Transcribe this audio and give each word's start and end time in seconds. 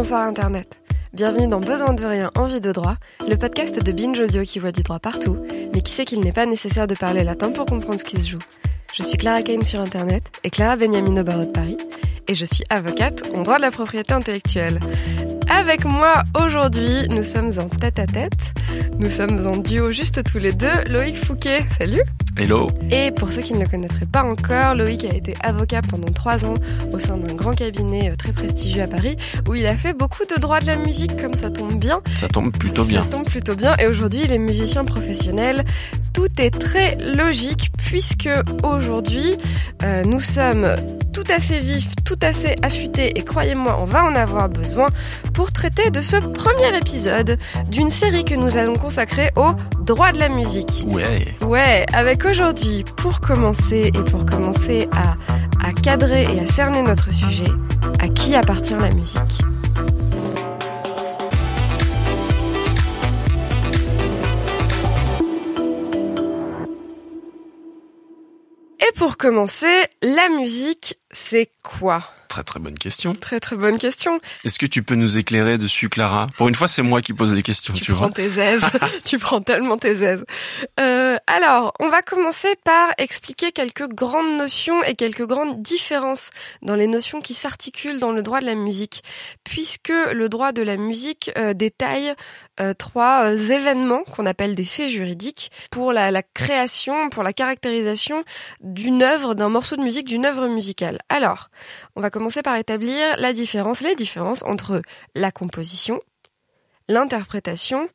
Bonsoir 0.00 0.26
Internet. 0.26 0.80
Bienvenue 1.12 1.46
dans 1.46 1.60
Besoin 1.60 1.92
de 1.92 2.02
rien, 2.02 2.30
envie 2.34 2.62
de 2.62 2.72
droit, 2.72 2.96
le 3.28 3.36
podcast 3.36 3.84
de 3.84 3.92
Binge 3.92 4.18
Audio 4.18 4.44
qui 4.44 4.58
voit 4.58 4.72
du 4.72 4.82
droit 4.82 4.98
partout, 4.98 5.36
mais 5.74 5.82
qui 5.82 5.92
sait 5.92 6.06
qu'il 6.06 6.20
n'est 6.20 6.32
pas 6.32 6.46
nécessaire 6.46 6.86
de 6.86 6.94
parler 6.94 7.22
latin 7.22 7.50
pour 7.50 7.66
comprendre 7.66 8.00
ce 8.00 8.04
qui 8.04 8.18
se 8.18 8.30
joue. 8.30 8.38
Je 8.94 9.02
suis 9.02 9.18
Clara 9.18 9.42
Kane 9.42 9.62
sur 9.62 9.78
Internet 9.78 10.22
et 10.42 10.48
Clara 10.48 10.76
Beniamino 10.76 11.22
Barreau 11.22 11.44
de 11.44 11.50
Paris, 11.50 11.76
et 12.28 12.34
je 12.34 12.46
suis 12.46 12.64
avocate 12.70 13.24
en 13.34 13.42
droit 13.42 13.58
de 13.58 13.60
la 13.60 13.70
propriété 13.70 14.14
intellectuelle. 14.14 14.80
Avec 15.50 15.84
moi 15.84 16.22
aujourd'hui, 16.40 17.08
nous 17.10 17.24
sommes 17.24 17.50
en 17.58 17.68
tête 17.68 17.98
à 17.98 18.06
tête. 18.06 18.54
Nous 19.00 19.10
sommes 19.10 19.44
en 19.48 19.56
duo 19.56 19.90
juste 19.90 20.22
tous 20.22 20.38
les 20.38 20.52
deux. 20.52 20.84
Loïc 20.86 21.16
Fouquet, 21.16 21.64
salut. 21.76 22.02
Hello. 22.36 22.70
Et 22.90 23.10
pour 23.10 23.32
ceux 23.32 23.42
qui 23.42 23.54
ne 23.54 23.58
le 23.58 23.66
connaîtraient 23.66 24.06
pas 24.06 24.22
encore, 24.22 24.76
Loïc 24.76 25.04
a 25.04 25.12
été 25.12 25.34
avocat 25.42 25.82
pendant 25.82 26.10
trois 26.12 26.44
ans 26.44 26.54
au 26.92 27.00
sein 27.00 27.16
d'un 27.16 27.34
grand 27.34 27.54
cabinet 27.54 28.10
euh, 28.10 28.16
très 28.16 28.32
prestigieux 28.32 28.82
à 28.82 28.86
Paris 28.86 29.16
où 29.48 29.56
il 29.56 29.66
a 29.66 29.76
fait 29.76 29.92
beaucoup 29.92 30.24
de 30.24 30.40
droit 30.40 30.60
de 30.60 30.66
la 30.66 30.76
musique, 30.76 31.20
comme 31.20 31.34
ça 31.34 31.50
tombe 31.50 31.78
bien. 31.78 32.00
Ça 32.14 32.28
tombe 32.28 32.52
plutôt 32.56 32.84
bien. 32.84 33.02
Ça 33.02 33.08
tombe 33.08 33.26
plutôt 33.26 33.56
bien. 33.56 33.76
Et 33.78 33.88
aujourd'hui, 33.88 34.20
il 34.24 34.32
est 34.32 34.38
musicien 34.38 34.84
professionnel. 34.84 35.64
Tout 36.12 36.40
est 36.40 36.56
très 36.56 36.96
logique 36.96 37.70
puisque 37.76 38.30
aujourd'hui, 38.62 39.34
euh, 39.82 40.04
nous 40.04 40.20
sommes 40.20 40.76
tout 41.12 41.24
à 41.28 41.40
fait 41.40 41.58
vifs, 41.60 41.94
tout 42.04 42.18
à 42.22 42.32
fait 42.32 42.56
affûtés 42.64 43.18
et 43.18 43.22
croyez-moi, 43.22 43.78
on 43.80 43.84
va 43.84 44.04
en 44.04 44.14
avoir 44.14 44.48
besoin 44.48 44.88
pour 45.34 45.39
traiter 45.46 45.90
de 45.90 46.00
ce 46.00 46.16
premier 46.16 46.76
épisode 46.76 47.38
d'une 47.68 47.90
série 47.90 48.24
que 48.24 48.34
nous 48.34 48.58
allons 48.58 48.76
consacrer 48.76 49.30
au 49.36 49.50
droit 49.80 50.12
de 50.12 50.18
la 50.18 50.28
musique. 50.28 50.84
Ouais. 50.86 51.36
Ouais, 51.40 51.86
avec 51.92 52.24
aujourd'hui, 52.24 52.84
pour 52.96 53.20
commencer 53.20 53.90
et 53.94 54.02
pour 54.10 54.26
commencer 54.26 54.88
à, 54.92 55.16
à 55.66 55.72
cadrer 55.72 56.24
et 56.24 56.40
à 56.40 56.46
cerner 56.46 56.82
notre 56.82 57.12
sujet, 57.12 57.50
à 57.98 58.08
qui 58.08 58.34
appartient 58.34 58.74
la 58.74 58.90
musique? 58.90 59.18
Et 68.80 68.92
pour 68.96 69.16
commencer, 69.16 69.66
la 70.02 70.28
musique, 70.30 70.98
c'est 71.12 71.50
quoi? 71.62 72.02
Très 72.30 72.44
très 72.44 72.60
bonne 72.60 72.78
question. 72.78 73.12
Très 73.14 73.40
très 73.40 73.56
bonne 73.56 73.76
question. 73.76 74.20
Est-ce 74.44 74.60
que 74.60 74.66
tu 74.66 74.84
peux 74.84 74.94
nous 74.94 75.18
éclairer 75.18 75.58
dessus, 75.58 75.88
Clara? 75.88 76.28
Pour 76.36 76.46
une 76.46 76.54
fois, 76.54 76.68
c'est 76.68 76.80
moi 76.80 77.02
qui 77.02 77.12
pose 77.12 77.34
les 77.34 77.42
questions, 77.42 77.74
tu, 77.74 77.80
tu 77.80 77.92
prends 77.92 78.02
vois. 78.06 78.12
tes 78.12 78.38
aises. 78.38 78.62
tu 79.04 79.18
prends 79.18 79.40
tellement 79.40 79.76
tes 79.76 80.00
aises. 80.04 80.24
Euh, 80.78 81.16
alors, 81.26 81.72
on 81.80 81.88
va 81.88 82.02
commencer 82.02 82.54
par 82.64 82.92
expliquer 82.98 83.50
quelques 83.50 83.88
grandes 83.88 84.38
notions 84.38 84.80
et 84.84 84.94
quelques 84.94 85.26
grandes 85.26 85.60
différences 85.60 86.30
dans 86.62 86.76
les 86.76 86.86
notions 86.86 87.20
qui 87.20 87.34
s'articulent 87.34 87.98
dans 87.98 88.12
le 88.12 88.22
droit 88.22 88.40
de 88.40 88.46
la 88.46 88.54
musique, 88.54 89.02
puisque 89.42 89.88
le 89.88 90.28
droit 90.28 90.52
de 90.52 90.62
la 90.62 90.76
musique 90.76 91.32
euh, 91.36 91.52
détaille 91.52 92.14
euh, 92.60 92.74
trois 92.74 93.32
événements 93.32 94.04
qu'on 94.04 94.24
appelle 94.24 94.54
des 94.54 94.64
faits 94.64 94.88
juridiques 94.88 95.50
pour 95.72 95.92
la, 95.92 96.12
la 96.12 96.22
création, 96.22 97.10
pour 97.10 97.24
la 97.24 97.32
caractérisation 97.32 98.22
d'une 98.60 99.02
œuvre, 99.02 99.34
d'un 99.34 99.48
morceau 99.48 99.74
de 99.74 99.82
musique, 99.82 100.06
d'une 100.06 100.26
œuvre 100.26 100.46
musicale. 100.46 101.00
Alors, 101.08 101.50
on 101.96 102.00
va 102.00 102.08
commencer 102.08 102.19
par 102.42 102.56
établir 102.56 103.16
la 103.18 103.32
différence, 103.32 103.80
les 103.80 103.94
différences 103.94 104.42
entre 104.44 104.82
la 105.14 105.32
composition, 105.32 106.00
l'interprétation 106.88 107.88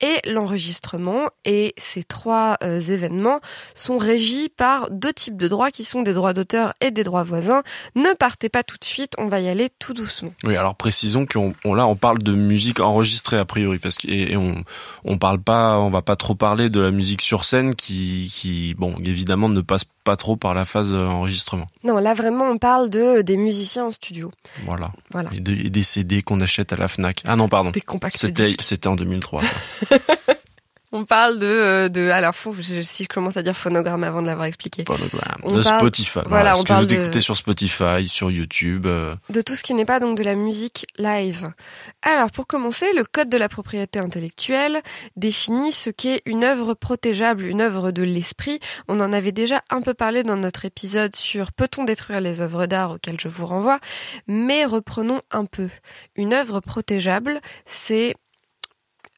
et 0.00 0.20
l'enregistrement. 0.24 1.28
Et 1.44 1.74
ces 1.76 2.04
trois 2.04 2.56
euh, 2.62 2.80
événements 2.80 3.40
sont 3.74 3.98
régis 3.98 4.48
par 4.56 4.90
deux 4.90 5.12
types 5.12 5.36
de 5.36 5.48
droits 5.48 5.70
qui 5.70 5.84
sont 5.84 6.02
des 6.02 6.12
droits 6.12 6.32
d'auteur 6.32 6.72
et 6.80 6.90
des 6.90 7.04
droits 7.04 7.24
voisins. 7.24 7.62
Ne 7.96 8.14
partez 8.14 8.48
pas 8.48 8.62
tout 8.62 8.76
de 8.78 8.84
suite, 8.84 9.12
on 9.18 9.28
va 9.28 9.40
y 9.40 9.48
aller 9.48 9.70
tout 9.78 9.94
doucement. 9.94 10.32
Oui, 10.44 10.56
alors 10.56 10.76
précisons 10.76 11.26
qu'on 11.26 11.52
on, 11.64 11.74
là 11.74 11.86
on 11.86 11.96
parle 11.96 12.18
de 12.18 12.32
musique 12.32 12.80
enregistrée 12.80 13.38
a 13.38 13.44
priori 13.44 13.78
parce 13.78 13.96
que 13.96 14.08
et, 14.08 14.36
on 14.36 15.18
parle 15.18 15.40
pas, 15.40 15.78
on 15.78 15.90
va 15.90 16.02
pas 16.02 16.16
trop 16.16 16.34
parler 16.34 16.68
de 16.68 16.80
la 16.80 16.90
musique 16.90 17.22
sur 17.22 17.44
scène 17.44 17.74
qui 17.74 18.32
qui 18.32 18.74
bon 18.74 18.94
évidemment 19.04 19.48
ne 19.48 19.60
passe 19.60 19.84
pas 19.84 19.97
trop 20.16 20.36
par 20.36 20.54
la 20.54 20.64
phase 20.64 20.92
euh, 20.92 21.06
enregistrement. 21.06 21.66
Non, 21.84 21.98
là 21.98 22.14
vraiment 22.14 22.44
on 22.46 22.58
parle 22.58 22.88
de 22.90 23.22
des 23.22 23.36
musiciens 23.36 23.84
en 23.86 23.90
studio. 23.90 24.30
Voilà. 24.64 24.90
Voilà. 25.12 25.30
Et, 25.34 25.40
de- 25.40 25.54
et 25.54 25.70
des 25.70 25.82
CD 25.82 26.22
qu'on 26.22 26.40
achète 26.40 26.72
à 26.72 26.76
la 26.76 26.88
Fnac. 26.88 27.22
Ah 27.26 27.36
non, 27.36 27.48
pardon. 27.48 27.70
Des 27.70 27.80
compacts 27.80 28.16
c'était 28.16 28.86
en 28.86 28.96
2003. 28.96 29.42
On 30.98 31.04
parle 31.04 31.38
de 31.38 31.46
euh, 31.46 31.88
de 31.88 32.10
alors 32.10 32.34
faut, 32.34 32.52
je- 32.58 32.82
si 32.82 33.04
je 33.04 33.08
commence 33.08 33.36
à 33.36 33.42
dire 33.42 33.56
phonogramme 33.56 34.02
avant 34.02 34.20
de 34.20 34.26
l'avoir 34.26 34.46
expliqué. 34.46 34.84
Phonogram. 34.84 35.36
On 35.44 35.54
de 35.56 35.62
parle- 35.62 35.78
Spotify. 35.80 36.18
voilà, 36.26 36.54
on 36.54 36.60
ce 36.60 36.62
que 36.64 36.72
vous 36.72 36.86
de- 36.86 36.94
écoutez 36.94 37.20
sur 37.20 37.36
Spotify, 37.36 38.08
sur 38.08 38.30
YouTube. 38.30 38.86
euh, 38.86 39.14
de 39.30 39.40
tout 39.40 39.54
ce 39.54 39.62
qui 39.62 39.74
n'est 39.74 39.84
pas 39.84 40.00
donc 40.00 40.16
de 40.18 40.24
la 40.24 40.34
musique 40.34 40.86
live. 40.98 41.50
Alors 42.02 42.30
pour 42.32 42.46
commencer, 42.48 42.86
le 42.96 43.04
code 43.04 43.28
de 43.28 43.36
la 43.36 43.48
propriété 43.48 44.00
intellectuelle 44.00 44.80
définit 45.16 45.70
ce 45.72 45.90
qu'est 45.90 46.22
une 46.26 46.42
œuvre 46.42 46.74
protégeable, 46.74 47.44
une 47.44 47.60
œuvre 47.60 47.90
de 47.92 48.02
l'esprit. 48.02 48.58
On 48.88 49.00
en 49.00 49.12
avait 49.12 49.32
déjà 49.32 49.62
un 49.70 49.80
peu 49.82 49.94
parlé 49.94 50.24
dans 50.24 50.36
notre 50.36 50.64
épisode 50.64 51.14
sur 51.14 51.52
peut-on 51.52 51.84
détruire 51.84 52.20
les 52.20 52.40
œuvres 52.40 52.66
d'art 52.66 52.90
auquel 52.92 53.20
je 53.20 53.28
vous 53.28 53.46
renvoie, 53.46 53.78
mais 54.26 54.64
reprenons 54.64 55.20
un 55.30 55.44
peu. 55.44 55.68
Une 56.16 56.34
œuvre 56.34 56.60
protégeable, 56.60 57.40
c'est 57.66 58.14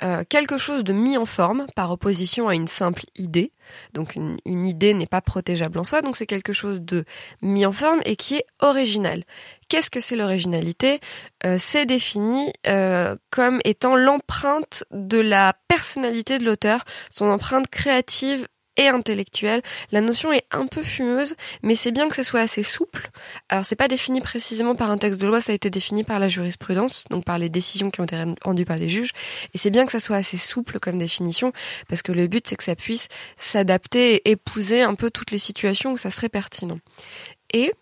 euh, 0.02 0.24
quelque 0.28 0.58
chose 0.58 0.84
de 0.84 0.92
mis 0.92 1.16
en 1.16 1.26
forme 1.26 1.66
par 1.76 1.90
opposition 1.90 2.48
à 2.48 2.54
une 2.54 2.68
simple 2.68 3.04
idée. 3.16 3.52
Donc 3.92 4.14
une, 4.14 4.38
une 4.44 4.66
idée 4.66 4.94
n'est 4.94 5.06
pas 5.06 5.20
protégeable 5.20 5.78
en 5.78 5.84
soi, 5.84 6.02
donc 6.02 6.16
c'est 6.16 6.26
quelque 6.26 6.52
chose 6.52 6.80
de 6.80 7.04
mis 7.42 7.66
en 7.66 7.72
forme 7.72 8.00
et 8.04 8.16
qui 8.16 8.36
est 8.36 8.46
original. 8.60 9.24
Qu'est-ce 9.68 9.90
que 9.90 10.00
c'est 10.00 10.16
l'originalité? 10.16 11.00
Euh, 11.44 11.56
C'est 11.58 11.86
défini 11.86 12.52
euh, 12.66 13.16
comme 13.30 13.60
étant 13.64 13.96
l'empreinte 13.96 14.84
de 14.90 15.18
la 15.18 15.54
personnalité 15.68 16.38
de 16.38 16.44
l'auteur, 16.44 16.84
son 17.10 17.28
empreinte 17.28 17.68
créative 17.68 18.48
et 18.80 18.88
intellectuelle. 18.88 19.62
La 19.92 20.00
notion 20.00 20.32
est 20.32 20.44
un 20.50 20.66
peu 20.66 20.82
fumeuse, 20.82 21.36
mais 21.62 21.74
c'est 21.74 21.90
bien 21.90 22.08
que 22.08 22.16
ce 22.16 22.22
soit 22.22 22.40
assez 22.40 22.62
souple. 22.62 23.10
Alors 23.48 23.64
c'est 23.64 23.76
pas 23.76 23.88
défini 23.88 24.20
précisément 24.20 24.74
par 24.74 24.90
un 24.90 24.98
texte 24.98 25.20
de 25.20 25.26
loi, 25.26 25.40
ça 25.40 25.52
a 25.52 25.54
été 25.54 25.70
défini 25.70 26.02
par 26.02 26.18
la 26.18 26.28
jurisprudence, 26.28 27.04
donc 27.10 27.24
par 27.24 27.38
les 27.38 27.48
décisions 27.48 27.90
qui 27.90 28.00
ont 28.00 28.04
été 28.04 28.16
rendues 28.42 28.64
par 28.64 28.76
les 28.76 28.88
juges. 28.88 29.10
Et 29.54 29.58
c'est 29.58 29.70
bien 29.70 29.84
que 29.84 29.92
ça 29.92 30.00
soit 30.00 30.16
assez 30.16 30.38
souple 30.38 30.78
comme 30.80 30.98
définition, 30.98 31.52
parce 31.88 32.02
que 32.02 32.12
le 32.12 32.26
but 32.26 32.46
c'est 32.48 32.56
que 32.56 32.64
ça 32.64 32.76
puisse 32.76 33.08
s'adapter 33.38 34.14
et 34.14 34.30
épouser 34.30 34.82
un 34.82 34.94
peu 34.94 35.10
toutes 35.10 35.30
les 35.30 35.38
situations 35.38 35.92
où 35.92 35.96
ça 35.96 36.10
serait 36.10 36.28
pertinent. 36.28 36.78
Et 37.52 37.72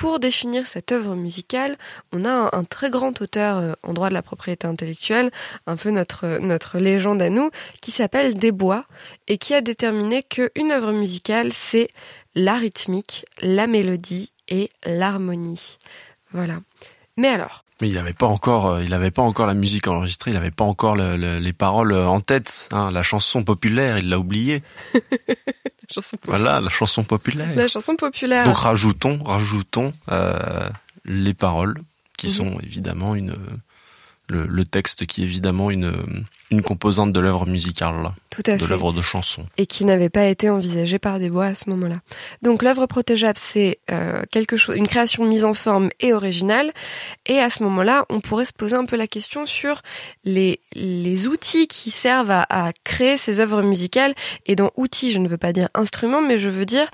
pour 0.00 0.18
définir 0.18 0.66
cette 0.66 0.92
œuvre 0.92 1.14
musicale, 1.14 1.76
on 2.10 2.24
a 2.24 2.30
un, 2.30 2.48
un 2.54 2.64
très 2.64 2.88
grand 2.88 3.20
auteur 3.20 3.58
euh, 3.58 3.72
en 3.82 3.92
droit 3.92 4.08
de 4.08 4.14
la 4.14 4.22
propriété 4.22 4.66
intellectuelle, 4.66 5.30
un 5.66 5.76
peu 5.76 5.90
notre 5.90 6.38
notre 6.38 6.78
légende 6.78 7.20
à 7.20 7.28
nous, 7.28 7.50
qui 7.82 7.90
s'appelle 7.90 8.32
Desbois 8.32 8.84
et 9.28 9.36
qui 9.36 9.52
a 9.52 9.60
déterminé 9.60 10.22
qu'une 10.22 10.70
œuvre 10.72 10.92
musicale 10.92 11.52
c'est 11.52 11.90
la 12.34 12.54
rythmique, 12.54 13.26
la 13.42 13.66
mélodie 13.66 14.32
et 14.48 14.70
l'harmonie. 14.86 15.76
Voilà. 16.32 16.60
Mais 17.18 17.28
alors, 17.28 17.64
Mais 17.82 17.88
il 17.88 17.94
n'avait 17.94 18.14
pas 18.14 18.26
encore, 18.26 18.68
euh, 18.68 18.82
il 18.82 18.94
avait 18.94 19.10
pas 19.10 19.20
encore 19.22 19.46
la 19.46 19.52
musique 19.54 19.86
enregistrée, 19.86 20.30
il 20.30 20.34
n'avait 20.34 20.50
pas 20.50 20.64
encore 20.64 20.96
le- 20.96 21.18
le- 21.18 21.40
les 21.40 21.52
paroles 21.52 21.92
euh, 21.92 22.06
en 22.06 22.22
tête. 22.22 22.70
Hein, 22.72 22.90
la 22.90 23.02
chanson 23.02 23.44
populaire, 23.44 23.98
il 23.98 24.08
l'a 24.08 24.18
oublié. 24.18 24.62
Voilà, 26.26 26.60
la 26.60 26.68
chanson 26.70 27.04
populaire. 27.04 27.54
la 27.56 27.68
chanson 27.68 27.96
populaire. 27.96 28.44
Donc 28.44 28.56
rajoutons, 28.58 29.18
rajoutons 29.24 29.92
euh, 30.10 30.68
les 31.04 31.34
paroles 31.34 31.78
qui 32.16 32.26
Mhm. 32.28 32.32
sont 32.32 32.58
évidemment 32.62 33.14
une 33.14 33.34
le, 34.28 34.46
le 34.46 34.64
texte 34.64 35.06
qui 35.06 35.22
est 35.22 35.24
évidemment 35.24 35.70
une 35.70 35.92
une 36.50 36.62
composante 36.62 37.12
de 37.12 37.20
l'œuvre 37.20 37.46
musicale, 37.46 38.02
là, 38.02 38.14
tout 38.30 38.42
à 38.46 38.52
de 38.56 38.58
fait. 38.58 38.66
l'œuvre 38.68 38.92
de 38.92 39.02
chanson. 39.02 39.44
et 39.58 39.66
qui 39.66 39.84
n'avait 39.84 40.08
pas 40.08 40.24
été 40.26 40.48
envisagé 40.48 40.98
par 40.98 41.18
Desbois 41.18 41.46
à 41.46 41.54
ce 41.54 41.68
moment-là. 41.70 41.96
Donc 42.42 42.62
l'œuvre 42.62 42.86
protégeable, 42.86 43.38
c'est 43.38 43.80
euh, 43.90 44.22
quelque 44.30 44.56
chose, 44.56 44.76
une 44.76 44.86
création 44.86 45.24
mise 45.24 45.44
en 45.44 45.52
forme 45.54 45.90
et 46.00 46.12
originale. 46.12 46.72
Et 47.26 47.38
à 47.38 47.50
ce 47.50 47.62
moment-là, 47.64 48.04
on 48.08 48.20
pourrait 48.20 48.44
se 48.44 48.52
poser 48.52 48.76
un 48.76 48.84
peu 48.84 48.96
la 48.96 49.06
question 49.06 49.46
sur 49.46 49.82
les 50.24 50.60
les 50.74 51.26
outils 51.26 51.66
qui 51.66 51.90
servent 51.90 52.30
à, 52.30 52.46
à 52.48 52.72
créer 52.84 53.16
ces 53.16 53.40
œuvres 53.40 53.62
musicales. 53.62 54.14
Et 54.46 54.56
dans 54.56 54.70
outils, 54.76 55.10
je 55.12 55.18
ne 55.18 55.28
veux 55.28 55.38
pas 55.38 55.52
dire 55.52 55.68
instruments, 55.74 56.22
mais 56.22 56.38
je 56.38 56.48
veux 56.48 56.66
dire, 56.66 56.88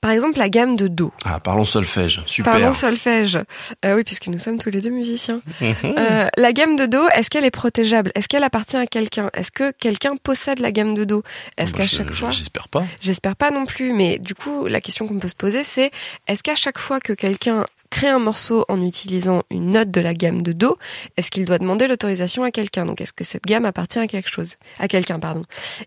par 0.00 0.10
exemple, 0.12 0.38
la 0.38 0.48
gamme 0.48 0.76
de 0.76 0.86
do. 0.88 1.12
Ah, 1.24 1.40
parlons 1.40 1.64
solfège, 1.64 2.22
super. 2.26 2.52
Parlons 2.52 2.72
solfège. 2.72 3.38
Euh, 3.84 3.96
oui, 3.96 4.04
puisque 4.04 4.28
nous 4.28 4.38
sommes 4.38 4.58
tous 4.58 4.70
les 4.70 4.80
deux 4.80 4.90
musiciens. 4.90 5.40
Mhm. 5.60 5.74
Euh, 5.98 6.28
la 6.36 6.52
gamme 6.52 6.76
de 6.76 6.86
do, 6.86 7.08
est-ce 7.14 7.28
qu'elle 7.30 7.44
est 7.44 7.50
protégeable? 7.50 8.12
Est-ce 8.14 8.28
qu'elle 8.28 8.44
appartient 8.44 8.76
à 8.76 8.86
quelqu'un? 8.86 9.30
Est-ce 9.34 9.50
que 9.50 9.72
quelqu'un 9.72 10.16
possède 10.16 10.60
la 10.60 10.70
gamme 10.76 10.94
de 10.94 11.04
do 11.04 11.22
Est-ce 11.56 11.72
Bah, 11.72 11.78
qu'à 11.78 11.86
chaque 11.88 12.12
fois 12.12 12.30
J'espère 12.30 12.68
pas. 12.68 12.84
J'espère 13.00 13.34
pas 13.36 13.50
non 13.50 13.64
plus, 13.66 13.92
mais 13.92 14.18
du 14.18 14.34
coup, 14.34 14.66
la 14.66 14.80
question 14.80 15.08
qu'on 15.08 15.18
peut 15.18 15.28
se 15.28 15.34
poser, 15.34 15.64
c'est 15.64 15.90
est-ce 16.28 16.42
qu'à 16.42 16.54
chaque 16.54 16.78
fois 16.78 17.00
que 17.00 17.12
quelqu'un 17.12 17.64
crée 17.90 18.08
un 18.08 18.18
morceau 18.18 18.64
en 18.68 18.80
utilisant 18.80 19.42
une 19.50 19.72
note 19.72 19.90
de 19.90 20.00
la 20.00 20.12
gamme 20.14 20.42
de 20.42 20.52
Do, 20.52 20.76
est-ce 21.16 21.30
qu'il 21.30 21.44
doit 21.46 21.58
demander 21.58 21.86
l'autorisation 21.86 22.42
à 22.44 22.50
quelqu'un? 22.50 22.84
Donc, 22.86 23.00
est-ce 23.00 23.12
que 23.12 23.24
cette 23.24 23.44
gamme 23.44 23.64
appartient 23.64 23.98
à 23.98 24.06
quelque 24.06 24.30
chose, 24.30 24.56
à 24.78 24.88
quelqu'un, 24.88 25.18
pardon 25.18 25.44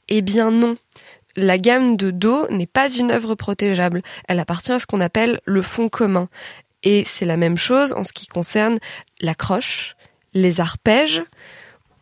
Eh 0.07 0.21
bien, 0.21 0.51
non. 0.51 0.75
La 1.35 1.57
gamme 1.57 1.95
de 1.95 2.09
Do 2.11 2.47
n'est 2.49 2.65
pas 2.65 2.89
une 2.91 3.11
œuvre 3.11 3.35
protégeable. 3.35 4.01
Elle 4.27 4.39
appartient 4.39 4.71
à 4.71 4.79
ce 4.79 4.85
qu'on 4.87 4.99
appelle 5.01 5.39
le 5.45 5.61
fond 5.61 5.87
commun. 5.87 6.27
Et 6.83 7.03
c'est 7.05 7.25
la 7.25 7.37
même 7.37 7.57
chose 7.57 7.93
en 7.93 8.03
ce 8.03 8.11
qui 8.13 8.25
concerne 8.27 8.77
la 9.21 9.35
croche, 9.35 9.95
les 10.33 10.59
arpèges 10.59 11.21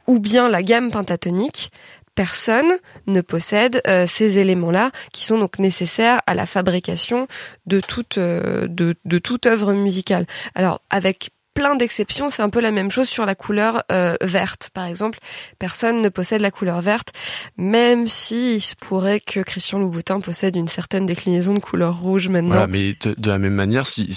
ou 0.08 0.20
bien 0.20 0.48
la 0.48 0.64
gamme 0.64 0.90
pentatonique, 0.92 1.72
personne 2.18 2.74
ne 3.06 3.22
possède 3.22 3.80
euh, 3.88 4.08
ces 4.08 4.40
éléments-là 4.40 4.92
qui 5.14 5.24
sont 5.24 5.38
donc 5.38 5.60
nécessaires 5.60 6.20
à 6.26 6.34
la 6.34 6.48
fabrication 6.48 7.28
de 7.68 7.80
toute 7.80 8.18
euh, 8.18 8.66
de, 8.68 8.96
de 9.06 9.20
toute 9.20 9.46
œuvre 9.46 9.72
musicale. 9.74 10.26
Alors 10.56 10.82
avec 10.90 11.30
plein 11.58 11.76
d'exceptions. 11.76 12.30
C'est 12.30 12.44
un 12.44 12.50
peu 12.50 12.60
la 12.60 12.70
même 12.70 12.92
chose 12.92 13.10
sur 13.10 13.26
la 13.26 13.34
couleur 13.34 13.84
euh, 13.92 14.16
verte, 14.22 14.70
par 14.76 14.86
exemple. 14.86 15.18
Personne 15.58 16.04
ne 16.04 16.10
possède 16.10 16.40
la 16.40 16.52
couleur 16.52 16.82
verte, 16.82 17.14
même 17.58 18.06
si 18.06 18.58
il 18.58 18.62
se 18.62 18.76
pourrait 18.76 19.20
que 19.20 19.40
Christian 19.40 19.80
Louboutin 19.80 20.20
possède 20.20 20.56
une 20.56 20.68
certaine 20.68 21.08
déclinaison 21.08 21.56
de 21.56 21.60
couleur 21.60 21.98
rouge 21.98 22.28
maintenant. 22.28 22.50
Voilà, 22.50 22.68
mais 22.68 22.96
de, 23.04 23.28
la 23.28 23.40
même 23.40 23.56
manière, 23.56 23.88
si 23.88 24.08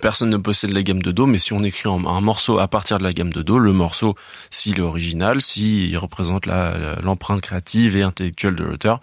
personne 0.00 0.30
ne 0.30 0.36
possède 0.36 0.70
la 0.70 0.84
gamme 0.84 1.02
de 1.02 1.10
do, 1.10 1.26
mais 1.26 1.38
si 1.38 1.52
on 1.52 1.64
écrit 1.64 1.88
un, 1.88 2.06
un 2.06 2.20
morceau 2.20 2.60
à 2.60 2.68
partir 2.68 2.98
de 2.98 3.02
la 3.02 3.12
gamme 3.12 3.32
de 3.32 3.42
do, 3.42 3.58
le 3.58 3.72
morceau, 3.72 4.14
s'il 4.50 4.78
est 4.78 4.82
original, 4.82 5.40
s'il 5.40 5.98
représente 5.98 6.46
l'empreinte 6.46 7.40
créative 7.40 7.96
et 7.96 8.02
intellectuelle 8.02 8.54
de 8.54 8.62
l'auteur, 8.62 9.00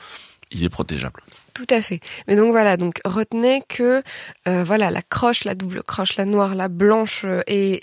il 0.51 0.63
est 0.63 0.69
protégeable. 0.69 1.21
Tout 1.59 1.75
à 1.75 1.81
fait. 1.81 2.00
Mais 2.25 2.38
donc 2.38 2.51
voilà, 2.51 2.77
donc 2.77 3.01
retenez 3.03 3.61
que 3.67 4.01
euh, 4.47 4.63
voilà 4.63 4.91
la 4.91 5.01
croche, 5.01 5.44
la 5.44 5.56
double 5.56 5.83
croche, 5.83 6.15
la 6.15 6.23
noire, 6.23 6.56
la 6.56 6.69
blanche 6.69 7.23
euh, 7.25 7.41
et, 7.47 7.81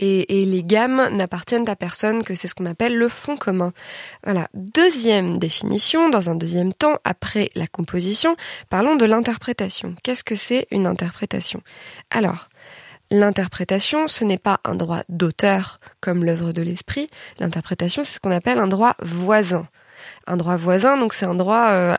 les 0.00 0.64
gammes 0.64 1.10
n'appartiennent 1.14 1.68
à 1.68 1.76
personne, 1.76 2.24
que 2.24 2.34
c'est 2.34 2.48
ce 2.48 2.54
qu'on 2.54 2.64
appelle 2.64 2.96
le 2.96 3.10
fond 3.10 3.36
commun. 3.36 3.74
Voilà. 4.24 4.48
Deuxième 4.54 5.38
définition, 5.38 6.08
dans 6.08 6.30
un 6.30 6.36
deuxième 6.36 6.72
temps, 6.72 6.96
après 7.04 7.50
la 7.54 7.66
composition, 7.66 8.34
parlons 8.70 8.96
de 8.96 9.04
l'interprétation. 9.04 9.94
Qu'est-ce 10.02 10.24
que 10.24 10.34
c'est 10.34 10.66
une 10.70 10.86
interprétation? 10.86 11.60
Alors, 12.10 12.48
L'interprétation, 13.10 14.06
ce 14.06 14.26
n'est 14.26 14.36
pas 14.36 14.60
un 14.64 14.74
droit 14.74 15.00
d'auteur 15.08 15.80
comme 16.02 16.26
l'œuvre 16.26 16.52
de 16.52 16.60
l'esprit. 16.60 17.06
L'interprétation, 17.38 18.02
c'est 18.02 18.16
ce 18.16 18.20
qu'on 18.20 18.30
appelle 18.30 18.58
un 18.58 18.68
droit 18.68 18.96
voisin. 19.00 19.66
Un 20.26 20.36
droit 20.36 20.56
voisin, 20.56 20.98
donc 20.98 21.14
c'est 21.14 21.24
un 21.24 21.34
droit, 21.34 21.70
euh, 21.70 21.94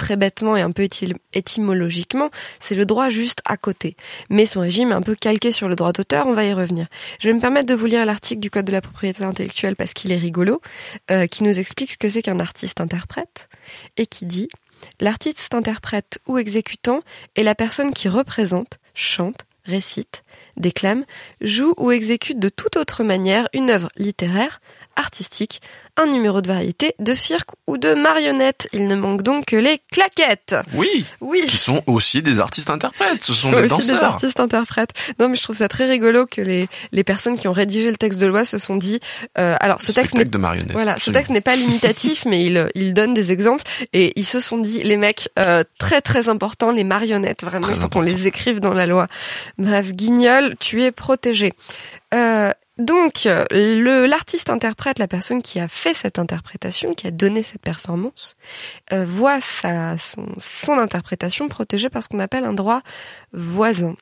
très 0.00 0.16
bêtement 0.16 0.56
et 0.56 0.62
un 0.62 0.70
peu 0.70 0.88
étymologiquement, 1.34 2.30
c'est 2.58 2.74
le 2.74 2.86
droit 2.86 3.10
juste 3.10 3.42
à 3.44 3.58
côté. 3.58 3.96
Mais 4.30 4.46
son 4.46 4.60
régime 4.60 4.92
est 4.92 4.94
un 4.94 5.02
peu 5.02 5.14
calqué 5.14 5.52
sur 5.52 5.68
le 5.68 5.76
droit 5.76 5.92
d'auteur, 5.92 6.26
on 6.26 6.32
va 6.32 6.46
y 6.46 6.54
revenir. 6.54 6.86
Je 7.18 7.28
vais 7.28 7.34
me 7.34 7.40
permettre 7.40 7.66
de 7.66 7.74
vous 7.74 7.84
lire 7.84 8.06
l'article 8.06 8.40
du 8.40 8.50
Code 8.50 8.64
de 8.64 8.72
la 8.72 8.80
propriété 8.80 9.22
intellectuelle 9.24 9.76
parce 9.76 9.92
qu'il 9.92 10.10
est 10.10 10.16
rigolo, 10.16 10.62
euh, 11.10 11.26
qui 11.26 11.44
nous 11.44 11.58
explique 11.58 11.92
ce 11.92 11.98
que 11.98 12.08
c'est 12.08 12.22
qu'un 12.22 12.40
artiste 12.40 12.80
interprète, 12.80 13.50
et 13.98 14.06
qui 14.06 14.24
dit 14.24 14.48
L'artiste 15.00 15.54
interprète 15.54 16.18
ou 16.26 16.38
exécutant 16.38 17.02
est 17.36 17.42
la 17.42 17.54
personne 17.54 17.92
qui 17.92 18.08
représente, 18.08 18.78
chante, 18.94 19.40
récite, 19.66 20.22
déclame, 20.56 21.04
joue 21.42 21.74
ou 21.76 21.90
exécute 21.90 22.38
de 22.38 22.48
toute 22.48 22.78
autre 22.78 23.04
manière 23.04 23.48
une 23.52 23.68
œuvre 23.68 23.90
littéraire, 23.96 24.62
artistique, 25.00 25.60
un 25.96 26.06
numéro 26.06 26.40
de 26.40 26.48
variété, 26.48 26.94
de 26.98 27.14
cirque 27.14 27.50
ou 27.66 27.76
de 27.76 27.94
marionnette. 27.94 28.68
Il 28.72 28.86
ne 28.86 28.94
manque 28.94 29.22
donc 29.22 29.46
que 29.46 29.56
les 29.56 29.80
claquettes. 29.90 30.54
Oui. 30.74 31.04
Oui. 31.20 31.42
Qui 31.46 31.56
sont 31.56 31.82
aussi 31.86 32.22
des 32.22 32.38
artistes 32.38 32.70
interprètes. 32.70 33.22
Ce 33.22 33.32
sont, 33.32 33.50
des 33.50 33.72
aussi 33.72 33.88
des 33.88 33.98
artistes 33.98 34.40
interprètes. 34.40 34.90
Non, 35.18 35.28
mais 35.28 35.36
je 35.36 35.42
trouve 35.42 35.56
ça 35.56 35.68
très 35.68 35.86
rigolo 35.86 36.26
que 36.26 36.40
les, 36.40 36.68
les 36.92 37.04
personnes 37.04 37.36
qui 37.36 37.48
ont 37.48 37.52
rédigé 37.52 37.90
le 37.90 37.96
texte 37.96 38.20
de 38.20 38.26
loi 38.26 38.44
se 38.44 38.58
sont 38.58 38.76
dit, 38.76 39.00
euh, 39.38 39.56
alors 39.60 39.82
ce 39.82 39.92
texte 39.92 40.16
n'est 40.16 40.24
de 40.24 40.38
marionnette. 40.38 40.72
Voilà, 40.72 40.96
ce 40.98 41.10
texte 41.10 41.30
n'est 41.30 41.40
pas 41.40 41.56
limitatif, 41.56 42.24
mais 42.26 42.44
il, 42.44 42.68
il 42.74 42.94
donne 42.94 43.14
des 43.14 43.32
exemples 43.32 43.64
et 43.92 44.12
ils 44.16 44.24
se 44.24 44.40
sont 44.40 44.58
dit, 44.58 44.82
les 44.82 44.96
mecs, 44.96 45.28
euh, 45.38 45.64
très 45.78 46.00
très 46.00 46.28
important, 46.28 46.70
les 46.70 46.84
marionnettes, 46.84 47.44
vraiment, 47.44 47.68
il 47.68 47.74
faut 47.74 47.88
qu'on 47.88 48.00
les 48.00 48.26
écrive 48.26 48.60
dans 48.60 48.72
la 48.72 48.86
loi. 48.86 49.06
Bref, 49.58 49.92
Guignol, 49.92 50.56
tu 50.60 50.82
es 50.82 50.92
protégé. 50.92 51.52
Euh, 52.14 52.52
donc, 52.80 53.24
le 53.24 54.06
l'artiste 54.06 54.50
interprète, 54.50 54.98
la 54.98 55.08
personne 55.08 55.42
qui 55.42 55.60
a 55.60 55.68
fait 55.68 55.94
cette 55.94 56.18
interprétation, 56.18 56.94
qui 56.94 57.06
a 57.06 57.10
donné 57.10 57.42
cette 57.42 57.62
performance, 57.62 58.36
euh, 58.92 59.04
voit 59.04 59.40
son 59.40 60.78
interprétation 60.78 61.48
protégée 61.48 61.88
par 61.88 62.02
ce 62.02 62.08
qu'on 62.08 62.20
appelle 62.20 62.44
un 62.44 62.52
droit 62.52 62.82
voisin 63.32 63.94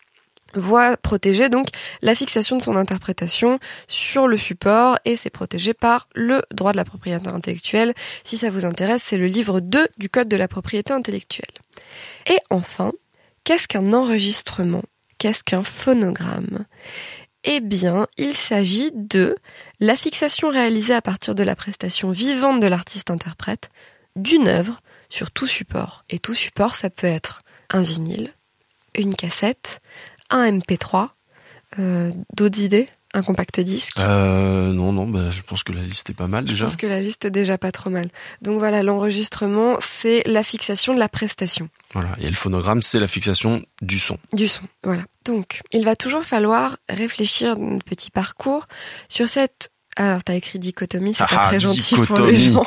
voit 0.54 0.96
protégée 0.96 1.48
donc 1.48 1.66
la 2.00 2.14
fixation 2.14 2.56
de 2.56 2.62
son 2.62 2.76
interprétation 2.76 3.58
sur 3.86 4.26
le 4.28 4.38
support 4.38 4.98
et 5.04 5.16
c'est 5.16 5.31
protégé 5.31 5.74
par 5.74 6.08
le 6.14 6.42
droit 6.52 6.72
de 6.72 6.78
la 6.78 6.84
propriété 6.84 7.28
intellectuelle. 7.28 7.94
Si 8.24 8.38
ça 8.38 8.50
vous 8.50 8.64
intéresse, 8.64 9.02
c'est 9.02 9.19
le 9.19 9.26
livre 9.26 9.60
2 9.60 9.88
du 9.98 10.08
Code 10.08 10.28
de 10.28 10.36
la 10.36 10.48
propriété 10.48 10.92
intellectuelle. 10.92 11.52
Et 12.26 12.38
enfin, 12.50 12.92
qu'est-ce 13.44 13.69
qu'un 13.69 13.92
enregistrement? 13.92 14.82
Qu'est-ce 15.19 15.42
qu'un 15.42 15.64
phonogramme? 15.64 16.64
Eh 17.44 17.61
bien, 17.61 18.06
il 18.17 18.35
s'agit 18.35 18.90
de 18.94 19.37
la 19.81 19.96
fixation 19.96 20.50
réalisée 20.50 20.94
à 20.94 21.02
partir 21.02 21.35
de 21.35 21.43
la 21.43 21.55
prestation 21.55 22.11
vivante 22.11 22.61
de 22.61 22.67
l'artiste-interprète 22.67 23.70
d'une 24.17 24.49
œuvre 24.49 24.81
sur 25.08 25.31
tout 25.31 25.46
support. 25.46 26.05
Et 26.11 26.19
tout 26.19 26.35
support, 26.35 26.75
ça 26.75 26.90
peut 26.90 27.06
être 27.06 27.43
un 27.70 27.82
vinyle, 27.82 28.32
une 28.94 29.14
cassette, 29.14 29.81
un 30.31 30.50
MP3, 30.50 31.11
euh, 31.79 32.12
d'autres 32.35 32.61
idées? 32.61 32.88
Un 33.19 33.23
compact 33.23 33.61
disque 33.61 33.99
euh, 33.99 34.73
Non, 34.73 34.93
non, 34.93 35.06
bah, 35.06 35.31
je 35.31 35.43
pense 35.43 35.62
que 35.62 35.73
la 35.73 35.82
liste 35.82 36.11
est 36.11 36.15
pas 36.15 36.26
mal 36.26 36.44
déjà. 36.44 36.56
Je 36.56 36.65
pense 36.65 36.76
que 36.76 36.87
la 36.87 37.00
liste 37.00 37.25
est 37.25 37.31
déjà 37.31 37.59
pas 37.59 37.73
trop 37.73 37.91
mal. 37.91 38.09
Donc 38.43 38.59
voilà, 38.59 38.82
l'enregistrement, 38.82 39.76
c'est 39.81 40.23
la 40.26 40.43
fixation 40.43 40.94
de 40.94 40.99
la 40.99 41.09
prestation. 41.09 41.69
Voilà, 41.93 42.11
et 42.20 42.29
le 42.29 42.35
phonogramme, 42.35 42.82
c'est 42.82 42.99
la 42.99 43.06
fixation 43.06 43.62
du 43.82 43.99
son. 43.99 44.19
Du 44.32 44.49
son, 44.49 44.62
voilà. 44.82 45.03
Donc, 45.25 45.61
il 45.73 45.85
va 45.85 45.97
toujours 45.97 46.25
falloir 46.25 46.79
réfléchir 46.88 47.56
dans 47.56 47.67
notre 47.67 47.85
petit 47.85 48.11
parcours 48.11 48.67
sur 49.09 49.29
cette... 49.29 49.70
Alors, 49.97 50.23
t'as 50.23 50.35
écrit 50.35 50.59
dichotomie, 50.59 51.15
c'est 51.15 51.26
pas 51.26 51.41
ah, 51.43 51.47
très 51.49 51.61
gentil 51.61 51.97
pour 51.97 52.20
les 52.20 52.35
gens. 52.35 52.67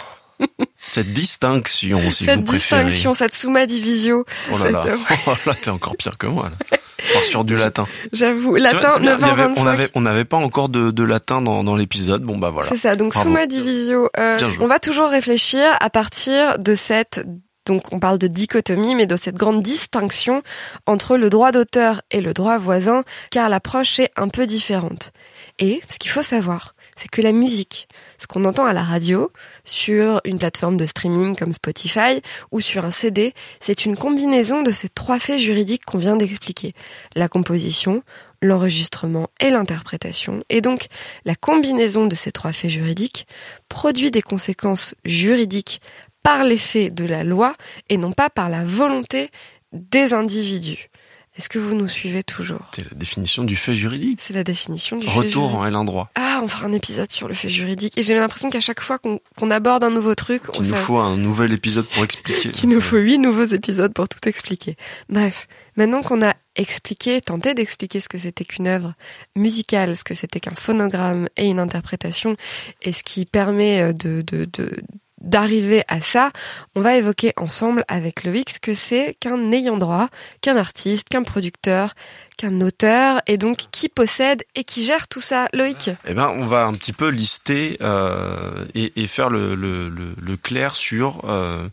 cette 0.77 1.13
distinction, 1.13 2.11
si 2.11 2.25
cette 2.25 2.39
vous 2.39 2.45
préférez. 2.45 2.81
Cette 2.81 2.87
distinction, 2.87 3.13
cette 3.13 3.35
summa 3.35 3.65
divisio. 3.65 4.25
Oh 4.51 4.57
là 4.57 4.71
là, 4.71 4.85
oh 5.27 5.33
là, 5.45 5.53
t'es 5.53 5.69
encore 5.69 5.95
pire 5.95 6.17
que 6.17 6.27
moi. 6.27 6.51
Là 6.71 6.77
sur 7.23 7.43
du 7.43 7.55
latin. 7.55 7.87
J'avoue, 8.13 8.55
latin 8.55 8.99
9 8.99 9.51
On 9.57 9.65
avait, 9.65 9.89
on 9.95 10.01
n'avait 10.01 10.25
pas 10.25 10.37
encore 10.37 10.69
de, 10.69 10.91
de 10.91 11.03
latin 11.03 11.39
dans, 11.39 11.63
dans 11.63 11.75
l'épisode. 11.75 12.23
Bon 12.23 12.37
bah 12.37 12.49
voilà. 12.49 12.69
C'est 12.69 12.77
ça. 12.77 12.95
Donc 12.95 13.13
Bravo. 13.13 13.29
Summa 13.29 13.45
Divisio. 13.45 14.09
Euh, 14.17 14.39
on 14.59 14.67
va 14.67 14.79
toujours 14.79 15.09
réfléchir 15.09 15.63
à 15.79 15.89
partir 15.89 16.59
de 16.59 16.75
cette 16.75 17.25
donc 17.65 17.83
on 17.91 17.99
parle 17.99 18.17
de 18.17 18.27
dichotomie, 18.27 18.95
mais 18.95 19.05
de 19.05 19.15
cette 19.15 19.35
grande 19.35 19.61
distinction 19.61 20.41
entre 20.87 21.15
le 21.15 21.29
droit 21.29 21.51
d'auteur 21.51 22.01
et 22.09 22.21
le 22.21 22.33
droit 22.33 22.57
voisin, 22.57 23.03
car 23.29 23.49
l'approche 23.49 23.99
est 23.99 24.11
un 24.17 24.29
peu 24.29 24.47
différente. 24.47 25.11
Et 25.59 25.81
ce 25.87 25.99
qu'il 25.99 26.09
faut 26.09 26.23
savoir, 26.23 26.73
c'est 26.95 27.09
que 27.09 27.21
la 27.21 27.31
musique, 27.31 27.87
ce 28.17 28.27
qu'on 28.27 28.45
entend 28.45 28.65
à 28.65 28.73
la 28.73 28.83
radio, 28.83 29.31
sur 29.63 30.21
une 30.25 30.37
plateforme 30.37 30.77
de 30.77 30.85
streaming 30.85 31.35
comme 31.35 31.53
Spotify 31.53 32.21
ou 32.51 32.59
sur 32.61 32.85
un 32.85 32.91
CD, 32.91 33.33
c'est 33.59 33.85
une 33.85 33.97
combinaison 33.97 34.61
de 34.61 34.71
ces 34.71 34.89
trois 34.89 35.19
faits 35.19 35.39
juridiques 35.39 35.85
qu'on 35.85 35.97
vient 35.97 36.17
d'expliquer. 36.17 36.73
La 37.15 37.29
composition, 37.29 38.03
l'enregistrement 38.41 39.29
et 39.39 39.49
l'interprétation. 39.49 40.41
Et 40.49 40.61
donc, 40.61 40.87
la 41.25 41.35
combinaison 41.35 42.07
de 42.07 42.15
ces 42.15 42.31
trois 42.31 42.51
faits 42.51 42.71
juridiques 42.71 43.27
produit 43.69 44.11
des 44.11 44.21
conséquences 44.21 44.95
juridiques 45.05 45.81
par 46.23 46.43
l'effet 46.43 46.89
de 46.89 47.05
la 47.05 47.23
loi 47.23 47.55
et 47.89 47.97
non 47.97 48.11
pas 48.11 48.29
par 48.29 48.49
la 48.49 48.63
volonté 48.63 49.31
des 49.71 50.13
individus. 50.13 50.90
Est-ce 51.37 51.47
que 51.47 51.59
vous 51.59 51.73
nous 51.73 51.87
suivez 51.87 52.23
toujours? 52.23 52.65
C'est 52.75 52.83
la 52.83 52.97
définition 52.97 53.45
du 53.45 53.55
fait 53.55 53.73
juridique. 53.73 54.19
C'est 54.21 54.33
la 54.33 54.43
définition 54.43 54.97
du 54.97 55.07
Retour 55.07 55.21
fait 55.23 55.29
juridique. 55.29 55.75
en 55.75 55.83
L1 55.83 55.85
droit. 55.85 56.09
Ah, 56.15 56.41
on 56.43 56.47
fera 56.49 56.65
un 56.65 56.73
épisode 56.73 57.09
sur 57.09 57.29
le 57.29 57.33
fait 57.33 57.47
juridique. 57.47 57.97
Et 57.97 58.03
j'ai 58.03 58.15
l'impression 58.15 58.49
qu'à 58.49 58.59
chaque 58.59 58.81
fois 58.81 58.99
qu'on 58.99 59.49
aborde 59.49 59.85
un 59.85 59.89
nouveau 59.91 60.13
truc... 60.13 60.41
Il 60.55 60.67
nous 60.67 60.75
faut 60.75 60.97
un 60.97 61.15
nouvel 61.15 61.53
épisode 61.53 61.87
pour 61.87 62.03
expliquer. 62.03 62.49
Qu'il 62.51 62.69
nous 62.69 62.81
faut 62.81 62.97
huit 62.97 63.17
nouveaux 63.17 63.45
épisodes 63.45 63.93
pour 63.93 64.09
tout 64.09 64.27
expliquer. 64.27 64.75
Bref, 65.07 65.47
maintenant 65.77 66.01
qu'on 66.01 66.21
a 66.21 66.33
expliqué, 66.57 67.21
tenté 67.21 67.53
d'expliquer 67.53 68.01
ce 68.01 68.09
que 68.09 68.17
c'était 68.17 68.43
qu'une 68.43 68.67
œuvre 68.67 68.93
musicale, 69.37 69.95
ce 69.95 70.03
que 70.03 70.13
c'était 70.13 70.41
qu'un 70.41 70.53
phonogramme 70.55 71.29
et 71.37 71.47
une 71.47 71.59
interprétation, 71.59 72.35
et 72.81 72.91
ce 72.91 73.03
qui 73.03 73.25
permet 73.25 73.81
euh, 73.81 73.93
de, 73.93 74.21
de, 74.21 74.49
de 74.51 74.81
d'arriver 75.21 75.83
à 75.87 76.01
ça, 76.01 76.31
on 76.75 76.81
va 76.81 76.95
évoquer 76.97 77.33
ensemble 77.37 77.85
avec 77.87 78.23
Loïc 78.23 78.49
ce 78.49 78.59
que 78.59 78.73
c'est 78.73 79.15
qu'un 79.19 79.51
ayant 79.51 79.77
droit, 79.77 80.09
qu'un 80.41 80.57
artiste, 80.57 81.09
qu'un 81.09 81.23
producteur, 81.23 81.93
qu'un 82.37 82.61
auteur, 82.61 83.21
et 83.27 83.37
donc 83.37 83.57
qui 83.71 83.87
possède 83.87 84.43
et 84.55 84.63
qui 84.63 84.83
gère 84.83 85.07
tout 85.07 85.21
ça. 85.21 85.47
Loïc 85.53 85.89
Eh 86.07 86.13
ben, 86.13 86.29
on 86.29 86.45
va 86.45 86.65
un 86.65 86.73
petit 86.73 86.93
peu 86.93 87.09
lister 87.09 87.77
euh, 87.81 88.65
et, 88.73 89.07
faire 89.07 89.29
le 89.29 90.35
clair 90.41 90.75
sur 90.75 91.21
euh, 91.25 91.67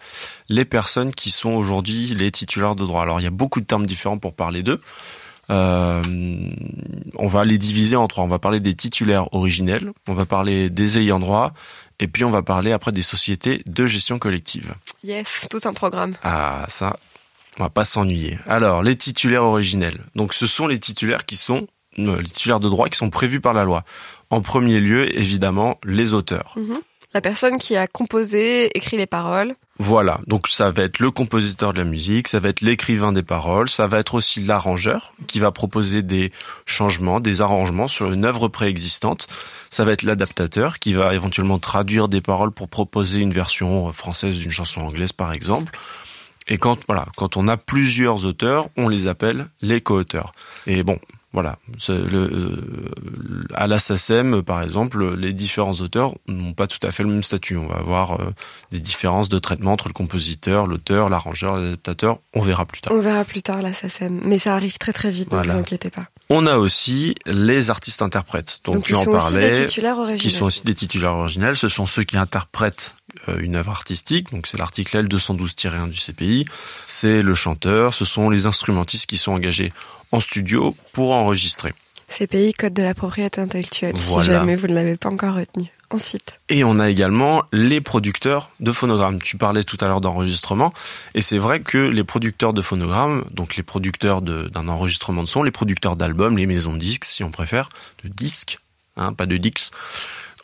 les 0.48 0.64
personnes 0.64 1.12
qui 1.12 1.30
sont 1.30 1.52
aujourd'hui 1.52 2.14
les 2.14 2.30
titulaires 2.30 2.74
de 2.74 2.84
droit. 2.84 3.02
Alors, 3.02 3.20
il 3.20 3.24
y 3.24 3.28
a 3.28 3.30
beaucoup 3.30 3.60
de 3.60 3.66
termes 3.66 3.86
différents 3.86 4.18
pour 4.18 4.34
parler 4.34 4.62
d'eux. 4.62 4.80
Euh, 5.50 6.02
on 7.16 7.26
va 7.26 7.44
les 7.44 7.58
diviser 7.58 7.96
en 7.96 8.06
trois. 8.06 8.24
On 8.24 8.28
va 8.28 8.38
parler 8.38 8.60
des 8.60 8.74
titulaires 8.74 9.32
originels, 9.34 9.92
on 10.06 10.12
va 10.12 10.26
parler 10.26 10.68
des 10.70 10.98
ayants 10.98 11.20
droit, 11.20 11.54
et 12.00 12.08
puis 12.08 12.24
on 12.24 12.30
va 12.30 12.42
parler 12.42 12.72
après 12.72 12.92
des 12.92 13.02
sociétés 13.02 13.62
de 13.66 13.86
gestion 13.86 14.18
collective. 14.18 14.74
Yes, 15.04 15.46
tout 15.50 15.60
un 15.64 15.72
programme. 15.72 16.14
Ah, 16.22 16.64
ça, 16.68 16.98
on 17.58 17.64
va 17.64 17.70
pas 17.70 17.84
s'ennuyer. 17.84 18.38
Alors, 18.46 18.82
les 18.82 18.96
titulaires 18.96 19.44
originels. 19.44 20.00
Donc, 20.14 20.34
ce 20.34 20.46
sont 20.46 20.66
les 20.66 20.78
titulaires 20.78 21.26
qui 21.26 21.36
sont 21.36 21.66
les 21.96 22.22
titulaires 22.24 22.60
de 22.60 22.68
droits 22.68 22.88
qui 22.88 22.96
sont 22.96 23.10
prévus 23.10 23.40
par 23.40 23.54
la 23.54 23.64
loi. 23.64 23.84
En 24.30 24.40
premier 24.40 24.80
lieu, 24.80 25.16
évidemment, 25.18 25.78
les 25.84 26.12
auteurs. 26.12 26.54
Mhm. 26.56 26.78
La 27.18 27.22
personne 27.22 27.58
qui 27.58 27.74
a 27.74 27.88
composé, 27.88 28.70
écrit 28.78 28.96
les 28.96 29.08
paroles. 29.08 29.56
Voilà, 29.78 30.20
donc 30.28 30.46
ça 30.46 30.70
va 30.70 30.84
être 30.84 31.00
le 31.00 31.10
compositeur 31.10 31.72
de 31.72 31.78
la 31.78 31.84
musique, 31.84 32.28
ça 32.28 32.38
va 32.38 32.48
être 32.48 32.60
l'écrivain 32.60 33.10
des 33.10 33.24
paroles, 33.24 33.68
ça 33.68 33.88
va 33.88 33.98
être 33.98 34.14
aussi 34.14 34.44
l'arrangeur 34.44 35.12
qui 35.26 35.40
va 35.40 35.50
proposer 35.50 36.02
des 36.02 36.30
changements, 36.64 37.18
des 37.18 37.40
arrangements 37.40 37.88
sur 37.88 38.12
une 38.12 38.24
œuvre 38.24 38.46
préexistante, 38.46 39.26
ça 39.68 39.84
va 39.84 39.90
être 39.90 40.04
l'adaptateur 40.04 40.78
qui 40.78 40.92
va 40.92 41.12
éventuellement 41.12 41.58
traduire 41.58 42.06
des 42.06 42.20
paroles 42.20 42.52
pour 42.52 42.68
proposer 42.68 43.18
une 43.18 43.32
version 43.32 43.92
française 43.92 44.36
d'une 44.36 44.52
chanson 44.52 44.82
anglaise 44.82 45.10
par 45.10 45.32
exemple. 45.32 45.76
Et 46.46 46.56
quand 46.56 46.78
voilà, 46.86 47.06
quand 47.16 47.36
on 47.36 47.48
a 47.48 47.56
plusieurs 47.56 48.26
auteurs, 48.26 48.68
on 48.76 48.88
les 48.88 49.08
appelle 49.08 49.48
les 49.60 49.80
co-auteurs. 49.80 50.34
Et 50.68 50.84
bon, 50.84 51.00
voilà, 51.32 51.58
le, 51.88 51.94
euh, 51.94 53.44
à 53.54 53.66
la 53.66 53.78
SACEM, 53.78 54.42
par 54.42 54.62
exemple, 54.62 55.14
les 55.14 55.34
différents 55.34 55.74
auteurs 55.74 56.14
n'ont 56.26 56.54
pas 56.54 56.66
tout 56.66 56.78
à 56.82 56.90
fait 56.90 57.02
le 57.02 57.10
même 57.10 57.22
statut. 57.22 57.56
On 57.58 57.66
va 57.66 57.76
avoir 57.76 58.20
euh, 58.20 58.30
des 58.70 58.80
différences 58.80 59.28
de 59.28 59.38
traitement 59.38 59.72
entre 59.72 59.88
le 59.88 59.92
compositeur, 59.94 60.66
l'auteur, 60.66 61.10
l'arrangeur, 61.10 61.56
l'adaptateur. 61.56 62.18
On 62.32 62.40
verra 62.40 62.64
plus 62.64 62.80
tard. 62.80 62.94
On 62.94 63.00
verra 63.00 63.24
plus 63.24 63.42
tard 63.42 63.60
la 63.60 63.74
SACEM, 63.74 64.22
mais 64.24 64.38
ça 64.38 64.54
arrive 64.54 64.78
très 64.78 64.94
très 64.94 65.10
vite, 65.10 65.30
ne 65.30 65.38
vous 65.38 65.50
inquiétez 65.50 65.90
pas. 65.90 66.06
On 66.30 66.46
a 66.46 66.58
aussi 66.58 67.14
les 67.24 67.70
artistes 67.70 68.02
interprètes. 68.02 68.60
Donc, 68.64 68.84
tu 68.84 68.94
en 68.94 69.04
parlais, 69.06 69.66
qui 70.18 70.30
sont 70.30 70.44
aussi 70.44 70.62
des 70.62 70.74
titulaires 70.74 71.14
originels. 71.14 71.56
Ce 71.56 71.68
sont 71.68 71.86
ceux 71.86 72.04
qui 72.04 72.18
interprètent 72.18 72.94
euh, 73.28 73.38
une 73.40 73.56
œuvre 73.56 73.70
artistique. 73.70 74.30
Donc 74.30 74.46
c'est 74.46 74.58
l'article 74.58 75.04
L212-1 75.04 75.88
du 75.88 75.98
CPI. 75.98 76.46
C'est 76.86 77.22
le 77.22 77.34
chanteur. 77.34 77.94
Ce 77.94 78.04
sont 78.04 78.28
les 78.28 78.46
instrumentistes 78.46 79.06
qui 79.06 79.16
sont 79.16 79.32
engagés 79.32 79.72
en 80.12 80.20
studio 80.20 80.76
pour 80.92 81.12
enregistrer. 81.12 81.72
CPI, 82.08 82.52
Code 82.52 82.74
de 82.74 82.82
la 82.82 82.94
propriété 82.94 83.40
intellectuelle, 83.40 83.96
si 83.96 84.22
jamais 84.22 84.56
vous 84.56 84.66
ne 84.66 84.74
l'avez 84.74 84.96
pas 84.96 85.08
encore 85.08 85.34
retenu. 85.34 85.70
Ensuite. 85.90 86.38
Et 86.50 86.64
on 86.64 86.78
a 86.78 86.90
également 86.90 87.44
les 87.50 87.80
producteurs 87.80 88.50
de 88.60 88.72
phonogrammes. 88.72 89.22
Tu 89.22 89.38
parlais 89.38 89.64
tout 89.64 89.78
à 89.80 89.88
l'heure 89.88 90.02
d'enregistrement, 90.02 90.74
et 91.14 91.22
c'est 91.22 91.38
vrai 91.38 91.60
que 91.60 91.78
les 91.78 92.04
producteurs 92.04 92.52
de 92.52 92.60
phonogrammes, 92.60 93.24
donc 93.30 93.56
les 93.56 93.62
producteurs 93.62 94.20
d'un 94.20 94.68
enregistrement 94.68 95.22
de 95.22 95.28
son, 95.28 95.42
les 95.42 95.50
producteurs 95.50 95.96
d'albums, 95.96 96.36
les 96.36 96.46
maisons 96.46 96.74
de 96.74 96.78
disques, 96.78 97.06
si 97.06 97.24
on 97.24 97.30
préfère, 97.30 97.70
de 98.04 98.10
disques, 98.10 98.58
hein, 98.96 99.14
pas 99.14 99.24
de 99.24 99.38
dix, 99.38 99.70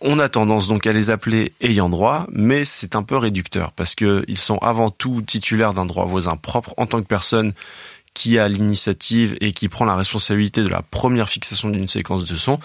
on 0.01 0.19
a 0.19 0.29
tendance 0.29 0.69
donc 0.69 0.87
à 0.87 0.93
les 0.93 1.11
appeler 1.11 1.53
ayant 1.61 1.89
droit, 1.89 2.27
mais 2.31 2.65
c'est 2.65 2.97
un 2.97 3.03
peu 3.03 3.17
réducteur 3.17 3.73
parce 3.73 3.95
que 3.95 4.25
ils 4.29 4.39
sont 4.39 4.59
avant 4.59 4.91
tout 4.91 5.23
titulaires 5.23 5.73
d'un 5.73 5.87
droit 5.87 6.05
voisin 6.05 6.37
propre 6.37 6.75
en 6.77 6.87
tant 6.87 7.01
que 7.01 7.07
personne 7.07 7.53
qui 8.13 8.39
a 8.39 8.47
l'initiative 8.47 9.37
et 9.41 9.53
qui 9.53 9.69
prend 9.69 9.85
la 9.85 9.97
responsabilité 9.97 10.63
de 10.63 10.69
la 10.69 10.83
première 10.83 11.29
fixation 11.29 11.69
d'une 11.69 11.89
séquence 11.89 12.25
de 12.25 12.37
son. 12.37 12.61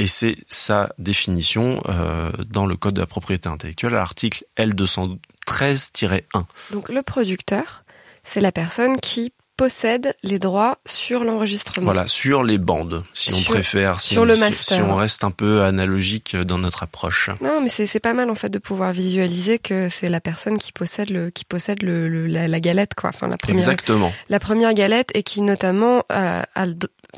Et 0.00 0.06
c'est 0.06 0.34
sa 0.48 0.94
définition 0.96 1.82
euh, 1.86 2.32
dans 2.48 2.64
le 2.64 2.74
Code 2.74 2.94
de 2.94 3.00
la 3.00 3.06
propriété 3.06 3.50
intellectuelle 3.50 3.92
à 3.92 3.98
l'article 3.98 4.46
L213-1. 4.56 6.20
Donc 6.72 6.88
le 6.88 7.02
producteur, 7.02 7.84
c'est 8.24 8.40
la 8.40 8.50
personne 8.50 8.98
qui 8.98 9.34
possède 9.58 10.16
les 10.22 10.38
droits 10.38 10.78
sur 10.86 11.22
l'enregistrement. 11.22 11.84
Voilà, 11.84 12.08
sur 12.08 12.42
les 12.42 12.56
bandes, 12.56 13.02
si 13.12 13.30
on 13.34 13.42
préfère, 13.42 14.00
si 14.00 14.14
sur 14.14 14.22
on, 14.22 14.24
le 14.24 14.38
master. 14.38 14.78
Si, 14.78 14.82
on 14.82 14.94
reste 14.94 15.22
un 15.22 15.30
peu 15.30 15.64
analogique 15.64 16.34
dans 16.34 16.56
notre 16.56 16.82
approche. 16.82 17.28
Non, 17.42 17.60
mais 17.62 17.68
c'est 17.68 18.00
pas 18.00 18.14
mal 18.14 18.30
en 18.30 18.34
fait 18.34 18.48
de 18.48 18.58
pouvoir 18.58 18.94
visualiser 18.94 19.58
que 19.58 19.90
c'est 19.90 20.08
la 20.08 20.22
personne 20.22 20.56
qui 20.56 20.72
possède 20.72 21.10
le 21.10 21.28
qui 21.28 21.44
possède 21.44 21.82
le, 21.82 22.26
la, 22.26 22.60
galette 22.60 22.94
quoi, 22.94 23.10
enfin 23.10 23.28
la 23.28 23.36
première. 23.36 23.58
Exactement. 23.58 24.10
La 24.30 24.40
première 24.40 24.72
galette 24.72 25.10
et 25.12 25.22
qui 25.22 25.42
notamment 25.42 26.04
a, 26.08 26.46
a, 26.54 26.66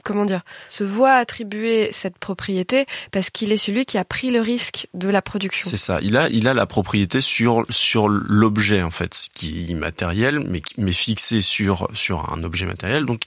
comment 0.05 0.25
dire, 0.25 0.43
se 0.69 0.85
voit 0.85 1.15
attribuer 1.15 1.91
cette 1.93 2.19
propriété 2.19 2.87
parce 3.11 3.31
qu'il 3.31 3.53
est 3.53 3.57
celui 3.57 3.85
qui 3.85 3.99
a 3.99 4.05
pris 4.05 4.31
le 4.31 4.41
risque 4.41 4.89
de 4.95 5.09
la 5.09 5.23
production. 5.23 5.69
C'est 5.69 5.77
ça. 5.77 5.99
Il 6.03 6.17
a, 6.17 6.29
il 6.29 6.49
a 6.49 6.55
la 6.55 6.67
propriété 6.67 7.21
sur 7.21 7.65
sur 7.71 8.09
l'objet 8.09 8.83
en 8.83 8.91
fait, 8.91 9.27
qui 9.35 9.61
est 9.61 9.71
immatériel, 9.71 10.41
mais 10.41 10.63
mais 10.79 10.93
fixé 10.93 11.43
sur 11.43 11.89
sur 11.95 12.33
un 12.33 12.43
objet 12.43 12.67
matériel. 12.67 13.05
Donc, 13.05 13.23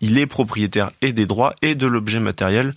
il 0.00 0.18
est 0.18 0.26
propriétaire 0.26 0.90
et 1.02 1.12
des 1.12 1.26
droits 1.26 1.54
et 1.62 1.74
de 1.74 1.86
l'objet 1.86 2.20
matériel 2.20 2.72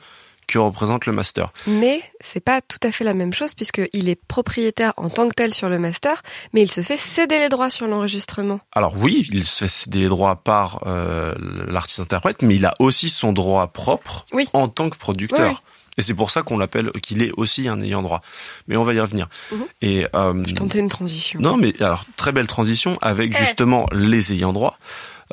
que 0.52 0.60
représente 0.60 1.06
le 1.06 1.14
master. 1.14 1.52
Mais 1.68 2.02
c'est 2.20 2.40
pas 2.40 2.62
tout 2.62 2.80
à 2.84 2.92
fait 2.92 3.04
la 3.04 3.14
même 3.14 3.34
chose 3.34 3.54
puisqu'il 3.54 4.10
est 4.10 4.20
propriétaire 4.28 4.94
en 4.98 5.10
tant 5.10 5.28
que 5.30 5.34
tel 5.34 5.54
sur 5.54 5.70
le 5.70 5.80
master, 5.80 6.22
mais 6.54 6.62
il 6.62 6.72
se 6.72 6.82
fait 6.82 6.98
céder 6.98 7.40
les 7.40 7.50
droits 7.50 7.70
sur 7.70 7.88
l'enregistrement. 7.88 8.60
Alors 8.74 8.96
oui, 8.98 9.28
il 9.32 9.46
se 9.46 9.60
fait 9.60 9.68
céder 9.68 10.00
les 10.00 10.10
droits 10.10 10.36
par 10.36 10.84
euh, 10.88 11.34
l'artiste 11.68 12.02
interprète, 12.02 12.42
mais 12.42 12.56
il 12.56 12.66
a 12.66 12.74
aussi 12.80 13.10
son 13.10 13.32
droit 13.32 13.68
propre 13.68 14.26
en 14.54 14.68
tant 14.68 14.90
que 14.90 14.98
producteur. 14.98 15.64
Et 15.98 16.02
c'est 16.02 16.14
pour 16.14 16.32
ça 16.32 16.42
qu'on 16.42 16.58
l'appelle, 16.58 16.92
qu'il 17.02 17.22
est 17.22 17.32
aussi 17.36 17.68
un 17.68 17.82
ayant 17.82 18.02
droit. 18.02 18.22
Mais 18.68 18.78
on 18.78 18.84
va 18.84 18.94
y 18.94 19.00
revenir. 19.00 19.28
Mhm. 19.52 19.66
Et 19.82 20.06
euh, 20.16 20.44
je 20.48 20.56
tentais 20.56 20.80
une 20.80 20.90
transition. 20.90 21.40
Non, 21.42 21.58
mais 21.58 21.74
alors 21.82 22.06
très 22.16 22.32
belle 22.32 22.48
transition 22.48 22.98
avec 23.02 23.34
eh. 23.34 23.38
justement 23.38 23.86
les 23.92 24.34
ayants 24.34 24.54
droit. 24.54 24.78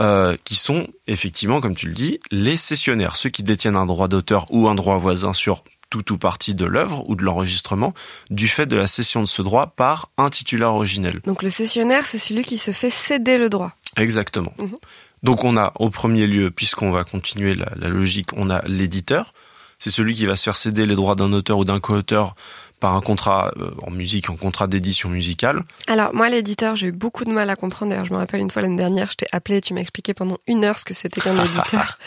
Euh, 0.00 0.36
qui 0.44 0.54
sont 0.54 0.86
effectivement, 1.08 1.60
comme 1.60 1.74
tu 1.74 1.88
le 1.88 1.92
dis, 1.92 2.20
les 2.30 2.56
cessionnaires, 2.56 3.16
ceux 3.16 3.30
qui 3.30 3.42
détiennent 3.42 3.74
un 3.74 3.86
droit 3.86 4.06
d'auteur 4.06 4.46
ou 4.50 4.68
un 4.68 4.76
droit 4.76 4.96
voisin 4.96 5.32
sur 5.32 5.64
tout 5.90 6.12
ou 6.12 6.18
partie 6.18 6.54
de 6.54 6.64
l'œuvre 6.64 7.02
ou 7.08 7.16
de 7.16 7.24
l'enregistrement 7.24 7.94
du 8.30 8.46
fait 8.46 8.66
de 8.66 8.76
la 8.76 8.86
cession 8.86 9.22
de 9.22 9.26
ce 9.26 9.42
droit 9.42 9.72
par 9.74 10.10
un 10.16 10.30
titulaire 10.30 10.72
originel. 10.72 11.20
Donc 11.24 11.42
le 11.42 11.50
cessionnaire, 11.50 12.06
c'est 12.06 12.18
celui 12.18 12.44
qui 12.44 12.58
se 12.58 12.70
fait 12.70 12.90
céder 12.90 13.38
le 13.38 13.50
droit. 13.50 13.72
Exactement. 13.96 14.52
Mhm. 14.58 14.76
Donc 15.24 15.42
on 15.42 15.56
a 15.56 15.72
au 15.80 15.90
premier 15.90 16.28
lieu, 16.28 16.52
puisqu'on 16.52 16.92
va 16.92 17.02
continuer 17.02 17.54
la, 17.54 17.72
la 17.76 17.88
logique, 17.88 18.28
on 18.36 18.50
a 18.50 18.62
l'éditeur. 18.66 19.32
C'est 19.78 19.90
celui 19.90 20.14
qui 20.14 20.26
va 20.26 20.36
se 20.36 20.44
faire 20.44 20.56
céder 20.56 20.86
les 20.86 20.96
droits 20.96 21.14
d'un 21.14 21.32
auteur 21.32 21.58
ou 21.58 21.64
d'un 21.64 21.80
co-auteur 21.80 22.34
par 22.80 22.94
un 22.94 23.00
contrat 23.00 23.52
euh, 23.56 23.70
en 23.82 23.90
musique, 23.90 24.30
en 24.30 24.36
contrat 24.36 24.68
d'édition 24.68 25.08
musicale 25.08 25.64
Alors 25.88 26.14
moi, 26.14 26.28
l'éditeur, 26.28 26.76
j'ai 26.76 26.88
eu 26.88 26.92
beaucoup 26.92 27.24
de 27.24 27.32
mal 27.32 27.50
à 27.50 27.56
comprendre. 27.56 27.90
D'ailleurs, 27.90 28.04
je 28.04 28.12
me 28.12 28.18
rappelle 28.18 28.40
une 28.40 28.50
fois 28.50 28.62
l'année 28.62 28.76
dernière, 28.76 29.10
je 29.10 29.16
t'ai 29.16 29.26
appelé, 29.32 29.60
tu 29.60 29.74
m'as 29.74 29.80
expliqué 29.80 30.14
pendant 30.14 30.38
une 30.46 30.64
heure 30.64 30.78
ce 30.78 30.84
que 30.84 30.94
c'était 30.94 31.20
qu'un 31.20 31.42
éditeur. 31.44 31.98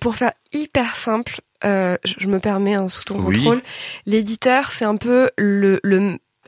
Pour 0.00 0.16
faire 0.16 0.32
hyper 0.52 0.96
simple, 0.96 1.40
euh, 1.64 1.96
je 2.04 2.26
me 2.26 2.40
permets 2.40 2.74
un 2.74 2.88
sous 2.88 3.04
ton 3.04 3.22
contrôle. 3.22 3.62
L'éditeur, 4.04 4.72
c'est 4.72 4.84
un 4.84 4.96
peu 4.96 5.30
le 5.36 5.80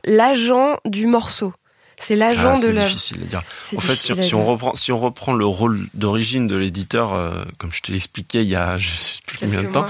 l'agent 0.05 0.77
du 0.85 1.07
morceau. 1.07 1.53
C'est 2.01 2.15
l'agent 2.15 2.53
ah, 2.55 2.61
de 2.61 2.67
l'œuvre. 2.67 2.87
C'est 2.87 2.93
difficile 2.93 3.23
à 3.23 3.25
dire. 3.25 3.43
En 3.75 3.81
fait, 3.81 3.95
si, 3.95 4.33
on 4.33 4.45
reprend, 4.45 4.75
si 4.75 4.91
on 4.91 4.99
reprend 4.99 5.33
le 5.33 5.45
rôle 5.45 5.87
d'origine 5.93 6.47
de 6.47 6.55
l'éditeur, 6.55 7.13
euh, 7.13 7.43
comme 7.57 7.73
je 7.73 7.81
te 7.81 7.91
l'expliquais 7.91 8.41
il 8.41 8.47
y 8.47 8.55
a 8.55 8.77
je 8.77 8.95
sais 8.95 9.19
plus 9.25 9.37
combien 9.37 9.63
de 9.63 9.67
temps, 9.67 9.85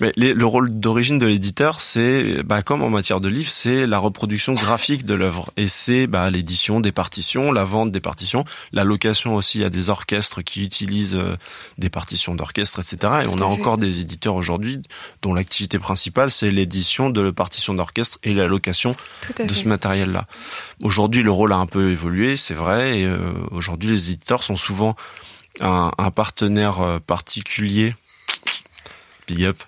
mais 0.00 0.12
le 0.16 0.46
rôle 0.46 0.70
d'origine 0.70 1.18
de 1.18 1.26
l'éditeur, 1.26 1.80
c'est, 1.80 2.42
bah, 2.44 2.62
comme 2.62 2.82
en 2.82 2.90
matière 2.90 3.20
de 3.20 3.28
livre, 3.28 3.50
c'est 3.50 3.86
la 3.86 3.98
reproduction 3.98 4.52
graphique 4.52 5.04
de 5.04 5.14
l'œuvre. 5.14 5.50
Et 5.56 5.66
c'est 5.66 6.06
bah, 6.06 6.30
l'édition 6.30 6.80
des 6.80 6.92
partitions, 6.92 7.50
la 7.50 7.64
vente 7.64 7.90
des 7.90 8.00
partitions, 8.00 8.44
la 8.72 8.84
location 8.84 9.34
aussi 9.34 9.64
à 9.64 9.70
des 9.70 9.90
orchestres 9.90 10.42
qui 10.42 10.62
utilisent 10.62 11.16
euh, 11.16 11.36
des 11.78 11.90
partitions 11.90 12.34
d'orchestre, 12.34 12.80
etc. 12.80 13.22
Et 13.24 13.26
on 13.26 13.38
a 13.38 13.44
encore 13.44 13.76
des 13.76 14.00
éditeurs 14.00 14.36
aujourd'hui 14.36 14.80
dont 15.22 15.34
l'activité 15.34 15.78
principale, 15.78 16.30
c'est 16.30 16.50
l'édition 16.50 17.10
de 17.10 17.30
partitions 17.30 17.74
d'orchestre 17.74 18.18
et 18.22 18.34
la 18.34 18.46
location 18.46 18.92
de 19.38 19.54
ce 19.54 19.66
matériel-là. 19.66 20.26
Aujourd'hui, 20.82 21.22
le 21.22 21.32
rôle 21.32 21.52
a 21.52 21.56
un 21.56 21.66
peu 21.66 21.90
évolué, 21.90 22.36
c'est 22.36 22.54
vrai. 22.54 23.00
Et 23.00 23.06
euh, 23.06 23.32
aujourd'hui, 23.50 23.90
les 23.90 24.10
éditeurs 24.12 24.44
sont 24.44 24.56
souvent 24.56 24.94
un, 25.60 25.90
un 25.98 26.10
partenaire 26.12 26.80
euh, 26.80 26.98
particulier 27.00 27.94
big 29.28 29.44
up 29.44 29.62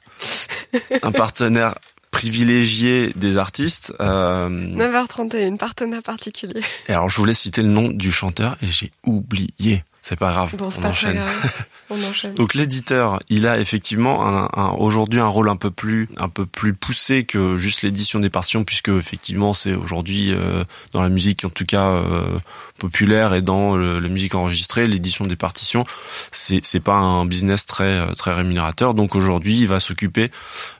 un 1.03 1.12
partenaire 1.12 1.75
privilégié 2.11 3.12
des 3.17 3.37
artistes. 3.37 3.95
Euh... 4.00 4.49
9h31, 4.49 5.57
partenaire 5.57 6.03
particulier. 6.03 6.61
Et 6.89 6.93
alors 6.93 7.09
je 7.09 7.17
voulais 7.17 7.35
citer 7.35 7.62
le 7.62 7.69
nom 7.69 7.89
du 7.89 8.12
chanteur 8.12 8.57
et 8.62 8.67
j'ai 8.67 8.91
oublié. 9.05 9.85
C'est 10.11 10.19
pas 10.19 10.33
grave. 10.33 10.57
Bon, 10.57 10.71
on, 10.76 10.85
enchaîne. 10.87 11.21
on 11.88 11.95
enchaîne. 11.95 12.35
Donc 12.35 12.55
l'éditeur, 12.55 13.21
il 13.29 13.47
a 13.47 13.61
effectivement 13.61 14.26
un, 14.26 14.49
un, 14.55 14.71
aujourd'hui 14.71 15.21
un 15.21 15.29
rôle 15.29 15.49
un 15.49 15.55
peu 15.55 15.71
plus 15.71 16.09
un 16.17 16.29
peu 16.29 16.47
plus 16.47 16.75
poussé 16.75 17.23
que 17.23 17.57
juste 17.59 17.83
l'édition 17.83 18.19
des 18.19 18.29
partitions, 18.29 18.64
puisque 18.64 18.88
effectivement 18.88 19.55
c'est 19.55 19.73
aujourd'hui 19.73 20.35
euh, 20.35 20.64
dans 20.90 21.00
la 21.00 21.11
musique 21.11 21.45
en 21.45 21.49
tout 21.49 21.64
cas 21.64 21.93
euh, 21.93 22.40
populaire 22.81 23.35
et 23.35 23.40
dans 23.40 23.76
la 23.76 24.09
musique 24.09 24.35
enregistrée, 24.35 24.88
l'édition 24.88 25.26
des 25.26 25.37
partitions, 25.37 25.85
c'est 26.33 26.59
c'est 26.64 26.81
pas 26.81 26.97
un 26.97 27.25
business 27.25 27.64
très 27.64 27.85
euh, 27.85 28.12
très 28.14 28.35
rémunérateur. 28.35 28.95
Donc 28.95 29.14
aujourd'hui, 29.14 29.61
il 29.61 29.69
va 29.69 29.79
s'occuper 29.79 30.33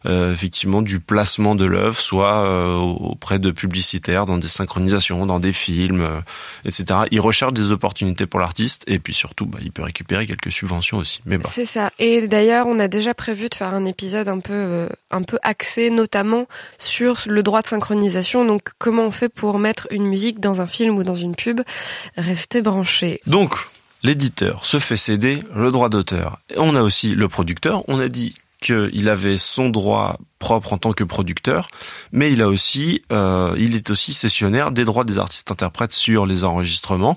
effectivement 0.07 0.83
du 0.83 0.99
placement 0.99 1.55
de 1.55 1.67
l'œuvre, 1.67 1.97
soit 1.97 2.81
auprès 2.81 3.39
de 3.39 3.53
publicitaires, 3.53 4.27
dans 4.27 4.39
des 4.39 4.49
synchronisations, 4.49 5.25
dans 5.25 5.39
des 5.39 5.53
films, 5.53 6.05
etc. 6.65 7.03
Il 7.13 7.21
recherche 7.21 7.53
des 7.53 7.71
opportunités 7.71 8.27
pour 8.27 8.41
l'artiste 8.41 8.83
et 8.89 8.99
puis 8.99 9.20
surtout, 9.21 9.45
bah, 9.45 9.59
il 9.62 9.71
peut 9.71 9.83
récupérer 9.83 10.27
quelques 10.27 10.50
subventions 10.50 10.97
aussi. 10.97 11.21
Mais 11.27 11.39
C'est 11.49 11.67
ça. 11.67 11.93
Et 11.99 12.27
d'ailleurs, 12.27 12.67
on 12.67 12.79
a 12.79 12.89
déjà 12.89 13.12
prévu 13.12 13.49
de 13.50 13.55
faire 13.55 13.75
un 13.75 13.85
épisode 13.85 14.29
un 14.29 14.41
peu, 14.41 14.55
euh, 14.55 14.89
un 15.11 15.23
peu 15.23 15.39
axé, 15.43 15.91
notamment 15.91 16.47
sur 16.79 17.21
le 17.27 17.43
droit 17.43 17.61
de 17.61 17.67
synchronisation. 17.69 18.47
Donc, 18.47 18.71
comment 18.79 19.05
on 19.05 19.11
fait 19.11 19.29
pour 19.29 19.59
mettre 19.59 19.87
une 19.91 20.07
musique 20.07 20.41
dans 20.41 20.62
un 20.62 20.67
film 20.67 20.97
ou 20.97 21.05
dans 21.05 21.15
une 21.15 21.37
pub? 21.37 21.61
Restez 22.17 22.62
branchés. 22.62 23.21
Donc, 23.27 23.55
l'éditeur 24.03 24.65
se 24.65 24.79
fait 24.79 24.97
céder 24.97 25.41
le 25.55 25.71
droit 25.71 25.91
d'auteur. 25.91 26.41
On 26.57 26.75
a 26.75 26.83
aussi 26.83 27.15
le 27.15 27.29
producteur. 27.29 27.85
On 27.89 28.00
a 28.00 28.09
dit 28.09 28.35
qu'il 28.61 29.09
avait 29.09 29.37
son 29.37 29.69
droit 29.69 30.19
propre 30.39 30.73
en 30.73 30.79
tant 30.79 30.93
que 30.93 31.05
producteur, 31.05 31.69
mais 32.12 32.33
il 32.33 32.43
a 32.43 32.49
aussi, 32.49 33.03
euh, 33.11 33.55
il 33.59 33.75
est 33.75 33.91
aussi 33.91 34.12
cessionnaire 34.12 34.71
des 34.71 34.85
droits 34.85 35.05
des 35.05 35.19
artistes 35.19 35.50
interprètes 35.50 35.93
sur 35.93 36.27
les 36.27 36.45
enregistrements, 36.45 37.17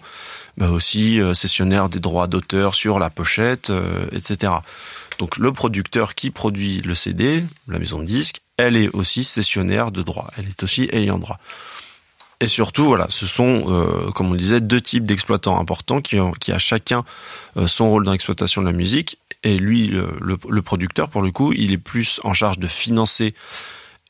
mais 0.57 0.67
aussi 0.67 1.19
euh, 1.19 1.33
cessionnaire 1.33 1.89
des 1.89 2.00
droits 2.00 2.27
d'auteur 2.27 2.75
sur 2.75 3.00
la 3.00 3.10
pochette, 3.10 3.69
euh, 3.69 4.05
etc. 4.12 4.53
Donc 5.19 5.38
le 5.38 5.51
producteur 5.51 6.15
qui 6.15 6.31
produit 6.31 6.79
le 6.79 6.95
CD, 6.95 7.43
la 7.67 7.79
maison 7.79 8.00
de 8.00 8.05
disque, 8.05 8.41
elle 8.57 8.77
est 8.77 8.89
aussi 8.89 9.24
cessionnaire 9.24 9.91
de 9.91 10.01
droits, 10.01 10.29
elle 10.38 10.48
est 10.48 10.63
aussi 10.63 10.89
ayant 10.91 11.17
droit. 11.17 11.39
Et 12.43 12.48
surtout, 12.48 12.83
voilà, 12.83 13.07
ce 13.10 13.25
sont, 13.25 13.63
euh, 13.67 14.12
comme 14.12 14.29
on 14.29 14.36
disait, 14.36 14.60
deux 14.60 14.81
types 14.81 15.05
d'exploitants 15.05 15.57
importants 15.57 16.01
qui, 16.01 16.19
ont, 16.19 16.31
qui 16.31 16.51
a 16.51 16.57
chacun 16.57 17.05
euh, 17.55 17.67
son 17.67 17.89
rôle 17.89 18.03
dans 18.03 18.12
l'exploitation 18.12 18.62
de 18.62 18.67
la 18.67 18.74
musique. 18.74 19.17
Et 19.43 19.57
lui, 19.57 19.88
le, 19.88 20.17
le, 20.22 20.62
producteur, 20.62 21.07
pour 21.07 21.22
le 21.22 21.31
coup, 21.31 21.53
il 21.53 21.72
est 21.72 21.77
plus 21.77 22.19
en 22.25 22.33
charge 22.33 22.60
de 22.60 22.67
financer 22.67 23.33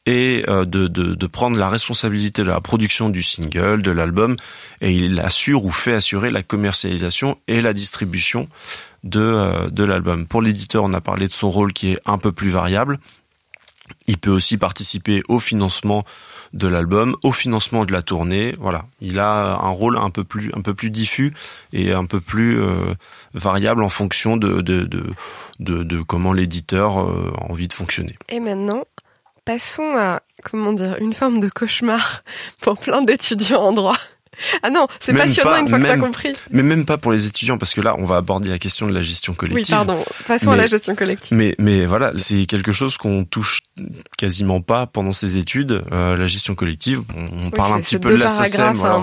et 0.05 0.43
euh, 0.47 0.65
de, 0.65 0.87
de, 0.87 1.15
de, 1.15 1.27
prendre 1.27 1.57
la 1.57 1.69
responsabilité 1.69 2.43
de 2.43 2.47
la 2.47 2.61
production 2.61 3.09
du 3.09 3.23
single, 3.23 3.81
de 3.81 3.91
l'album, 3.91 4.35
et 4.81 4.91
il 4.91 5.19
assure 5.19 5.65
ou 5.65 5.71
fait 5.71 5.93
assurer 5.93 6.29
la 6.29 6.41
commercialisation 6.41 7.37
et 7.47 7.61
la 7.61 7.73
distribution 7.73 8.47
de, 9.03 9.69
de 9.69 9.83
l'album. 9.83 10.27
Pour 10.27 10.41
l'éditeur, 10.41 10.83
on 10.83 10.93
a 10.93 11.01
parlé 11.01 11.27
de 11.27 11.33
son 11.33 11.49
rôle 11.49 11.73
qui 11.73 11.93
est 11.93 11.99
un 12.05 12.17
peu 12.17 12.31
plus 12.31 12.49
variable. 12.49 12.99
Il 14.07 14.17
peut 14.17 14.31
aussi 14.31 14.57
participer 14.57 15.23
au 15.27 15.39
financement 15.39 16.03
de 16.53 16.67
l'album 16.67 17.15
au 17.23 17.31
financement 17.31 17.83
de 17.83 17.91
la 17.91 18.01
tournée. 18.01 18.55
Voilà, 18.59 18.85
il 19.01 19.19
a 19.19 19.55
un 19.55 19.69
rôle 19.69 19.97
un 19.97 20.09
peu 20.09 20.23
plus 20.23 20.51
un 20.53 20.61
peu 20.61 20.73
plus 20.73 20.89
diffus 20.89 21.33
et 21.73 21.91
un 21.91 22.05
peu 22.05 22.21
plus 22.21 22.61
euh, 22.61 22.75
variable 23.33 23.83
en 23.83 23.89
fonction 23.89 24.37
de 24.37 24.61
de, 24.61 24.83
de, 25.59 25.83
de, 25.83 26.01
comment 26.01 26.31
l'éditeur 26.31 26.99
euh, 26.99 27.33
a 27.37 27.51
envie 27.51 27.67
de 27.67 27.73
fonctionner. 27.73 28.15
Et 28.29 28.39
maintenant, 28.39 28.83
passons 29.45 29.95
à 29.95 30.21
comment 30.43 30.73
dire 30.73 30.97
une 30.99 31.13
forme 31.13 31.39
de 31.39 31.49
cauchemar 31.49 32.23
pour 32.61 32.77
plein 32.77 33.01
d'étudiants 33.01 33.61
en 33.61 33.73
droit. 33.73 33.97
Ah 34.61 34.69
non, 34.69 34.87
c'est 34.99 35.13
passionnant 35.13 35.57
une 35.57 35.67
fois 35.67 35.79
que 35.79 35.85
t'as 35.85 35.97
compris. 35.97 36.33
Mais 36.51 36.63
même 36.63 36.85
pas 36.85 36.97
pour 36.97 37.11
les 37.11 37.27
étudiants, 37.27 37.57
parce 37.57 37.73
que 37.73 37.81
là, 37.81 37.95
on 37.97 38.05
va 38.05 38.17
aborder 38.17 38.49
la 38.49 38.59
question 38.59 38.87
de 38.87 38.93
la 38.93 39.01
gestion 39.01 39.33
collective. 39.33 39.75
Oui, 39.75 39.85
pardon. 39.85 40.03
Passons 40.27 40.51
à 40.51 40.55
la 40.55 40.67
gestion 40.67 40.95
collective. 40.95 41.35
Mais, 41.37 41.55
mais 41.59 41.85
voilà, 41.85 42.11
c'est 42.17 42.45
quelque 42.45 42.71
chose 42.71 42.97
qu'on 42.97 43.25
touche 43.25 43.61
quasiment 44.17 44.61
pas 44.61 44.87
pendant 44.87 45.11
ces 45.11 45.37
études. 45.37 45.83
Euh, 45.91 46.15
la 46.15 46.27
gestion 46.27 46.55
collective, 46.55 47.01
on, 47.45 47.49
parle 47.49 47.73
un 47.73 47.81
petit 47.81 47.97
peu 47.97 48.09
de 48.09 48.15
la 48.15 48.27
SSM. 48.27 48.73
Voilà. 48.75 49.01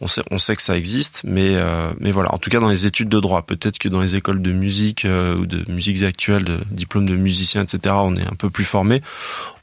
On 0.00 0.08
sait, 0.08 0.22
on 0.30 0.38
sait 0.38 0.56
que 0.56 0.62
ça 0.62 0.76
existe, 0.76 1.22
mais, 1.24 1.54
euh, 1.54 1.90
mais 2.00 2.10
voilà. 2.10 2.34
En 2.34 2.38
tout 2.38 2.50
cas, 2.50 2.60
dans 2.60 2.68
les 2.68 2.86
études 2.86 3.08
de 3.08 3.20
droit, 3.20 3.42
peut-être 3.42 3.78
que 3.78 3.88
dans 3.88 4.00
les 4.00 4.16
écoles 4.16 4.42
de 4.42 4.52
musique 4.52 5.04
euh, 5.04 5.36
ou 5.36 5.46
de 5.46 5.70
musiques 5.70 6.02
actuelles, 6.02 6.44
de 6.44 6.58
diplôme 6.70 7.08
de 7.08 7.16
musicien, 7.16 7.62
etc., 7.62 7.94
on 7.98 8.16
est 8.16 8.26
un 8.26 8.34
peu 8.38 8.50
plus 8.50 8.64
formé. 8.64 9.02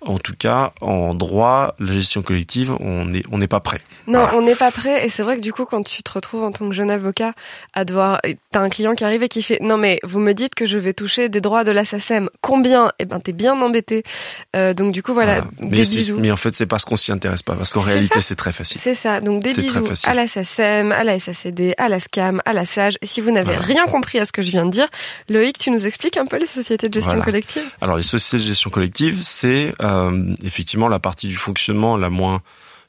En 0.05 0.17
tout 0.17 0.35
cas, 0.37 0.73
en 0.81 1.13
droit, 1.13 1.75
la 1.79 1.93
gestion 1.93 2.21
collective, 2.21 2.75
on 2.81 3.05
n'est 3.05 3.21
on 3.31 3.37
n'est 3.37 3.47
pas 3.47 3.61
prêt. 3.61 3.79
Non, 4.07 4.27
on 4.33 4.41
n'est 4.41 4.55
pas 4.55 4.71
prêt. 4.71 4.92
Et 4.97 5.09
c'est 5.09 5.23
vrai 5.23 5.37
que 5.37 5.41
du 5.41 5.53
coup, 5.53 5.65
quand 5.65 5.83
tu 5.83 6.03
te 6.03 6.11
retrouves 6.11 6.43
en 6.43 6.51
tant 6.51 6.67
que 6.67 6.73
jeune 6.73 6.91
avocat 6.91 7.33
à 7.73 7.85
devoir, 7.85 8.21
t'as 8.51 8.61
un 8.61 8.69
client 8.69 8.93
qui 8.93 9.03
arrive 9.03 9.23
et 9.23 9.29
qui 9.29 9.41
fait, 9.41 9.59
non 9.61 9.77
mais 9.77 9.99
vous 10.03 10.19
me 10.19 10.33
dites 10.33 10.55
que 10.55 10.65
je 10.65 10.77
vais 10.77 10.93
toucher 10.93 11.29
des 11.29 11.41
droits 11.41 11.63
de 11.63 11.71
la 11.71 11.85
SACEM. 11.85 12.29
Combien? 12.41 12.91
Eh 12.99 13.05
ben, 13.05 13.19
t'es 13.19 13.31
bien 13.31 13.59
embêté. 13.61 14.03
Euh, 14.55 14.73
donc 14.73 14.93
du 14.93 15.03
coup, 15.03 15.13
voilà. 15.13 15.45
Mais, 15.59 15.69
bisous. 15.69 16.17
mais 16.19 16.31
en 16.31 16.35
fait, 16.35 16.55
c'est 16.55 16.65
parce 16.65 16.85
qu'on 16.85 16.95
s'y 16.95 17.11
intéresse 17.11 17.43
pas, 17.43 17.55
parce 17.55 17.73
qu'en 17.73 17.81
réalité, 17.81 18.21
c'est 18.21 18.35
très 18.35 18.51
facile. 18.51 18.79
C'est 18.81 18.95
ça. 18.95 19.21
Donc 19.21 19.41
des 19.41 19.53
bisous 19.53 19.85
à 20.05 20.13
la 20.13 20.27
SACEM, 20.27 20.91
à 20.91 21.03
la 21.03 21.19
SACD, 21.19 21.73
à 21.77 21.89
la 21.89 21.99
SCAM, 21.99 22.41
à 22.45 22.53
la 22.53 22.65
SAGE. 22.65 22.97
Et 23.01 23.05
si 23.05 23.21
vous 23.21 23.31
n'avez 23.31 23.55
rien 23.55 23.85
compris 23.85 24.19
à 24.19 24.25
ce 24.25 24.31
que 24.31 24.41
je 24.41 24.51
viens 24.51 24.65
de 24.65 24.71
dire, 24.71 24.87
Loïc, 25.29 25.57
tu 25.57 25.71
nous 25.71 25.85
expliques 25.85 26.17
un 26.17 26.25
peu 26.25 26.37
les 26.37 26.45
sociétés 26.45 26.89
de 26.89 26.93
gestion 26.93 27.19
collective? 27.21 27.63
Alors 27.81 27.97
les 27.97 28.03
sociétés 28.03 28.43
de 28.43 28.47
gestion 28.47 28.69
collective, 28.69 29.21
c'est 29.21 29.73
euh, 29.81 30.33
effectivement 30.43 30.87
la 30.87 30.99
partie 30.99 31.27
du 31.27 31.35
fonctionnement 31.35 31.97
la 31.97 32.09
moins 32.09 32.41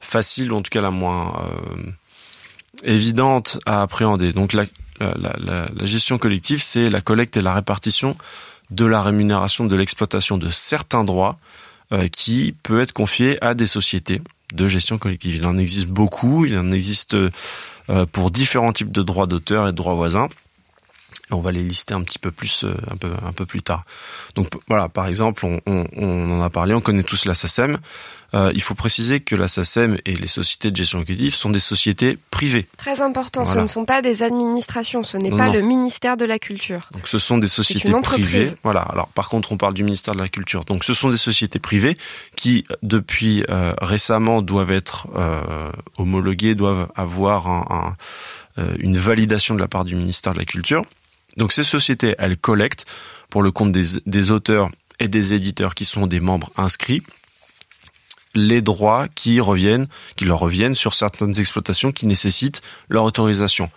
facile, 0.04 0.52
en 0.52 0.62
tout 0.62 0.70
cas 0.70 0.80
la 0.80 0.90
moins 0.90 1.49
euh, 1.50 1.90
évidente 2.82 3.58
à 3.67 3.82
appréhender. 3.82 4.32
Donc 4.32 4.52
la 4.52 4.67
gestion 5.82 6.19
collective, 6.19 6.62
c'est 6.62 6.88
la 6.88 7.00
collecte 7.00 7.36
et 7.36 7.43
la 7.43 7.54
répartition 7.54 8.17
de 8.71 8.84
la 8.84 9.02
rémunération 9.02 9.67
de 9.67 9.76
l'exploitation 9.76 10.38
de 10.38 10.50
certains 10.50 11.04
droits 11.04 11.36
euh, 11.93 12.08
qui 12.08 12.54
peut 12.62 12.80
être 12.80 12.93
confié 12.93 13.43
à 13.45 13.54
des 13.54 13.67
sociétés 13.67 14.23
de 14.54 14.69
gestion 14.69 14.99
collective. 14.99 15.36
Il 15.36 15.47
en 15.47 15.56
existe 15.56 15.88
beaucoup, 15.88 16.47
il 16.47 16.58
en 16.58 16.73
existe 16.73 17.14
euh, 17.14 17.30
pour 18.12 18.30
différents 18.30 18.73
types 18.73 18.93
de 18.93 19.02
droits 19.02 19.26
d'auteur 19.26 19.69
et 19.69 19.73
de 19.73 19.76
droits 19.76 19.95
voisins 19.95 20.28
on 21.30 21.41
va 21.41 21.52
les 21.52 21.63
lister 21.63 21.95
un 21.95 22.02
petit 22.02 22.19
peu 22.19 22.30
plus 22.30 22.65
euh, 22.65 22.75
un 22.91 22.97
peu 22.97 23.10
un 23.26 23.32
peu 23.32 23.47
plus 23.47 23.63
tard. 23.63 23.84
Donc 24.34 24.49
voilà, 24.69 24.89
par 24.89 25.06
exemple, 25.06 25.47
on, 25.47 25.60
on, 25.67 25.87
on 25.97 26.39
en 26.39 26.43
a 26.43 26.50
parlé, 26.50 26.75
on 26.75 26.80
connaît 26.80 27.02
tous 27.02 27.25
la 27.25 27.34
SACEM. 27.34 27.78
Euh, 28.34 28.50
il 28.52 28.63
faut 28.63 28.75
préciser 28.75 29.21
que 29.21 29.37
la 29.37 29.47
SACEM 29.47 29.97
et 30.06 30.17
les 30.17 30.26
sociétés 30.26 30.73
de 30.73 30.76
gestion 30.76 31.04
collective 31.04 31.34
sont 31.37 31.50
des 31.50 31.60
sociétés 31.60 32.19
privées. 32.32 32.67
Très 32.76 33.00
important, 33.00 33.45
ce 33.45 33.58
ne 33.60 33.69
sont 33.69 33.84
pas 33.84 34.02
des 34.02 34.25
administrations, 34.25 35.04
ce 35.04 35.17
n'est 35.17 35.30
pas 35.30 35.50
le 35.50 35.60
ministère 35.60 36.17
de 36.17 36.25
la 36.25 36.41
Culture. 36.41 36.80
Donc 36.93 37.06
ce 37.06 37.19
sont 37.19 37.39
des 37.39 37.47
sociétés 37.49 37.93
privées. 38.02 38.50
Voilà. 38.65 38.80
Alors 38.80 39.06
par 39.08 39.28
contre, 39.28 39.52
on 39.52 39.56
parle 39.56 39.75
du 39.75 39.84
ministère 39.84 40.15
de 40.15 40.21
la 40.21 40.28
Culture. 40.28 40.65
Donc 40.65 40.84
ce 40.84 40.95
sont 40.95 41.10
des 41.10 41.17
sociétés 41.17 41.60
privées 41.60 41.97
qui 42.34 42.65
depuis 42.82 43.45
euh, 43.50 43.73
récemment 43.80 44.43
doivent 44.43 44.73
être 44.73 45.06
euh, 45.15 45.71
homologuées, 45.99 46.56
doivent 46.56 46.91
avoir 46.97 47.47
un, 47.49 47.97
un, 48.58 48.65
une 48.80 48.99
validation 48.99 49.54
de 49.54 49.60
la 49.60 49.69
part 49.69 49.84
du 49.84 49.95
ministère 49.95 50.32
de 50.32 50.39
la 50.41 50.45
Culture. 50.45 50.84
Donc 51.36 51.52
ces 51.52 51.64
sociétés, 51.64 52.14
elles 52.18 52.36
collectent 52.36 52.86
pour 53.30 53.42
le 53.42 53.50
compte 53.50 53.73
des, 53.73 54.30
auteurs 54.30 54.70
et 55.00 55.08
des 55.08 55.34
éditeurs 55.34 55.75
qui 55.75 55.84
sont 55.84 56.06
des 56.06 56.20
membres 56.20 56.50
inscrits 56.56 57.02
les 58.34 58.62
droits 58.62 59.06
qui 59.14 59.40
reviennent, 59.40 59.86
qui 60.16 60.25
leur 60.25 60.40
reviennent 60.40 60.75
sur 60.75 60.94
certaines 60.94 61.38
exploitations 61.38 61.92
qui 61.92 62.06
nécessitent 62.06 62.62
leur 62.88 63.04
autorisation. 63.04 63.70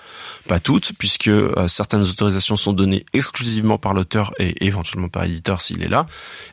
Pas 0.48 0.60
toutes, 0.60 0.94
puisque 0.98 1.28
euh, 1.28 1.68
certaines 1.68 2.02
autorisations 2.02 2.58
sont 2.58 2.74
données 2.74 3.06
exclusivement 3.14 3.78
par 3.78 3.94
l'auteur 3.94 4.34
et 4.40 4.66
éventuellement 4.66 5.10
par 5.10 5.24
l'éditeur 5.24 5.62
s'il 5.62 5.84
est 5.84 5.90
là. 5.90 6.08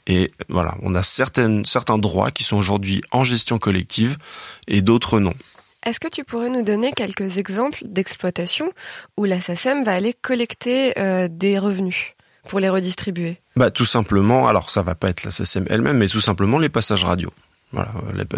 Et 0.06 0.30
voilà, 0.48 0.74
on 0.82 0.94
a 0.94 1.02
certains 1.02 1.98
droits 1.98 2.30
qui 2.30 2.44
sont 2.44 2.56
aujourd'hui 2.56 3.00
en 3.10 3.24
gestion 3.24 3.58
collective 3.58 4.18
et 4.68 4.82
d'autres 4.82 5.18
non. 5.18 5.34
Est-ce 5.85 6.01
que 6.01 6.09
tu 6.09 6.25
pourrais 6.25 6.49
nous 6.49 6.62
donner 6.62 6.92
quelques 6.92 7.37
exemples 7.37 7.81
d'exploitation 7.85 8.73
où 9.18 9.25
la 9.25 9.40
SACEM 9.40 9.85
va 9.85 9.92
aller 9.92 10.14
collecter 10.14 10.99
euh, 10.99 11.29
des 11.31 11.59
revenus 11.59 12.14
pour 12.49 12.59
les 12.59 12.70
redistribuer? 12.70 13.37
Bah 13.57 13.70
tout 13.70 13.85
simplement, 13.85 14.49
alors 14.49 14.70
ça 14.70 14.81
va 14.81 14.94
pas 14.94 15.11
être 15.11 15.25
la 15.25 15.31
SACEM 15.31 15.66
elle-même, 15.68 15.99
mais 15.99 16.09
tout 16.09 16.23
simplement 16.23 16.59
les 16.59 16.70
passages 16.70 17.05
radio. 17.05 17.31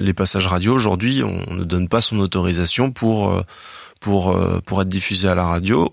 Les, 0.01 0.15
passages 0.15 0.47
radio 0.47 0.75
aujourd'hui, 0.75 1.23
on 1.23 1.55
ne 1.55 1.63
donne 1.63 1.89
pas 1.89 2.01
son 2.01 2.19
autorisation 2.21 2.91
pour 2.91 3.31
euh, 3.31 3.43
euh, 4.09 4.59
être 4.59 4.85
diffusé 4.85 5.29
à 5.29 5.35
la 5.35 5.45
radio. 5.45 5.93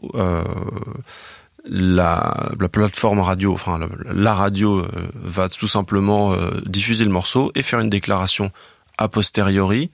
la, 1.66 2.52
la, 2.60 2.70
plateforme 2.70 3.20
radio, 3.20 3.54
enfin 3.54 3.80
la 4.12 4.34
radio 4.34 4.86
va 5.14 5.50
tout 5.50 5.68
simplement 5.68 6.36
diffuser 6.66 7.04
le 7.04 7.12
morceau 7.12 7.52
et 7.54 7.64
faire 7.64 7.80
une 7.80 7.90
déclaration 7.90 8.50
a 8.98 9.10
posteriori 9.10 9.92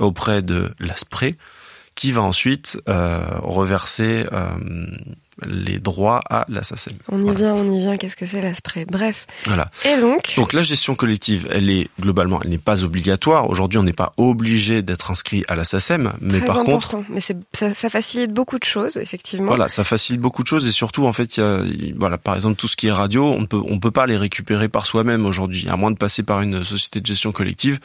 auprès 0.00 0.42
de 0.42 0.70
l'ASPRE, 0.80 1.34
qui 1.94 2.12
va 2.12 2.22
ensuite 2.22 2.80
euh, 2.88 3.20
reverser 3.42 4.26
euh, 4.32 4.50
les 5.46 5.78
droits 5.78 6.20
à 6.28 6.44
l'assassin. 6.48 6.90
On 7.10 7.20
y 7.22 7.34
vient, 7.34 7.54
on 7.54 7.72
y 7.72 7.80
vient. 7.80 7.96
Qu'est-ce 7.96 8.16
que 8.16 8.26
c'est 8.26 8.40
l'ASPRE 8.40 8.86
Bref. 8.90 9.26
Voilà. 9.46 9.70
Et 9.84 10.00
donc? 10.00 10.34
Donc 10.36 10.52
la 10.52 10.62
gestion 10.62 10.94
collective, 10.94 11.48
elle 11.50 11.70
est 11.70 11.88
globalement, 12.00 12.40
elle 12.42 12.50
n'est 12.50 12.58
pas 12.58 12.84
obligatoire. 12.84 13.48
Aujourd'hui, 13.50 13.78
on 13.78 13.82
n'est 13.82 13.92
pas 13.92 14.12
obligé 14.16 14.82
d'être 14.82 15.10
inscrit 15.10 15.44
à 15.48 15.54
la 15.56 15.64
SACEM, 15.64 16.12
mais 16.20 16.38
Très 16.38 16.46
par 16.46 16.58
important. 16.58 16.72
contre, 16.96 17.04
mais 17.10 17.20
ça, 17.20 17.34
ça 17.74 17.90
facilite 17.90 18.32
beaucoup 18.32 18.58
de 18.58 18.64
choses, 18.64 18.96
effectivement. 18.96 19.46
Voilà, 19.48 19.68
ça 19.68 19.84
facilite 19.84 20.20
beaucoup 20.20 20.42
de 20.42 20.48
choses 20.48 20.66
et 20.66 20.72
surtout, 20.72 21.06
en 21.06 21.12
fait, 21.12 21.36
il 21.36 21.40
y 21.40 21.42
a, 21.42 21.62
voilà, 21.98 22.18
par 22.18 22.34
exemple, 22.34 22.56
tout 22.56 22.68
ce 22.68 22.76
qui 22.76 22.86
est 22.88 22.92
radio, 22.92 23.24
on 23.26 23.46
peut, 23.46 23.60
on 23.68 23.78
peut 23.78 23.90
pas 23.90 24.06
les 24.06 24.16
récupérer 24.16 24.68
par 24.68 24.86
soi-même 24.86 25.26
aujourd'hui, 25.26 25.66
à 25.68 25.76
moins 25.76 25.90
de 25.90 25.96
passer 25.96 26.22
par 26.22 26.40
une 26.40 26.64
société 26.64 27.00
de 27.00 27.06
gestion 27.06 27.32
collective. 27.32 27.78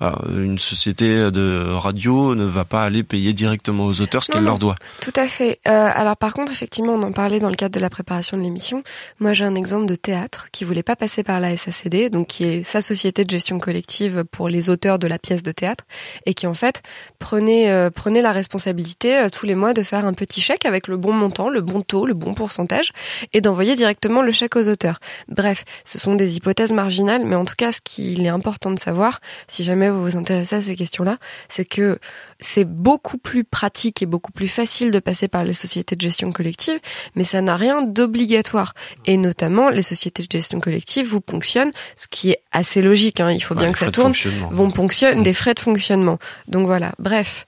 une 0.00 0.58
société 0.58 1.30
de 1.30 1.66
radio 1.72 2.34
ne 2.34 2.44
va 2.44 2.64
pas 2.64 2.82
aller 2.84 3.02
payer 3.02 3.32
directement 3.32 3.84
aux 3.86 4.00
auteurs 4.00 4.22
ce 4.22 4.30
qu'elle 4.32 4.44
leur 4.44 4.58
doit. 4.58 4.76
Tout 5.00 5.12
à 5.16 5.26
fait. 5.26 5.60
Euh, 5.66 5.90
alors 5.94 6.16
par 6.16 6.32
contre, 6.32 6.52
effectivement, 6.52 6.95
on 6.96 7.02
en 7.02 7.12
parlait 7.12 7.40
dans 7.40 7.50
le 7.50 7.56
cadre 7.56 7.74
de 7.74 7.80
la 7.80 7.90
préparation 7.90 8.36
de 8.36 8.42
l'émission. 8.42 8.82
Moi, 9.20 9.34
j'ai 9.34 9.44
un 9.44 9.54
exemple 9.54 9.86
de 9.86 9.96
théâtre 9.96 10.48
qui 10.50 10.64
voulait 10.64 10.82
pas 10.82 10.96
passer 10.96 11.22
par 11.22 11.40
la 11.40 11.56
SACD, 11.56 12.08
donc 12.10 12.28
qui 12.28 12.44
est 12.44 12.64
sa 12.64 12.80
société 12.80 13.24
de 13.24 13.30
gestion 13.30 13.58
collective 13.58 14.24
pour 14.30 14.48
les 14.48 14.70
auteurs 14.70 14.98
de 14.98 15.06
la 15.06 15.18
pièce 15.18 15.42
de 15.42 15.52
théâtre, 15.52 15.84
et 16.24 16.32
qui 16.34 16.46
en 16.46 16.54
fait 16.54 16.82
prenait 17.18 17.70
euh, 17.70 17.90
prenait 17.90 18.22
la 18.22 18.32
responsabilité 18.32 19.18
euh, 19.18 19.28
tous 19.28 19.46
les 19.46 19.54
mois 19.54 19.74
de 19.74 19.82
faire 19.82 20.06
un 20.06 20.14
petit 20.14 20.40
chèque 20.40 20.64
avec 20.64 20.88
le 20.88 20.96
bon 20.96 21.12
montant, 21.12 21.50
le 21.50 21.60
bon 21.60 21.82
taux, 21.82 22.06
le 22.06 22.14
bon 22.14 22.34
pourcentage, 22.34 22.92
et 23.32 23.40
d'envoyer 23.40 23.76
directement 23.76 24.22
le 24.22 24.32
chèque 24.32 24.56
aux 24.56 24.68
auteurs. 24.68 24.98
Bref, 25.28 25.64
ce 25.84 25.98
sont 25.98 26.14
des 26.14 26.36
hypothèses 26.36 26.72
marginales, 26.72 27.24
mais 27.24 27.36
en 27.36 27.44
tout 27.44 27.56
cas, 27.56 27.72
ce 27.72 27.80
qu'il 27.82 28.24
est 28.24 28.30
important 28.30 28.70
de 28.70 28.78
savoir, 28.78 29.20
si 29.48 29.64
jamais 29.64 29.90
vous 29.90 30.02
vous 30.02 30.16
intéressez 30.16 30.56
à 30.56 30.60
ces 30.60 30.76
questions-là, 30.76 31.18
c'est 31.48 31.64
que 31.64 31.98
c'est 32.40 32.64
beaucoup 32.64 33.18
plus 33.18 33.44
pratique 33.44 34.02
et 34.02 34.06
beaucoup 34.06 34.32
plus 34.32 34.48
facile 34.48 34.90
de 34.90 34.98
passer 34.98 35.28
par 35.28 35.44
les 35.44 35.54
sociétés 35.54 35.96
de 35.96 36.00
gestion 36.00 36.32
collective 36.32 36.78
mais 37.14 37.24
ça 37.24 37.40
n'a 37.40 37.56
rien 37.56 37.82
d'obligatoire. 37.82 38.74
Et 39.04 39.16
notamment, 39.16 39.70
les 39.70 39.82
sociétés 39.82 40.22
de 40.22 40.30
gestion 40.30 40.60
collective 40.60 41.06
vous 41.06 41.20
ponctionnent, 41.20 41.72
ce 41.96 42.06
qui 42.08 42.30
est 42.30 42.40
assez 42.52 42.82
logique, 42.82 43.20
hein, 43.20 43.30
il 43.30 43.42
faut 43.42 43.54
bien 43.54 43.72
que 43.72 43.78
ça 43.78 43.90
tourne, 43.90 44.12
vont 44.50 44.70
ponctionner 44.70 45.22
des 45.22 45.34
frais 45.34 45.54
de 45.54 45.60
fonctionnement. 45.60 46.18
Donc 46.48 46.66
voilà, 46.66 46.92
bref. 46.98 47.46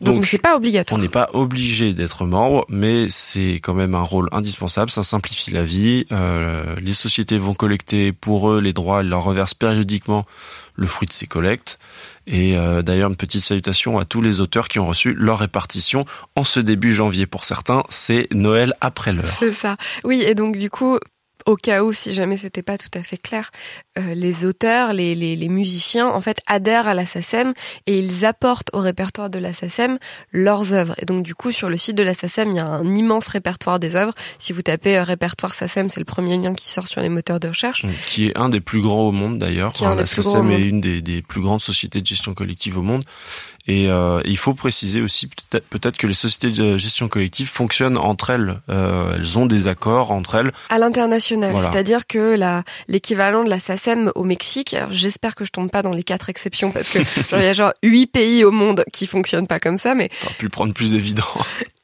Donc 0.00 0.26
c'est 0.26 0.38
pas 0.38 0.56
obligatoire. 0.56 0.98
On 0.98 1.02
n'est 1.02 1.08
pas 1.08 1.30
obligé 1.32 1.94
d'être 1.94 2.24
membre, 2.24 2.64
mais 2.68 3.08
c'est 3.08 3.54
quand 3.62 3.74
même 3.74 3.94
un 3.94 4.02
rôle 4.02 4.28
indispensable. 4.32 4.90
Ça 4.90 5.02
simplifie 5.02 5.50
la 5.50 5.64
vie. 5.64 6.06
Euh, 6.12 6.74
les 6.80 6.94
sociétés 6.94 7.38
vont 7.38 7.54
collecter 7.54 8.12
pour 8.12 8.50
eux 8.50 8.60
les 8.60 8.72
droits, 8.72 9.02
ils 9.02 9.08
leur 9.08 9.24
reversent 9.24 9.54
périodiquement 9.54 10.24
le 10.74 10.86
fruit 10.86 11.06
de 11.06 11.12
ces 11.12 11.26
collectes. 11.26 11.78
Et 12.26 12.56
euh, 12.56 12.82
d'ailleurs, 12.82 13.10
une 13.10 13.16
petite 13.16 13.42
salutation 13.42 13.98
à 13.98 14.04
tous 14.04 14.22
les 14.22 14.40
auteurs 14.40 14.68
qui 14.68 14.78
ont 14.78 14.86
reçu 14.86 15.12
leur 15.14 15.38
répartition 15.38 16.06
en 16.36 16.44
ce 16.44 16.58
début 16.58 16.94
janvier. 16.94 17.26
Pour 17.26 17.44
certains, 17.44 17.82
c'est 17.90 18.28
Noël 18.32 18.74
après 18.80 19.12
l'heure. 19.12 19.36
C'est 19.38 19.52
ça. 19.52 19.76
Oui, 20.04 20.22
et 20.22 20.34
donc 20.34 20.56
du 20.56 20.70
coup, 20.70 20.98
au 21.46 21.56
cas 21.56 21.82
où, 21.82 21.92
si 21.92 22.12
jamais 22.12 22.36
c'était 22.36 22.62
pas 22.62 22.78
tout 22.78 22.88
à 22.94 23.02
fait 23.02 23.16
clair, 23.16 23.50
euh, 23.98 24.14
les 24.14 24.44
auteurs, 24.44 24.92
les, 24.92 25.14
les, 25.14 25.36
les, 25.36 25.48
musiciens, 25.48 26.08
en 26.08 26.20
fait, 26.20 26.40
adhèrent 26.46 26.88
à 26.88 26.94
la 26.94 27.06
SACEM 27.06 27.52
et 27.86 27.98
ils 27.98 28.24
apportent 28.24 28.70
au 28.72 28.80
répertoire 28.80 29.30
de 29.30 29.38
la 29.38 29.52
SACEM 29.52 29.98
leurs 30.32 30.72
œuvres. 30.72 30.94
Et 30.98 31.04
donc, 31.04 31.22
du 31.22 31.34
coup, 31.34 31.52
sur 31.52 31.68
le 31.68 31.76
site 31.76 31.96
de 31.96 32.02
la 32.02 32.14
SACEM, 32.14 32.50
il 32.50 32.56
y 32.56 32.60
a 32.60 32.66
un 32.66 32.94
immense 32.94 33.28
répertoire 33.28 33.78
des 33.78 33.94
œuvres. 33.96 34.14
Si 34.38 34.52
vous 34.52 34.62
tapez 34.62 34.96
euh, 34.96 35.04
répertoire 35.04 35.54
SACEM, 35.54 35.90
c'est 35.90 36.00
le 36.00 36.06
premier 36.06 36.38
lien 36.38 36.54
qui 36.54 36.68
sort 36.68 36.88
sur 36.88 37.00
les 37.00 37.08
moteurs 37.08 37.40
de 37.40 37.48
recherche. 37.48 37.84
Qui 38.06 38.28
est 38.28 38.38
un 38.38 38.48
des 38.48 38.60
plus 38.60 38.80
grands 38.80 39.08
au 39.08 39.12
monde, 39.12 39.38
d'ailleurs. 39.38 39.72
la 39.96 40.06
SACEM 40.06 40.50
est 40.50 40.62
une 40.62 40.80
des, 40.80 41.02
des, 41.02 41.22
plus 41.22 41.40
grandes 41.40 41.60
sociétés 41.60 42.00
de 42.00 42.06
gestion 42.06 42.34
collective 42.34 42.78
au 42.78 42.82
monde. 42.82 43.04
Et 43.66 43.88
euh, 43.88 44.20
il 44.26 44.36
faut 44.36 44.52
préciser 44.52 45.00
aussi 45.00 45.28
peut-être 45.70 45.96
que 45.96 46.06
les 46.06 46.14
sociétés 46.14 46.50
de 46.50 46.76
gestion 46.76 47.08
collective 47.08 47.48
fonctionnent 47.48 47.96
entre 47.96 48.30
elles. 48.30 48.60
Euh, 48.68 49.14
elles 49.16 49.38
ont 49.38 49.46
des 49.46 49.68
accords 49.68 50.12
entre 50.12 50.34
elles. 50.34 50.52
À 50.68 50.78
l'international, 50.78 51.54
c'est-à-dire 51.56 52.06
que 52.06 52.36
l'équivalent 52.88 53.42
de 53.42 53.48
la 53.48 53.58
SACEM 53.58 54.12
au 54.14 54.24
Mexique. 54.24 54.76
J'espère 54.90 55.34
que 55.34 55.44
je 55.44 55.50
tombe 55.50 55.70
pas 55.70 55.82
dans 55.82 55.92
les 55.92 56.02
quatre 56.02 56.28
exceptions 56.28 56.72
parce 56.72 56.90
que 56.90 56.98
il 57.36 57.42
y 57.42 57.46
a 57.46 57.52
genre 57.54 57.72
huit 57.82 58.06
pays 58.06 58.44
au 58.44 58.50
monde 58.50 58.84
qui 58.92 59.06
fonctionnent 59.06 59.46
pas 59.46 59.60
comme 59.60 59.78
ça. 59.78 59.94
Mais 59.94 60.10
t'aurais 60.20 60.34
pu 60.34 60.48
prendre 60.50 60.74
plus 60.74 60.94
évident. 60.94 61.24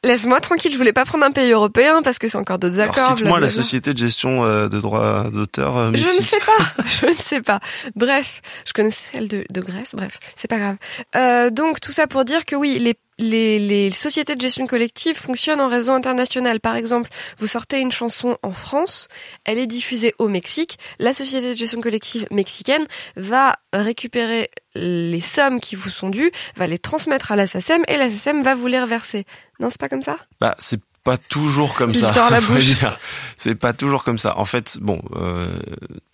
Laisse-moi 0.02 0.40
tranquille, 0.40 0.72
je 0.72 0.78
voulais 0.78 0.94
pas 0.94 1.04
prendre 1.04 1.24
un 1.26 1.30
pays 1.30 1.50
européen 1.52 2.00
parce 2.02 2.18
que 2.18 2.26
c'est 2.26 2.38
encore 2.38 2.58
d'autres 2.58 2.80
accords. 2.80 3.18
Cite-moi 3.18 3.38
la 3.38 3.50
société 3.50 3.92
de 3.92 3.98
gestion 3.98 4.44
euh, 4.44 4.66
de 4.66 4.80
droits 4.80 5.28
d'auteur. 5.30 5.76
Euh, 5.76 5.90
je 5.92 6.04
ne 6.04 6.22
sais 6.22 6.38
pas, 6.38 6.82
je 6.86 7.06
ne 7.06 7.12
sais 7.12 7.42
pas. 7.42 7.60
Bref, 7.96 8.40
je 8.64 8.72
connais 8.72 8.90
celle 8.90 9.28
de, 9.28 9.44
de 9.52 9.60
Grèce. 9.60 9.94
Bref, 9.94 10.18
c'est 10.36 10.48
pas 10.48 10.58
grave. 10.58 10.76
Euh, 11.16 11.50
donc 11.50 11.69
tout 11.78 11.92
ça 11.92 12.08
pour 12.08 12.24
dire 12.24 12.44
que 12.44 12.56
oui, 12.56 12.78
les 12.80 12.94
les, 13.20 13.58
les, 13.58 13.90
sociétés 13.90 14.34
de 14.34 14.40
gestion 14.40 14.66
collective 14.66 15.14
fonctionnent 15.14 15.60
en 15.60 15.68
réseau 15.68 15.92
international. 15.92 16.58
Par 16.58 16.74
exemple, 16.74 17.10
vous 17.38 17.46
sortez 17.46 17.80
une 17.80 17.92
chanson 17.92 18.38
en 18.42 18.52
France, 18.52 19.08
elle 19.44 19.58
est 19.58 19.66
diffusée 19.66 20.14
au 20.18 20.28
Mexique. 20.28 20.78
La 20.98 21.12
société 21.12 21.50
de 21.50 21.54
gestion 21.54 21.80
collective 21.80 22.26
mexicaine 22.30 22.86
va 23.16 23.56
récupérer 23.72 24.48
les 24.74 25.20
sommes 25.20 25.60
qui 25.60 25.76
vous 25.76 25.90
sont 25.90 26.08
dues, 26.08 26.32
va 26.56 26.66
les 26.66 26.78
transmettre 26.78 27.30
à 27.30 27.36
la 27.36 27.46
SACEM 27.46 27.82
et 27.88 27.98
la 27.98 28.08
SACEM 28.08 28.42
va 28.42 28.54
vous 28.54 28.66
les 28.66 28.80
reverser. 28.80 29.26
Non, 29.60 29.68
c'est 29.68 29.80
pas 29.80 29.90
comme 29.90 30.02
ça? 30.02 30.16
Bah, 30.40 30.56
c'est 30.58 30.80
pas 31.04 31.18
toujours 31.18 31.74
comme 31.74 31.94
ça. 31.94 32.12
C'est 33.36 33.54
pas 33.54 33.72
toujours 33.72 34.04
comme 34.04 34.18
ça. 34.18 34.38
En 34.38 34.44
fait, 34.44 34.78
bon, 34.80 35.00
euh, 35.12 35.46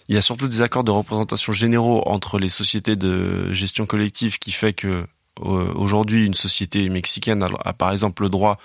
il 0.08 0.14
y 0.14 0.18
a 0.18 0.20
surtout 0.20 0.46
des 0.46 0.60
accords 0.60 0.84
de 0.84 0.92
représentation 0.92 1.52
généraux 1.52 2.04
entre 2.06 2.38
les 2.38 2.48
sociétés 2.48 2.94
de 2.94 3.52
gestion 3.52 3.84
collective 3.86 4.38
qui 4.38 4.52
fait 4.52 4.72
que 4.72 5.04
aujourd'hui 5.40 6.24
une 6.24 6.34
société 6.34 6.88
mexicaine 6.88 7.42
a, 7.42 7.72
par 7.72 7.92
exemple 7.92 8.22
le 8.22 8.28
droit 8.28 8.58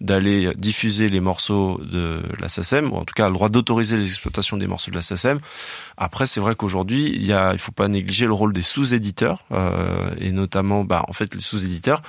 d'aller 0.00 0.52
diffuser 0.56 1.08
les 1.08 1.20
morceaux 1.20 1.80
de 1.82 2.22
la 2.38 2.48
SACEM, 2.48 2.92
ou 2.92 2.96
en 2.96 3.04
tout 3.04 3.14
cas 3.14 3.28
le 3.28 3.32
droit 3.32 3.48
d'autoriser 3.48 3.96
l'exploitation 3.96 4.56
des 4.58 4.66
morceaux 4.66 4.90
de 4.90 4.96
la 4.96 5.02
SACEM. 5.02 5.40
Après, 5.96 6.26
c'est 6.26 6.40
vrai 6.40 6.54
qu'aujourd'hui, 6.54 7.12
il 7.14 7.24
y 7.24 7.32
a, 7.32 7.52
il 7.52 7.58
faut 7.58 7.72
pas 7.72 7.88
négliger 7.88 8.26
le 8.26 8.34
rôle 8.34 8.52
des 8.52 8.62
sous-éditeurs, 8.62 9.44
euh, 9.52 10.10
et 10.20 10.32
notamment, 10.32 10.84
bah, 10.84 11.04
en 11.08 11.12
fait, 11.14 11.34
les 11.34 11.40
sous-éditeurs, 11.40 12.02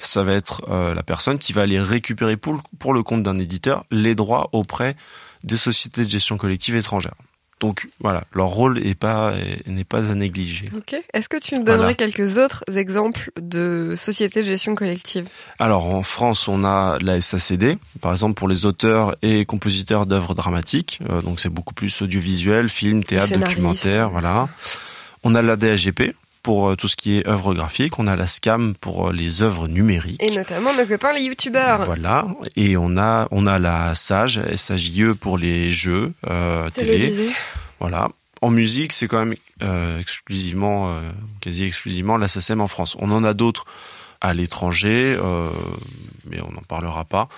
ça 0.00 0.22
va 0.22 0.32
être 0.32 0.62
euh, 0.68 0.94
la 0.94 1.02
personne 1.02 1.38
qui 1.38 1.52
va 1.52 1.62
aller 1.62 1.80
récupérer 1.80 2.36
pour 2.36 2.92
le 2.94 3.02
compte 3.02 3.22
d'un 3.22 3.38
éditeur 3.38 3.84
les 3.90 4.14
droits 4.14 4.48
auprès 4.52 4.96
des 5.44 5.56
sociétés 5.56 6.04
de 6.04 6.08
gestion 6.08 6.38
collective 6.38 6.76
étrangères. 6.76 7.14
Donc 7.60 7.88
voilà, 8.00 8.24
leur 8.34 8.48
rôle 8.48 8.78
n'est 8.80 8.94
pas 8.94 9.34
n'est 9.66 9.84
pas 9.84 10.10
à 10.10 10.14
négliger. 10.14 10.68
Ok. 10.76 10.94
Est-ce 11.14 11.28
que 11.28 11.38
tu 11.38 11.54
nous 11.54 11.64
donnerais 11.64 11.94
quelques 11.94 12.36
autres 12.36 12.62
exemples 12.74 13.30
de 13.40 13.94
sociétés 13.96 14.42
de 14.42 14.46
gestion 14.46 14.74
collective? 14.74 15.26
Alors 15.58 15.86
en 15.86 16.02
France, 16.02 16.48
on 16.48 16.64
a 16.64 16.96
la 17.00 17.20
SACD, 17.20 17.78
par 18.02 18.12
exemple 18.12 18.34
pour 18.34 18.48
les 18.48 18.66
auteurs 18.66 19.16
et 19.22 19.46
compositeurs 19.46 20.04
d'œuvres 20.04 20.34
dramatiques. 20.34 21.00
Euh, 21.08 21.22
donc 21.22 21.40
c'est 21.40 21.48
beaucoup 21.48 21.72
plus 21.72 22.02
audiovisuel, 22.02 22.68
film, 22.68 23.02
théâtre, 23.04 23.38
documentaire, 23.38 24.10
voilà. 24.10 24.48
On 25.24 25.34
a 25.34 25.40
la 25.40 25.56
DAGP, 25.56 26.14
pour 26.46 26.68
euh, 26.68 26.76
tout 26.76 26.86
ce 26.86 26.94
qui 26.94 27.18
est 27.18 27.26
œuvres 27.26 27.54
graphiques, 27.54 27.98
on 27.98 28.06
a 28.06 28.14
la 28.14 28.28
SCAM 28.28 28.76
pour 28.76 29.08
euh, 29.08 29.12
les 29.12 29.42
œuvres 29.42 29.66
numériques. 29.66 30.22
Et 30.22 30.30
notamment 30.30 30.72
nos 30.74 30.86
copains 30.86 31.12
les 31.12 31.22
youtubeurs. 31.22 31.84
Voilà, 31.84 32.24
et 32.54 32.76
on 32.76 32.96
a 32.96 33.26
on 33.32 33.48
a 33.48 33.58
la 33.58 33.96
SAGE, 33.96 34.54
SAJE 34.54 35.14
pour 35.14 35.38
les 35.38 35.72
jeux 35.72 36.12
euh, 36.28 36.70
télé. 36.70 37.30
Voilà. 37.80 38.10
En 38.42 38.52
musique, 38.52 38.92
c'est 38.92 39.08
quand 39.08 39.18
même 39.24 39.34
euh, 39.64 39.98
exclusivement, 39.98 40.90
euh, 40.90 41.00
quasi 41.40 41.64
exclusivement 41.64 42.16
la 42.16 42.28
SACEM 42.28 42.60
en 42.60 42.68
France. 42.68 42.96
On 43.00 43.10
en 43.10 43.24
a 43.24 43.34
d'autres 43.34 43.66
à 44.20 44.32
l'étranger, 44.32 45.18
mais 46.30 46.40
on 46.40 46.52
n'en 46.52 46.62
parlera 46.68 47.04
pas. 47.04 47.28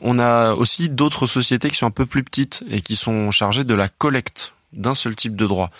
On 0.00 0.20
a 0.20 0.54
aussi 0.54 0.88
d'autres 0.88 1.26
sociétés 1.26 1.70
qui 1.70 1.76
sont 1.76 1.86
un 1.86 1.90
peu 1.90 2.06
plus 2.06 2.22
petites 2.22 2.62
et 2.70 2.80
qui 2.80 2.94
sont 2.94 3.32
chargées 3.32 3.64
de 3.64 3.74
la 3.74 3.88
collecte 3.88 4.52
d'un 4.72 4.94
seul 4.94 5.16
type 5.16 5.34
de 5.34 5.46
droit. 5.46 5.70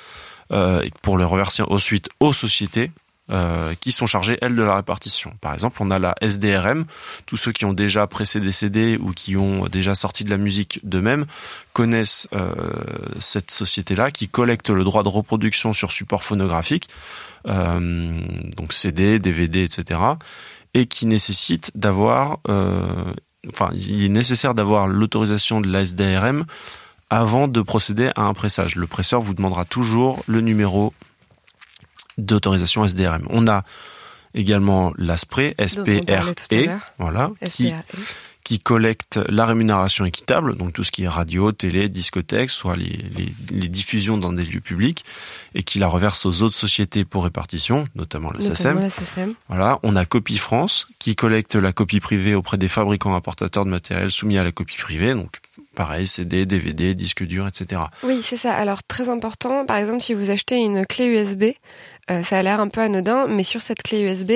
Euh, 0.53 0.87
pour 1.03 1.17
le 1.17 1.25
reverser 1.25 1.63
ensuite 1.63 2.09
aux 2.21 2.33
sociétés 2.33 2.91
euh, 3.31 3.73
qui 3.81 3.91
sont 3.91 4.07
chargées, 4.07 4.37
elles, 4.43 4.55
de 4.55 4.63
la 4.63 4.77
répartition. 4.77 5.33
Par 5.41 5.55
exemple, 5.55 5.79
on 5.81 5.91
a 5.91 5.99
la 5.99 6.15
SDRM. 6.21 6.85
Tous 7.25 7.39
ceux 7.39 7.53
qui 7.53 7.65
ont 7.65 7.73
déjà 7.73 8.07
précédé 8.07 8.53
CD 8.53 8.99
ou 9.01 9.13
qui 9.13 9.39
ont 9.39 9.67
déjà 9.69 9.95
sorti 9.95 10.25
de 10.25 10.31
la 10.31 10.37
musique 10.37 10.81
d'eux-mêmes 10.83 11.25
connaissent 11.73 12.29
euh, 12.35 12.53
cette 13.21 13.51
société-là 13.51 14.11
qui 14.11 14.29
collecte 14.29 14.69
le 14.69 14.85
droit 14.85 15.03
de 15.03 15.09
reproduction 15.09 15.73
sur 15.73 15.91
support 15.91 16.23
phonographique, 16.23 16.91
euh, 17.49 18.21
donc 18.59 18.75
CD, 18.75 19.19
DVD, 19.19 19.65
etc., 19.65 20.01
et 20.75 20.85
qui 20.85 21.07
nécessite 21.07 21.71
d'avoir, 21.75 22.41
euh, 22.49 23.05
enfin, 23.49 23.71
il 23.73 24.05
est 24.05 24.09
nécessaire 24.11 24.55
d'avoir 24.55 24.87
l'autorisation 24.87 25.63
de 25.63 25.73
la 25.73 25.81
SDRM 25.81 26.45
avant 27.15 27.49
de 27.49 27.63
procéder 27.63 28.11
à 28.17 28.23
un 28.23 28.35
pressage. 28.35 28.77
Le 28.77 28.87
presseur 28.87 29.21
vous 29.21 29.35
demandera 29.35 29.65
toujours 29.65 30.23
le 30.27 30.41
numéro 30.41 30.93
d'autorisation 32.19 32.85
SDRM. 32.85 33.27
On 33.31 33.47
a 33.47 33.65
également 34.35 34.93
l'ASPRE, 34.99 35.55
SPRE, 35.65 36.35
voilà, 36.99 37.31
qui, 37.49 37.73
qui 38.43 38.59
collecte 38.59 39.21
la 39.29 39.47
rémunération 39.47 40.05
équitable, 40.05 40.57
donc 40.57 40.73
tout 40.73 40.83
ce 40.83 40.91
qui 40.91 41.05
est 41.05 41.09
radio, 41.09 41.53
télé, 41.53 41.89
discothèque, 41.89 42.51
soit 42.51 42.75
les, 42.75 42.99
les, 43.53 43.69
diffusions 43.69 44.19
dans 44.19 44.33
des 44.33 44.43
lieux 44.43 44.61
publics, 44.61 45.05
et 45.55 45.63
qui 45.63 45.79
la 45.79 45.87
reverse 45.87 46.27
aux 46.27 46.43
autres 46.43 46.57
sociétés 46.57 47.05
pour 47.05 47.23
répartition, 47.25 47.87
notamment 47.95 48.31
la. 48.33 48.41
Voilà, 49.49 49.79
on 49.85 49.95
a 49.95 50.05
Copie 50.05 50.39
France, 50.39 50.89
qui 50.99 51.15
collecte 51.15 51.55
la 51.55 51.73
copie 51.73 52.01
privée 52.01 52.35
auprès 52.35 52.59
des 52.59 52.69
fabricants 52.69 53.15
importateurs 53.15 53.65
de 53.65 53.71
matériel 53.71 54.11
soumis 54.11 54.37
à 54.37 54.43
la 54.43 54.51
copie 54.51 54.79
privée, 54.79 55.15
donc 55.15 55.41
pareil, 55.75 56.07
CD, 56.07 56.47
DVD, 56.47 56.95
disque 56.95 57.25
dur, 57.25 57.47
etc. 57.47 57.83
Oui, 58.03 58.21
c'est 58.23 58.37
ça. 58.37 58.55
Alors 58.55 58.83
très 58.83 59.09
important, 59.09 59.67
par 59.67 59.77
exemple, 59.77 60.01
si 60.01 60.15
vous 60.15 60.31
achetez 60.31 60.57
une 60.57 60.87
clé 60.87 61.07
USB, 61.07 61.45
euh, 62.11 62.23
ça 62.23 62.39
a 62.39 62.43
l'air 62.43 62.61
un 62.61 62.69
peu 62.69 62.83
anodin, 62.83 63.27
mais 63.29 63.45
sur 63.45 63.63
cette 63.63 63.83
clé 63.83 64.03
USB, 64.03 64.33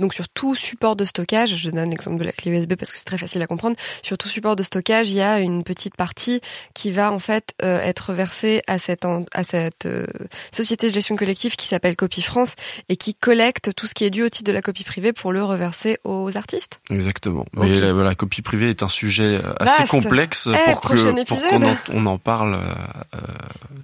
donc 0.00 0.14
sur 0.14 0.28
tout 0.28 0.54
support 0.54 0.96
de 0.96 1.04
stockage, 1.04 1.56
je 1.56 1.70
donne 1.70 1.90
l'exemple 1.90 2.18
de 2.18 2.24
la 2.24 2.32
clé 2.32 2.50
USB 2.50 2.74
parce 2.74 2.90
que 2.90 2.98
c'est 2.98 3.04
très 3.04 3.18
facile 3.18 3.40
à 3.42 3.46
comprendre, 3.46 3.76
sur 4.02 4.18
tout 4.18 4.28
support 4.28 4.56
de 4.56 4.62
stockage, 4.62 5.10
il 5.10 5.16
y 5.16 5.20
a 5.20 5.38
une 5.38 5.62
petite 5.62 5.96
partie 5.96 6.40
qui 6.74 6.90
va 6.90 7.12
en 7.12 7.20
fait 7.20 7.54
euh, 7.62 7.80
être 7.80 8.12
versée 8.12 8.62
à 8.66 8.78
cette 8.78 9.04
à 9.34 9.44
cette 9.44 9.86
euh, 9.86 10.06
société 10.50 10.88
de 10.88 10.94
gestion 10.94 11.14
collective 11.14 11.56
qui 11.56 11.66
s'appelle 11.66 11.94
Copie 11.94 12.22
France 12.22 12.56
et 12.88 12.96
qui 12.96 13.14
collecte 13.14 13.74
tout 13.74 13.86
ce 13.86 13.94
qui 13.94 14.04
est 14.04 14.10
dû 14.10 14.22
au 14.22 14.28
titre 14.28 14.48
de 14.48 14.52
la 14.52 14.62
copie 14.62 14.84
privée 14.84 15.12
pour 15.12 15.32
le 15.32 15.44
reverser 15.44 15.98
aux 16.04 16.36
artistes. 16.36 16.80
Exactement. 16.90 17.44
Mais 17.54 17.78
la, 17.80 18.14
copie 18.14 18.42
privée 18.42 18.70
est 18.70 18.82
un 18.82 18.88
sujet 18.88 19.40
assez 19.60 19.84
complexe 19.84 20.48
eh, 20.52 20.70
pour 20.70 20.80
que 20.80 21.24
pour 21.24 21.42
qu'on 21.42 21.62
en, 21.62 21.76
on 21.92 22.06
en 22.06 22.18
parle. 22.18 22.58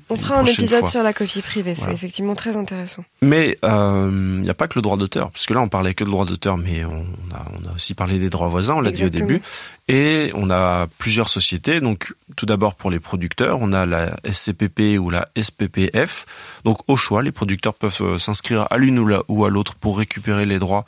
on 0.09 0.17
fera 0.17 0.41
un 0.41 0.45
épisode 0.45 0.87
sur 0.89 1.03
la 1.03 1.13
copie 1.13 1.43
privée, 1.43 1.75
c'est 1.75 1.93
effectivement 1.93 2.35
très 2.35 2.57
intéressant. 2.57 3.05
Mais 3.23 3.59
il 3.63 3.69
euh, 3.69 4.11
n'y 4.11 4.49
a 4.49 4.55
pas 4.55 4.67
que 4.67 4.79
le 4.79 4.83
droit 4.83 4.97
d'auteur, 4.97 5.31
puisque 5.31 5.51
là 5.51 5.61
on 5.61 5.69
parlait 5.69 5.93
que 5.93 6.05
de 6.05 6.11
droit 6.11 6.25
d'auteur, 6.25 6.57
mais 6.57 6.85
on 6.87 7.05
a, 7.35 7.45
on 7.53 7.69
a 7.69 7.75
aussi 7.75 7.93
parlé 7.93 8.19
des 8.19 8.31
droits 8.31 8.49
voisins, 8.49 8.77
on 8.77 8.81
l'a 8.81 8.93
dit 8.93 9.05
au 9.05 9.11
début. 9.11 9.43
Et 9.89 10.31
on 10.35 10.51
a 10.51 10.87
plusieurs 10.99 11.29
sociétés. 11.29 11.81
Donc 11.81 12.15
tout 12.37 12.47
d'abord 12.47 12.77
pour 12.77 12.91
les 12.91 13.01
producteurs, 13.01 13.59
on 13.61 13.75
a 13.75 13.85
la 13.85 14.17
SCPP 14.31 14.99
ou 14.99 15.11
la 15.11 15.29
SPPF. 15.39 16.25
Donc 16.65 16.79
au 16.89 16.97
choix, 16.97 17.21
les 17.23 17.33
producteurs 17.33 17.75
peuvent 17.75 18.01
euh, 18.01 18.19
s'inscrire 18.19 18.67
à 18.71 18.79
l'une 18.79 18.99
ou 18.99 19.45
à 19.45 19.51
l'autre 19.51 19.75
pour 19.75 19.99
récupérer 19.99 20.47
les 20.47 20.59
droits 20.59 20.87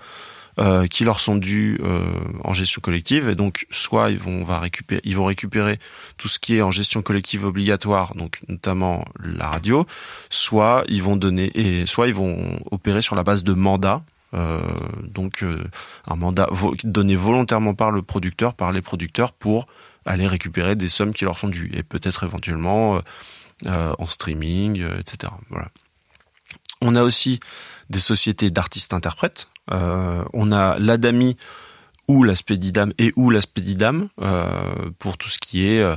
euh, 0.58 0.86
qui 0.86 1.04
leur 1.04 1.18
sont 1.18 1.36
dus 1.36 1.78
euh, 1.82 2.04
en 2.44 2.52
gestion 2.52 2.82
collective 2.82 3.28
et 3.28 3.34
donc 3.34 3.66
soit 3.70 4.10
ils 4.10 4.18
vont 4.18 4.42
va 4.42 4.58
récupérer 4.60 5.00
ils 5.04 5.16
vont 5.16 5.24
récupérer 5.24 5.78
tout 6.18 6.28
ce 6.28 6.38
qui 6.38 6.56
est 6.56 6.62
en 6.62 6.70
gestion 6.70 7.00
collective 7.00 7.46
obligatoire 7.46 8.14
donc 8.14 8.40
notamment 8.48 9.04
la 9.18 9.48
radio 9.48 9.86
soit 10.28 10.84
ils 10.88 11.02
vont 11.02 11.16
donner 11.16 11.50
et 11.54 11.86
soit 11.86 12.06
ils 12.08 12.14
vont 12.14 12.60
opérer 12.70 13.00
sur 13.00 13.14
la 13.14 13.22
base 13.22 13.44
de 13.44 13.54
mandats 13.54 14.02
euh, 14.34 14.60
donc 15.02 15.42
un 16.06 16.16
mandat 16.16 16.48
donné 16.84 17.16
volontairement 17.16 17.72
par 17.72 17.90
le 17.90 18.02
producteur 18.02 18.52
par 18.52 18.72
les 18.72 18.82
producteurs 18.82 19.32
pour 19.32 19.66
aller 20.04 20.26
récupérer 20.26 20.76
des 20.76 20.90
sommes 20.90 21.14
qui 21.14 21.24
leur 21.24 21.38
sont 21.38 21.48
dues 21.48 21.70
et 21.72 21.82
peut-être 21.82 22.24
éventuellement 22.24 23.00
en 23.64 24.06
streaming 24.06 24.84
etc 24.98 25.32
voilà 25.48 25.68
on 26.82 26.96
a 26.96 27.02
aussi 27.02 27.40
des 27.90 28.00
sociétés 28.00 28.50
d'artistes-interprètes. 28.50 29.46
Euh, 29.46 29.51
on 29.70 30.52
a 30.52 30.78
l'Adami 30.78 31.36
ou 32.08 32.24
la 32.24 32.34
Spédidam 32.34 32.92
et 32.98 33.12
ou 33.16 33.30
la 33.30 33.40
Spédidam 33.40 34.08
euh, 34.20 34.90
pour 34.98 35.16
tout 35.18 35.28
ce 35.28 35.38
qui 35.38 35.66
est 35.66 35.80
euh, 35.80 35.96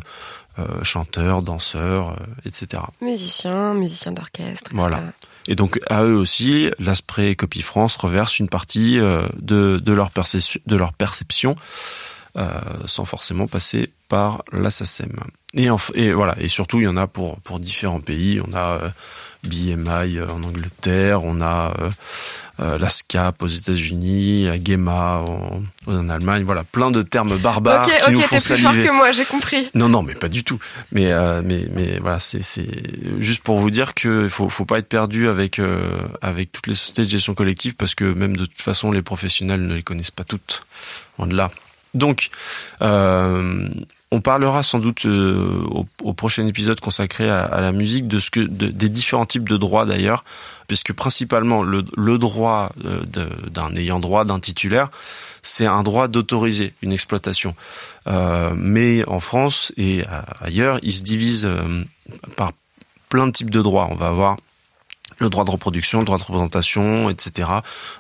euh 0.60 0.84
chanteur, 0.84 1.42
danseur, 1.42 2.16
etc. 2.46 2.84
Musicien, 3.02 3.74
musicien 3.74 4.12
d'orchestre. 4.12 4.70
Voilà. 4.74 5.02
Et 5.48 5.56
donc 5.56 5.80
à 5.90 6.04
eux 6.04 6.16
aussi, 6.16 6.70
l'Asprey 6.80 7.36
Copy 7.36 7.62
France 7.62 7.96
reverse 7.96 8.40
une 8.40 8.50
partie 8.50 8.98
de, 8.98 9.78
de, 9.78 9.94
leur 9.94 10.12
perception, 10.12 10.62
de 10.66 10.76
leur 10.76 10.94
perception 10.94 11.56
sans 12.86 13.06
forcément 13.06 13.48
passer 13.48 13.92
par 14.10 14.44
la 14.52 14.70
Et, 15.54 15.70
et 15.94 16.14
voilà. 16.14 16.36
Et 16.40 16.50
surtout, 16.50 16.80
il 16.80 16.84
y 16.84 16.88
en 16.88 16.98
a 16.98 17.08
pour 17.08 17.40
pour 17.42 17.60
différents 17.60 18.02
pays. 18.02 18.42
On 18.42 18.56
a 18.56 18.80
BMI 19.48 20.22
en 20.22 20.44
Angleterre, 20.44 21.24
on 21.24 21.42
a 21.42 21.74
euh, 21.80 21.90
euh, 22.60 22.78
la 22.78 22.90
SCAP 22.90 23.42
aux 23.42 23.48
États-Unis, 23.48 24.46
la 24.46 24.62
GEMA 24.62 25.24
en, 25.28 25.64
en, 25.88 26.10
Allemagne, 26.10 26.44
voilà, 26.44 26.64
plein 26.64 26.92
de 26.92 27.02
termes 27.02 27.38
barbares 27.38 27.86
qui 27.86 28.12
nous 28.12 28.22
font 28.22 28.40
saliver. 28.40 28.70
plus 28.70 28.84
fort 28.84 28.92
que 28.92 28.96
moi, 28.96 29.12
j'ai 29.12 29.26
compris. 29.26 29.70
Non, 29.74 29.90
non, 29.90 30.04
mais 30.04 30.16
pas 30.16 30.30
du 30.30 30.44
tout. 30.44 30.60
Mais 30.92 31.12
euh, 31.12 31.42
mais 31.44 31.68
mais 31.74 32.00
voilà, 32.00 32.20
c'est 32.20 32.44
c'est 32.44 32.68
juste 33.20 33.44
pour 33.44 33.60
vous 33.60 33.72
dire 33.72 33.94
que 33.94 34.28
faut 34.30 34.50
faut 34.50 34.66
pas 34.66 34.80
être 34.80 34.90
perdu 34.90 35.28
avec 35.28 35.60
avec 36.22 36.52
toutes 36.52 36.68
les 36.68 36.76
sociétés 36.76 37.04
de 37.04 37.10
gestion 37.10 37.34
collective 37.34 37.76
parce 37.76 37.96
que 37.96 38.06
même 38.06 38.38
de 38.38 38.46
toute 38.46 38.62
façon 38.62 38.92
les 38.92 39.02
professionnels 39.02 39.66
ne 39.66 39.76
les 39.76 39.84
connaissent 39.84 40.12
pas 40.12 40.24
toutes. 40.24 40.66
En 41.18 41.28
de 41.28 41.36
là. 41.36 41.50
Donc, 41.96 42.30
euh, 42.82 43.68
on 44.12 44.22
parlera 44.22 44.62
sans 44.64 44.80
doute 44.80 45.06
euh, 45.06 45.64
au, 46.04 46.14
prochain 46.14 46.46
épisode 46.46 46.80
consacré 46.80 47.28
à, 47.30 47.60
la 47.62 47.72
musique 47.72 48.08
des 48.08 48.90
différents 48.90 49.26
types 49.26 49.50
de 49.50 49.58
droits 49.58 49.86
d'ailleurs, 49.86 50.24
puisque 50.68 50.94
principalement 50.94 51.64
le, 51.64 51.84
droit 52.18 52.72
euh, 52.86 53.02
d'un 53.50 53.76
ayant 53.76 54.00
droit 54.00 54.26
d'un 54.26 54.40
titulaire, 54.40 54.90
c'est 55.42 55.66
un 55.66 55.84
droit 55.84 56.08
d'autoriser 56.08 56.74
une 56.82 56.92
exploitation. 56.92 57.56
Mais 58.08 59.08
en 59.08 59.20
France 59.20 59.72
et 59.78 60.04
ailleurs, 60.42 60.80
il 60.84 60.94
se 60.94 61.04
divise 61.04 61.50
par 62.36 62.52
plein 63.10 63.28
de 63.28 63.32
types 63.32 63.50
de 63.50 63.62
droits. 63.62 63.88
On 63.90 63.96
va 63.96 64.08
avoir 64.08 64.38
le 65.20 65.30
droit 65.30 65.46
de 65.46 65.52
reproduction, 65.52 66.00
le 66.00 66.06
droit 66.06 66.18
de 66.18 66.24
représentation, 66.24 67.10
etc., 67.10 67.50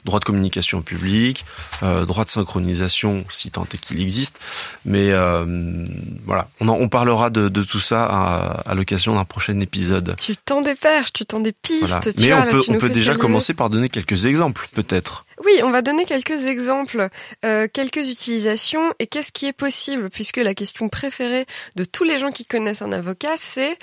droit 0.03 0.19
de 0.19 0.25
communication 0.25 0.81
publique, 0.81 1.45
euh, 1.83 2.05
droit 2.05 2.23
de 2.23 2.29
synchronisation, 2.29 3.25
si 3.29 3.51
tant 3.51 3.65
est 3.73 3.77
qu'il 3.77 4.01
existe. 4.01 4.39
Mais 4.85 5.11
euh, 5.11 5.85
voilà, 6.25 6.47
on, 6.59 6.67
on 6.69 6.89
parlera 6.89 7.29
de, 7.29 7.49
de, 7.49 7.63
tout 7.63 7.79
ça 7.79 8.05
à, 8.05 8.69
à 8.69 8.75
l'occasion 8.75 9.15
d'un 9.15 9.25
prochain 9.25 9.59
épisode. 9.59 10.15
Tu 10.17 10.35
tends 10.35 10.61
des 10.61 10.75
perches, 10.75 11.13
tu 11.13 11.25
tends 11.25 11.39
des 11.39 11.53
pistes. 11.53 12.11
Mais 12.19 12.33
on 12.33 12.47
peut, 12.49 12.61
on 12.67 12.77
peut 12.77 12.89
déjà 12.89 13.15
commencer 13.15 13.53
par 13.53 13.69
donner 13.69 13.89
quelques 13.89 14.25
exemples, 14.25 14.67
peut-être. 14.73 15.25
Oui, 15.43 15.59
on 15.63 15.69
va 15.69 15.81
donner 15.81 16.05
quelques 16.05 16.45
exemples, 16.45 17.09
euh, 17.43 17.67
quelques 17.71 18.07
utilisations 18.07 18.93
et 18.99 19.07
qu'est-ce 19.07 19.33
qui 19.33 19.47
est 19.47 19.53
possible, 19.53 20.09
puisque 20.09 20.37
la 20.37 20.53
question 20.53 20.87
préférée 20.87 21.45
de 21.75 21.83
tous 21.83 22.05
les 22.05 22.17
gens 22.17 22.31
qui 22.31 22.45
connaissent 22.45 22.81
un 22.81 22.93
avocat, 22.93 23.33
c'est 23.37 23.77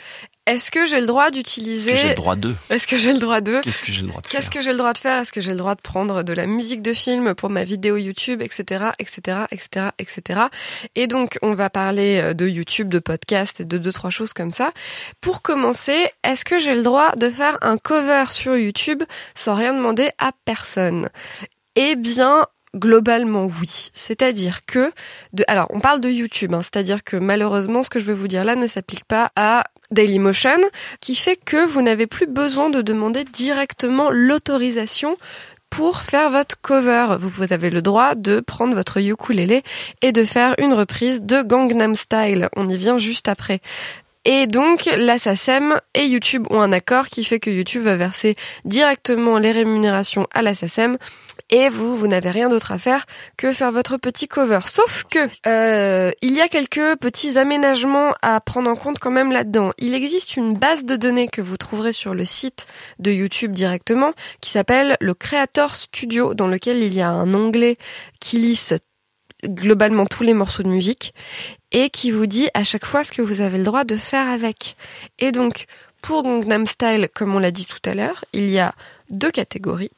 est-ce 0.46 0.72
que 0.72 0.86
j'ai 0.86 1.00
le 1.00 1.06
droit 1.06 1.30
d'utiliser 1.30 1.92
Est-ce 1.92 2.02
que 2.02 2.06
j'ai 2.06 2.08
le 2.08 2.14
droit 2.14 2.36
de? 2.36 2.54
Est-ce 2.70 2.88
que 2.88 2.96
j'ai 2.96 3.12
le 3.12 3.18
droit 3.20 3.40
de? 3.40 3.60
Qu'est-ce 3.62 3.82
que 3.82 3.92
j'ai 3.92 4.02
le 4.02 4.08
droit 4.08 4.22
de 4.22 4.28
Qu'est-ce 4.28 4.50
que 4.50 4.60
j'ai 4.60 4.72
le 4.72 4.78
droit 4.78 4.92
de 4.92 4.98
faire? 4.98 5.20
Est-ce 5.20 5.30
que 5.30 5.40
j'ai 5.40 5.52
le 5.52 5.56
droit 5.56 5.76
de 5.76 5.80
prendre 5.80 6.24
de 6.24 6.32
la 6.32 6.46
musique 6.46 6.82
de 6.82 6.92
film 6.92 7.34
pour 7.34 7.48
ma 7.48 7.62
vidéo 7.62 7.96
YouTube, 7.96 8.42
etc., 8.42 8.86
etc., 8.98 9.42
etc., 9.52 9.86
etc. 10.00 10.40
Et 10.96 11.06
donc, 11.06 11.38
on 11.42 11.52
va 11.52 11.70
parler 11.70 12.20
euh, 12.20 12.34
de 12.34 12.48
YouTube, 12.48 12.88
de 12.88 12.98
podcast 12.98 13.60
et 13.60 13.64
de 13.64 13.78
deux 13.78 13.92
trois 13.92 14.10
choses 14.10 14.32
comme 14.32 14.50
ça. 14.50 14.72
Pour 15.20 15.42
commencer, 15.42 16.10
est-ce 16.24 16.44
que 16.44 16.58
j'ai 16.58 16.74
le 16.74 16.82
droit 16.82 17.14
de 17.14 17.30
faire 17.30 17.56
un 17.60 17.78
cover 17.78 18.24
sur 18.30 18.56
YouTube 18.56 19.04
sans 19.36 19.54
rien 19.54 19.72
demander 19.72 20.10
à 20.18 20.32
personne? 20.44 21.08
Eh 21.76 21.94
bien, 21.96 22.46
Globalement, 22.74 23.50
oui. 23.60 23.90
C'est-à-dire 23.92 24.64
que, 24.64 24.92
alors, 25.46 25.66
on 25.70 25.80
parle 25.80 26.00
de 26.00 26.08
YouTube, 26.08 26.54
hein, 26.54 26.62
c'est-à-dire 26.62 27.04
que 27.04 27.16
malheureusement, 27.16 27.82
ce 27.82 27.90
que 27.90 28.00
je 28.00 28.06
vais 28.06 28.14
vous 28.14 28.28
dire 28.28 28.44
là 28.44 28.56
ne 28.56 28.66
s'applique 28.66 29.04
pas 29.04 29.30
à 29.36 29.64
Dailymotion, 29.90 30.58
qui 31.00 31.14
fait 31.14 31.36
que 31.36 31.66
vous 31.66 31.82
n'avez 31.82 32.06
plus 32.06 32.26
besoin 32.26 32.70
de 32.70 32.80
demander 32.80 33.24
directement 33.24 34.08
l'autorisation 34.10 35.18
pour 35.68 36.00
faire 36.00 36.30
votre 36.30 36.60
cover. 36.60 37.16
Vous 37.18 37.52
avez 37.52 37.68
le 37.68 37.82
droit 37.82 38.14
de 38.14 38.40
prendre 38.40 38.74
votre 38.74 38.98
ukulélé 38.98 39.62
et 40.00 40.12
de 40.12 40.24
faire 40.24 40.54
une 40.58 40.72
reprise 40.72 41.22
de 41.22 41.42
Gangnam 41.42 41.94
Style. 41.94 42.48
On 42.56 42.68
y 42.68 42.76
vient 42.76 42.98
juste 42.98 43.28
après. 43.28 43.60
Et 44.24 44.46
donc, 44.46 44.88
la 44.96 45.18
SACEM 45.18 45.80
et 45.94 46.04
YouTube 46.04 46.46
ont 46.50 46.60
un 46.60 46.72
accord 46.72 47.08
qui 47.08 47.24
fait 47.24 47.40
que 47.40 47.50
YouTube 47.50 47.82
va 47.82 47.96
verser 47.96 48.36
directement 48.64 49.38
les 49.38 49.50
rémunérations 49.50 50.28
à 50.32 50.42
la 50.42 50.54
SACEM 50.54 50.96
et 51.52 51.68
vous, 51.68 51.96
vous 51.96 52.06
n'avez 52.08 52.30
rien 52.30 52.48
d'autre 52.48 52.72
à 52.72 52.78
faire 52.78 53.04
que 53.36 53.52
faire 53.52 53.70
votre 53.70 53.98
petit 53.98 54.26
cover. 54.26 54.60
Sauf 54.66 55.04
que 55.04 55.28
euh, 55.46 56.10
il 56.22 56.34
y 56.34 56.40
a 56.40 56.48
quelques 56.48 56.96
petits 56.96 57.38
aménagements 57.38 58.14
à 58.22 58.40
prendre 58.40 58.70
en 58.70 58.74
compte 58.74 58.98
quand 58.98 59.10
même 59.10 59.30
là-dedans. 59.30 59.72
Il 59.78 59.94
existe 59.94 60.36
une 60.36 60.54
base 60.54 60.84
de 60.84 60.96
données 60.96 61.28
que 61.28 61.42
vous 61.42 61.58
trouverez 61.58 61.92
sur 61.92 62.14
le 62.14 62.24
site 62.24 62.66
de 62.98 63.12
YouTube 63.12 63.52
directement 63.52 64.14
qui 64.40 64.50
s'appelle 64.50 64.96
le 65.00 65.12
Creator 65.12 65.76
Studio 65.76 66.32
dans 66.32 66.48
lequel 66.48 66.78
il 66.78 66.94
y 66.94 67.02
a 67.02 67.10
un 67.10 67.34
onglet 67.34 67.76
qui 68.18 68.38
lisse 68.38 68.72
globalement 69.44 70.06
tous 70.06 70.22
les 70.22 70.34
morceaux 70.34 70.62
de 70.62 70.68
musique 70.68 71.12
et 71.70 71.90
qui 71.90 72.10
vous 72.10 72.26
dit 72.26 72.48
à 72.54 72.64
chaque 72.64 72.86
fois 72.86 73.04
ce 73.04 73.12
que 73.12 73.20
vous 73.20 73.42
avez 73.42 73.58
le 73.58 73.64
droit 73.64 73.84
de 73.84 73.96
faire 73.96 74.28
avec. 74.28 74.76
Et 75.18 75.32
donc, 75.32 75.66
pour 76.00 76.22
Gangnam 76.22 76.66
Style, 76.66 77.08
comme 77.14 77.34
on 77.34 77.38
l'a 77.38 77.50
dit 77.50 77.66
tout 77.66 77.78
à 77.84 77.94
l'heure, 77.94 78.24
il 78.32 78.48
y 78.48 78.58
a 78.58 78.72
deux 79.10 79.30
catégories. 79.30 79.90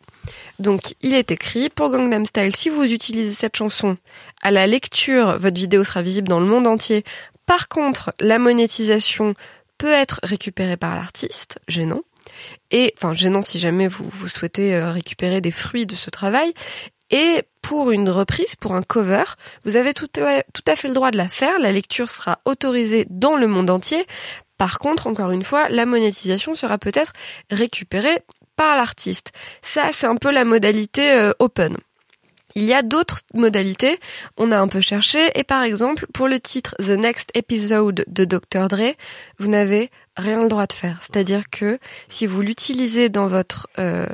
Donc, 0.59 0.95
il 1.03 1.15
est 1.15 1.31
écrit 1.31 1.69
pour 1.69 1.91
Gangnam 1.91 2.25
Style, 2.25 2.55
si 2.55 2.69
vous 2.69 2.93
utilisez 2.93 3.33
cette 3.33 3.57
chanson 3.57 3.97
à 4.43 4.51
la 4.51 4.67
lecture, 4.67 5.39
votre 5.39 5.57
vidéo 5.57 5.85
sera 5.85 6.03
visible 6.03 6.29
dans 6.29 6.41
le 6.41 6.47
monde 6.47 6.67
entier. 6.67 7.05
Par 7.47 7.69
contre, 7.69 8.15
la 8.21 8.39
monétisation 8.39 9.35
peut 9.79 9.93
être 9.93 10.21
récupérée 10.23 10.77
par 10.77 10.95
l'artiste, 10.95 11.59
gênant. 11.69 12.03
Et, 12.71 12.95
enfin, 12.97 13.15
gênant 13.15 13.43
si 13.43 13.59
jamais 13.59 13.89
vous, 13.89 14.29
souhaitez 14.29 14.75
euh, 14.75 14.93
récupérer 14.93 15.41
des 15.41 15.51
fruits 15.51 15.87
de 15.87 15.95
ce 15.95 16.11
travail. 16.11 16.53
Et 17.11 17.43
pour 17.63 17.91
une 17.91 18.09
reprise, 18.09 18.57
pour 18.57 18.75
un 18.75 18.83
cover, 18.83 19.25
vous 19.65 19.77
avez 19.77 19.93
tout 19.95 20.09
à 20.17 20.77
fait 20.77 20.89
le 20.89 20.95
droit 20.95 21.11
de 21.11 21.17
la 21.17 21.29
faire. 21.29 21.59
La 21.59 21.73
lecture 21.73 22.11
sera 22.11 22.41
autorisée 22.45 23.07
dans 23.11 23.37
le 23.37 23.47
monde 23.47 23.71
entier. 23.71 24.07
Par 24.59 24.79
contre, 24.79 25.07
encore 25.07 25.31
une 25.31 25.45
fois, 25.45 25.69
la 25.69 25.87
monétisation 25.87 26.55
sera 26.55 26.79
peut-être 26.79 27.13
récupérée 27.51 28.23
par 28.57 28.77
l'artiste. 28.77 29.33
Ça, 29.63 29.91
c'est 29.93 30.07
un 30.07 30.17
peu 30.17 30.31
la 30.31 30.45
modalité 30.45 31.13
euh, 31.13 31.33
open. 31.39 31.77
Il 32.57 32.65
y 32.65 32.73
a 32.73 32.83
d'autres 32.83 33.23
modalités, 33.35 33.99
on 34.37 34.53
a 34.53 34.59
un 34.59 34.69
peu 34.69 34.81
cherché, 34.81 35.19
et 35.35 35.43
par 35.43 35.65
exemple, 35.65 36.07
pour 36.15 36.29
le 36.29 36.39
titre 36.39 36.77
The 36.79 36.91
Next 36.91 37.31
Episode 37.35 38.05
de 38.07 38.25
Dr. 38.25 38.69
Dre, 38.69 38.95
vous 39.39 39.49
n'avez 39.49 39.91
rien 40.17 40.41
le 40.41 40.49
droit 40.49 40.67
de 40.67 40.73
faire. 40.73 40.99
C'est-à-dire 41.01 41.51
que 41.51 41.81
si 42.09 42.27
vous 42.27 42.43
l'utilisez 42.43 43.09
dans 43.09 43.27
votre 43.27 43.67
euh, 43.81 44.07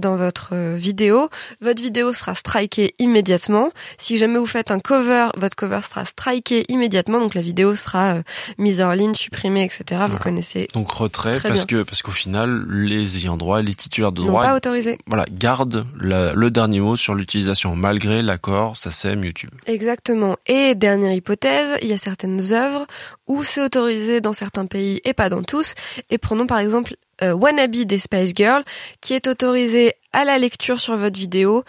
dans 0.00 0.16
votre 0.16 0.50
euh, 0.52 0.74
vidéo, 0.76 1.28
votre 1.60 1.82
vidéo 1.82 2.12
sera 2.12 2.34
strikée 2.34 2.94
immédiatement. 2.98 3.70
Si 3.98 4.16
jamais 4.16 4.38
vous 4.38 4.46
faites 4.46 4.70
un 4.70 4.80
cover, 4.80 5.28
votre 5.36 5.56
cover 5.56 5.80
sera 5.88 6.04
striké 6.04 6.64
immédiatement, 6.68 7.20
donc 7.20 7.34
la 7.34 7.42
vidéo 7.42 7.76
sera 7.76 8.14
euh, 8.14 8.22
mise 8.58 8.82
en 8.82 8.92
ligne, 8.92 9.14
supprimée, 9.14 9.64
etc. 9.64 10.02
Vous 10.08 10.18
connaissez. 10.18 10.68
Donc 10.74 10.90
retrait 10.90 11.38
parce 11.40 11.64
que 11.64 11.82
parce 11.82 12.02
qu'au 12.02 12.10
final, 12.10 12.64
les 12.68 13.18
ayants 13.18 13.36
droit, 13.36 13.62
les 13.62 13.74
titulaires 13.74 14.12
de 14.12 14.22
droit, 14.22 14.42
pas 14.42 14.56
autorisé. 14.56 14.98
Voilà, 15.06 15.26
gardent 15.30 15.86
le 15.94 16.48
dernier 16.48 16.80
mot 16.80 16.96
sur 16.96 17.14
l'utilisation 17.14 17.76
malgré 17.76 18.22
l'accord 18.22 18.76
SACEM 18.76 19.24
YouTube. 19.24 19.50
Exactement. 19.66 20.36
Et 20.46 20.74
dernière 20.74 21.12
hypothèse, 21.12 21.78
il 21.82 21.88
y 21.88 21.92
a 21.92 21.98
certaines 21.98 22.52
œuvres 22.52 22.86
où 23.26 23.44
c'est 23.44 23.62
autorisé 23.62 24.20
dans 24.20 24.32
certains 24.32 24.66
pays 24.66 25.00
et 25.04 25.12
pas 25.12 25.28
dans 25.28 25.42
tous. 25.42 25.74
Et 26.10 26.18
prenons 26.18 26.46
par 26.46 26.58
exemple 26.58 26.94
euh, 27.22 27.32
Wannabe 27.32 27.84
des 27.84 27.98
Spice 27.98 28.32
Girls, 28.34 28.64
qui 29.00 29.14
est 29.14 29.26
autorisé 29.26 29.94
à 30.12 30.24
la 30.24 30.38
lecture 30.38 30.80
sur 30.80 30.96
votre 30.96 31.18
vidéo, 31.18 31.64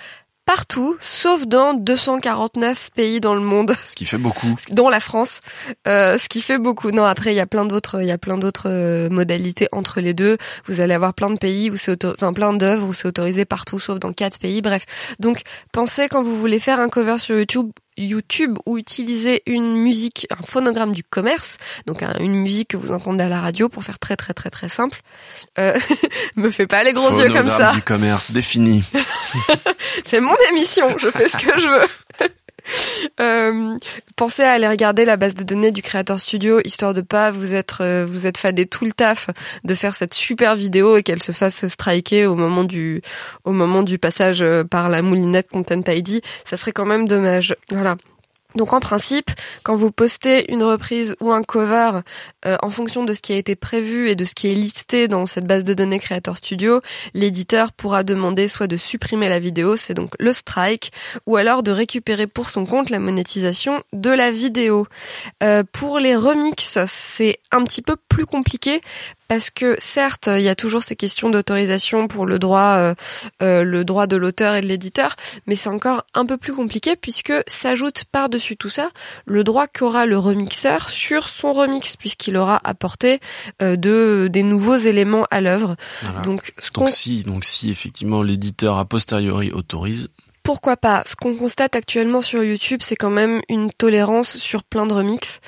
partout, 0.45 0.97
sauf 0.99 1.47
dans 1.47 1.73
249 1.73 2.89
pays 2.93 3.21
dans 3.21 3.35
le 3.35 3.41
monde. 3.41 3.73
Ce 3.85 3.95
qui 3.95 4.05
fait 4.05 4.17
beaucoup. 4.17 4.57
Dont 4.71 4.89
la 4.89 4.99
France, 4.99 5.39
euh, 5.87 6.17
ce 6.17 6.27
qui 6.27 6.41
fait 6.41 6.57
beaucoup. 6.57 6.91
Non, 6.91 7.05
après 7.05 7.33
il 7.33 7.37
y 7.37 7.39
a 7.39 7.45
plein 7.45 7.65
d'autres, 7.65 8.01
il 8.01 8.07
y 8.07 8.11
a 8.11 8.17
plein 8.17 8.37
d'autres 8.37 8.69
euh, 8.69 9.09
modalités 9.09 9.67
entre 9.71 10.01
les 10.01 10.13
deux. 10.13 10.37
Vous 10.65 10.81
allez 10.81 10.93
avoir 10.93 11.13
plein 11.13 11.29
de 11.29 11.37
pays 11.37 11.69
où 11.69 11.77
c'est 11.77 12.05
enfin 12.05 12.33
plein 12.33 12.53
d'œuvres 12.53 12.87
où 12.87 12.93
c'est 12.93 13.07
autorisé 13.07 13.45
partout, 13.45 13.79
sauf 13.79 13.99
dans 13.99 14.13
quatre 14.13 14.39
pays. 14.39 14.61
Bref, 14.61 14.85
donc 15.19 15.41
pensez 15.71 16.09
quand 16.09 16.21
vous 16.21 16.37
voulez 16.37 16.59
faire 16.59 16.79
un 16.79 16.89
cover 16.89 17.17
sur 17.17 17.37
YouTube 17.37 17.71
YouTube 18.03 18.57
ou 18.65 18.77
utiliser 18.77 19.43
une 19.45 19.75
musique, 19.75 20.27
un 20.29 20.43
phonogramme 20.43 20.93
du 20.93 21.03
commerce, 21.03 21.57
donc 21.85 22.03
une 22.19 22.35
musique 22.35 22.69
que 22.69 22.77
vous 22.77 22.91
entendez 22.91 23.23
à 23.23 23.29
la 23.29 23.41
radio 23.41 23.69
pour 23.69 23.83
faire 23.83 23.99
très 23.99 24.15
très 24.15 24.33
très 24.33 24.49
très 24.49 24.69
simple. 24.69 25.01
Euh, 25.59 25.77
me 26.35 26.51
fais 26.51 26.67
pas 26.67 26.83
les 26.83 26.93
gros 26.93 27.19
yeux 27.19 27.29
comme 27.29 27.49
ça. 27.49 27.71
du 27.71 27.81
commerce 27.81 28.31
défini. 28.31 28.83
C'est 30.05 30.19
mon 30.19 30.35
émission, 30.51 30.97
je 30.97 31.09
fais 31.09 31.27
ce 31.27 31.37
que 31.37 31.59
je 31.59 31.67
veux. 31.67 32.27
Euh, 33.19 33.77
pensez 34.15 34.43
à 34.43 34.51
aller 34.51 34.67
regarder 34.67 35.05
la 35.05 35.17
base 35.17 35.33
de 35.33 35.43
données 35.43 35.71
du 35.71 35.81
Creator 35.81 36.19
Studio, 36.19 36.59
histoire 36.63 36.93
de 36.93 37.01
pas 37.01 37.29
vous 37.29 37.53
être 37.53 37.81
euh, 37.81 38.05
vous 38.07 38.25
être 38.25 38.37
fadé 38.37 38.65
tout 38.65 38.85
le 38.85 38.91
taf 38.91 39.29
de 39.63 39.73
faire 39.73 39.95
cette 39.95 40.13
super 40.13 40.55
vidéo 40.55 40.97
et 40.97 41.03
qu'elle 41.03 41.21
se 41.21 41.31
fasse 41.31 41.67
striker 41.67 42.25
au 42.25 42.35
moment 42.35 42.63
du 42.63 43.01
au 43.43 43.51
moment 43.51 43.83
du 43.83 43.97
passage 43.97 44.41
euh, 44.41 44.63
par 44.63 44.89
la 44.89 45.01
moulinette 45.01 45.49
Content 45.49 45.81
ID. 45.87 46.21
Ça 46.45 46.57
serait 46.57 46.71
quand 46.71 46.85
même 46.85 47.07
dommage. 47.07 47.55
Voilà. 47.71 47.97
Donc 48.55 48.73
en 48.73 48.79
principe, 48.79 49.31
quand 49.63 49.75
vous 49.75 49.91
postez 49.91 50.51
une 50.51 50.63
reprise 50.63 51.15
ou 51.21 51.31
un 51.31 51.43
cover 51.43 52.01
euh, 52.45 52.57
en 52.61 52.69
fonction 52.69 53.03
de 53.03 53.13
ce 53.13 53.21
qui 53.21 53.33
a 53.33 53.37
été 53.37 53.55
prévu 53.55 54.09
et 54.09 54.15
de 54.15 54.25
ce 54.25 54.35
qui 54.35 54.51
est 54.51 54.55
listé 54.55 55.07
dans 55.07 55.25
cette 55.25 55.45
base 55.45 55.63
de 55.63 55.73
données 55.73 55.99
Creator 55.99 56.37
Studio, 56.37 56.81
l'éditeur 57.13 57.71
pourra 57.71 58.03
demander 58.03 58.47
soit 58.47 58.67
de 58.67 58.77
supprimer 58.77 59.29
la 59.29 59.39
vidéo, 59.39 59.77
c'est 59.77 59.93
donc 59.93 60.13
le 60.19 60.33
strike, 60.33 60.91
ou 61.25 61.37
alors 61.37 61.63
de 61.63 61.71
récupérer 61.71 62.27
pour 62.27 62.49
son 62.49 62.65
compte 62.65 62.89
la 62.89 62.99
monétisation 62.99 63.83
de 63.93 64.09
la 64.09 64.31
vidéo. 64.31 64.87
Euh, 65.43 65.63
pour 65.71 65.99
les 65.99 66.15
remixes, 66.15 66.79
c'est 66.87 67.39
un 67.51 67.63
petit 67.63 67.81
peu 67.81 67.95
plus 68.09 68.25
compliqué 68.25 68.81
parce 69.31 69.49
que 69.49 69.77
certes, 69.79 70.27
il 70.27 70.41
y 70.41 70.49
a 70.49 70.55
toujours 70.55 70.83
ces 70.83 70.97
questions 70.97 71.29
d'autorisation 71.29 72.09
pour 72.09 72.25
le 72.25 72.37
droit, 72.37 72.75
euh, 72.75 72.95
euh, 73.41 73.63
le 73.63 73.85
droit 73.85 74.05
de 74.05 74.17
l'auteur 74.17 74.55
et 74.55 74.61
de 74.61 74.67
l'éditeur, 74.67 75.15
mais 75.47 75.55
c'est 75.55 75.69
encore 75.69 76.03
un 76.13 76.25
peu 76.25 76.35
plus 76.35 76.53
compliqué 76.53 76.97
puisque 76.97 77.31
s'ajoute 77.47 78.03
par-dessus 78.11 78.57
tout 78.57 78.67
ça 78.67 78.89
le 79.23 79.45
droit 79.45 79.67
qu'aura 79.67 80.05
le 80.05 80.17
remixeur 80.17 80.89
sur 80.89 81.29
son 81.29 81.53
remix 81.53 81.95
puisqu'il 81.95 82.35
aura 82.35 82.59
apporté 82.65 83.21
euh, 83.61 83.77
de 83.77 84.27
des 84.29 84.43
nouveaux 84.43 84.75
éléments 84.75 85.25
à 85.31 85.39
l'œuvre. 85.39 85.77
Donc, 86.25 86.53
donc 86.73 86.89
si 86.89 87.23
donc 87.23 87.45
si 87.45 87.71
effectivement 87.71 88.23
l'éditeur 88.23 88.79
a 88.79 88.83
posteriori 88.83 89.53
autorise, 89.53 90.09
pourquoi 90.43 90.77
pas 90.77 91.03
Ce 91.05 91.15
qu'on 91.15 91.35
constate 91.35 91.75
actuellement 91.75 92.21
sur 92.21 92.43
YouTube, 92.43 92.79
c'est 92.83 92.95
quand 92.95 93.09
même 93.09 93.41
une 93.49 93.71
tolérance 93.71 94.37
sur 94.37 94.63
plein 94.63 94.85
de 94.85 94.93
remixes. 94.93 95.39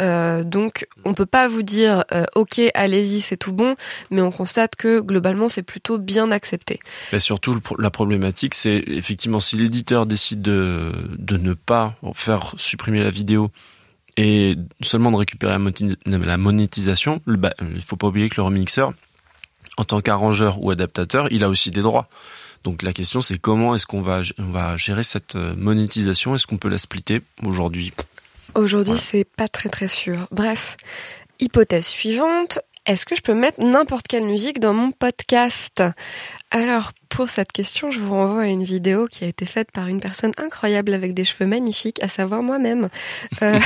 Euh, 0.00 0.42
donc, 0.44 0.86
on 1.04 1.14
peut 1.14 1.26
pas 1.26 1.48
vous 1.48 1.62
dire 1.62 2.04
euh, 2.12 2.24
OK, 2.34 2.60
allez-y, 2.74 3.20
c'est 3.20 3.36
tout 3.36 3.52
bon, 3.52 3.76
mais 4.10 4.20
on 4.20 4.30
constate 4.30 4.76
que 4.76 5.00
globalement, 5.00 5.48
c'est 5.48 5.62
plutôt 5.62 5.98
bien 5.98 6.30
accepté. 6.30 6.80
Mais 7.12 7.20
surtout, 7.20 7.58
la 7.78 7.90
problématique, 7.90 8.54
c'est 8.54 8.82
effectivement 8.86 9.40
si 9.40 9.56
l'éditeur 9.56 10.06
décide 10.06 10.40
de, 10.40 10.92
de 11.18 11.36
ne 11.36 11.52
pas 11.52 11.94
faire 12.14 12.54
supprimer 12.56 13.02
la 13.02 13.10
vidéo 13.10 13.50
et 14.16 14.56
seulement 14.82 15.12
de 15.12 15.16
récupérer 15.16 15.56
la 16.06 16.36
monétisation, 16.38 17.20
bah, 17.26 17.54
il 17.60 17.82
faut 17.82 17.96
pas 17.96 18.08
oublier 18.08 18.28
que 18.28 18.36
le 18.38 18.42
remixeur, 18.42 18.92
en 19.76 19.84
tant 19.84 20.00
qu'arrangeur 20.00 20.62
ou 20.62 20.70
adaptateur, 20.70 21.28
il 21.30 21.44
a 21.44 21.48
aussi 21.48 21.70
des 21.70 21.82
droits. 21.82 22.08
Donc 22.64 22.82
la 22.82 22.92
question 22.92 23.20
c'est 23.20 23.38
comment 23.38 23.74
est-ce 23.74 23.86
qu'on 23.86 24.02
va 24.02 24.22
on 24.38 24.50
va 24.50 24.76
gérer 24.76 25.02
cette 25.02 25.36
euh, 25.36 25.54
monétisation? 25.56 26.34
Est-ce 26.34 26.46
qu'on 26.46 26.56
peut 26.56 26.68
la 26.68 26.78
splitter 26.78 27.22
aujourd'hui? 27.44 27.92
Aujourd'hui, 28.54 28.96
c'est 28.96 29.24
pas 29.24 29.48
très 29.48 29.68
très 29.68 29.88
sûr. 29.88 30.26
Bref, 30.30 30.76
hypothèse 31.38 31.86
suivante, 31.86 32.60
est-ce 32.86 33.04
que 33.04 33.14
je 33.14 33.20
peux 33.20 33.34
mettre 33.34 33.62
n'importe 33.62 34.08
quelle 34.08 34.24
musique 34.24 34.60
dans 34.60 34.72
mon 34.72 34.92
podcast? 34.92 35.82
Alors, 36.50 36.92
pour 37.08 37.28
cette 37.28 37.52
question, 37.52 37.90
je 37.90 38.00
vous 38.00 38.12
renvoie 38.12 38.42
à 38.42 38.46
une 38.46 38.64
vidéo 38.64 39.06
qui 39.06 39.24
a 39.24 39.28
été 39.28 39.46
faite 39.46 39.70
par 39.72 39.88
une 39.88 40.00
personne 40.00 40.32
incroyable 40.36 40.94
avec 40.94 41.14
des 41.14 41.24
cheveux 41.24 41.46
magnifiques, 41.48 42.02
à 42.02 42.08
savoir 42.08 42.42
moi-même, 42.42 42.88
euh, 43.42 43.58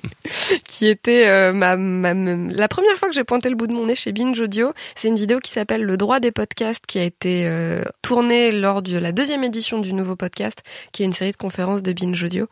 qui 0.66 0.86
était 0.86 1.26
euh, 1.26 1.52
ma, 1.52 1.74
la 1.76 2.68
première 2.68 2.96
fois 2.96 3.08
que 3.08 3.14
j'ai 3.14 3.24
pointé 3.24 3.48
le 3.48 3.56
bout 3.56 3.66
de 3.66 3.72
mon 3.72 3.86
nez 3.86 3.94
chez 3.94 4.12
Binge 4.12 4.38
Audio. 4.38 4.72
C'est 4.94 5.08
une 5.08 5.16
vidéo 5.16 5.40
qui 5.40 5.50
s'appelle 5.50 5.82
Le 5.82 5.96
droit 5.96 6.20
des 6.20 6.30
podcasts, 6.30 6.86
qui 6.86 6.98
a 6.98 7.04
été 7.04 7.46
euh, 7.46 7.82
tournée 8.02 8.52
lors 8.52 8.82
de 8.82 8.98
la 8.98 9.12
deuxième 9.12 9.44
édition 9.44 9.78
du 9.78 9.92
nouveau 9.92 10.16
podcast, 10.16 10.62
qui 10.92 11.02
est 11.02 11.06
une 11.06 11.12
série 11.12 11.32
de 11.32 11.36
conférences 11.36 11.82
de 11.82 11.92
Binge 11.92 12.22
Audio, 12.22 12.46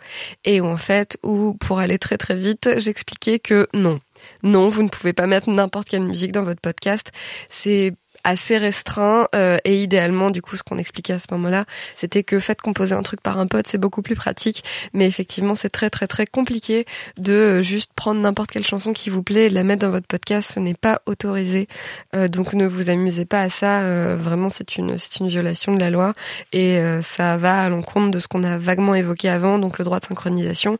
et 0.44 0.60
où 0.60 0.66
en 0.66 0.76
fait, 0.76 1.18
pour 1.60 1.78
aller 1.78 1.98
très 1.98 2.18
très 2.18 2.36
vite, 2.36 2.70
j'expliquais 2.78 3.38
que 3.38 3.68
non, 3.74 3.98
non, 4.42 4.68
vous 4.68 4.82
ne 4.82 4.88
pouvez 4.88 5.12
pas 5.12 5.26
mettre 5.26 5.50
n'importe 5.50 5.88
quelle 5.88 6.02
musique 6.02 6.32
dans 6.32 6.42
votre 6.42 6.60
podcast. 6.60 7.12
C'est 7.48 7.92
assez 8.24 8.58
restreint 8.58 9.26
euh, 9.34 9.58
et 9.64 9.82
idéalement 9.82 10.30
du 10.30 10.42
coup 10.42 10.56
ce 10.56 10.62
qu'on 10.62 10.78
expliquait 10.78 11.14
à 11.14 11.18
ce 11.18 11.26
moment-là 11.32 11.64
c'était 11.94 12.22
que 12.22 12.38
faites 12.38 12.60
composer 12.60 12.94
un 12.94 13.02
truc 13.02 13.20
par 13.20 13.38
un 13.38 13.46
pote 13.46 13.66
c'est 13.66 13.78
beaucoup 13.78 14.02
plus 14.02 14.14
pratique. 14.14 14.64
Mais 14.92 15.06
effectivement 15.06 15.54
c'est 15.54 15.70
très 15.70 15.90
très 15.90 16.06
très 16.06 16.26
compliqué 16.26 16.84
de 17.18 17.32
euh, 17.32 17.62
juste 17.62 17.92
prendre 17.94 18.20
n'importe 18.20 18.50
quelle 18.50 18.66
chanson 18.66 18.92
qui 18.92 19.10
vous 19.10 19.22
plaît 19.22 19.46
et 19.46 19.48
de 19.48 19.54
la 19.54 19.64
mettre 19.64 19.86
dans 19.86 19.90
votre 19.90 20.06
podcast. 20.06 20.52
Ce 20.54 20.60
n'est 20.60 20.74
pas 20.74 21.02
autorisé. 21.06 21.68
Euh, 22.14 22.28
donc 22.28 22.52
ne 22.54 22.66
vous 22.66 22.90
amusez 22.90 23.24
pas 23.24 23.42
à 23.42 23.50
ça. 23.50 23.82
Vraiment 24.16 24.48
c'est 24.48 24.76
une 24.76 24.98
c'est 24.98 25.18
une 25.20 25.28
violation 25.28 25.74
de 25.74 25.80
la 25.80 25.90
loi. 25.90 26.14
Et 26.52 26.80
ça 27.02 27.36
va 27.36 27.62
à 27.62 27.68
l'encontre 27.68 28.10
de 28.10 28.18
ce 28.18 28.28
qu'on 28.28 28.44
a 28.44 28.58
vaguement 28.58 28.94
évoqué 28.94 29.28
avant 29.28 29.58
donc 29.58 29.78
le 29.78 29.84
droit 29.84 30.00
de 30.00 30.04
synchronisation 30.04 30.78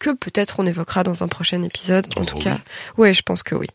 que 0.00 0.10
peut-être 0.10 0.56
on 0.58 0.66
évoquera 0.66 1.04
dans 1.04 1.22
un 1.22 1.28
prochain 1.28 1.62
épisode. 1.62 2.06
En 2.16 2.22
oh, 2.22 2.24
tout 2.24 2.38
cas, 2.38 2.58
ouais, 2.96 3.14
je 3.14 3.22
pense 3.22 3.44
que 3.44 3.54
oui. 3.54 3.68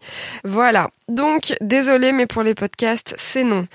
Voilà. 0.43 0.89
Donc, 1.07 1.53
désolé, 1.61 2.11
mais 2.11 2.25
pour 2.25 2.43
les 2.43 2.55
podcasts, 2.55 3.15
c'est 3.17 3.45
non. 3.45 3.67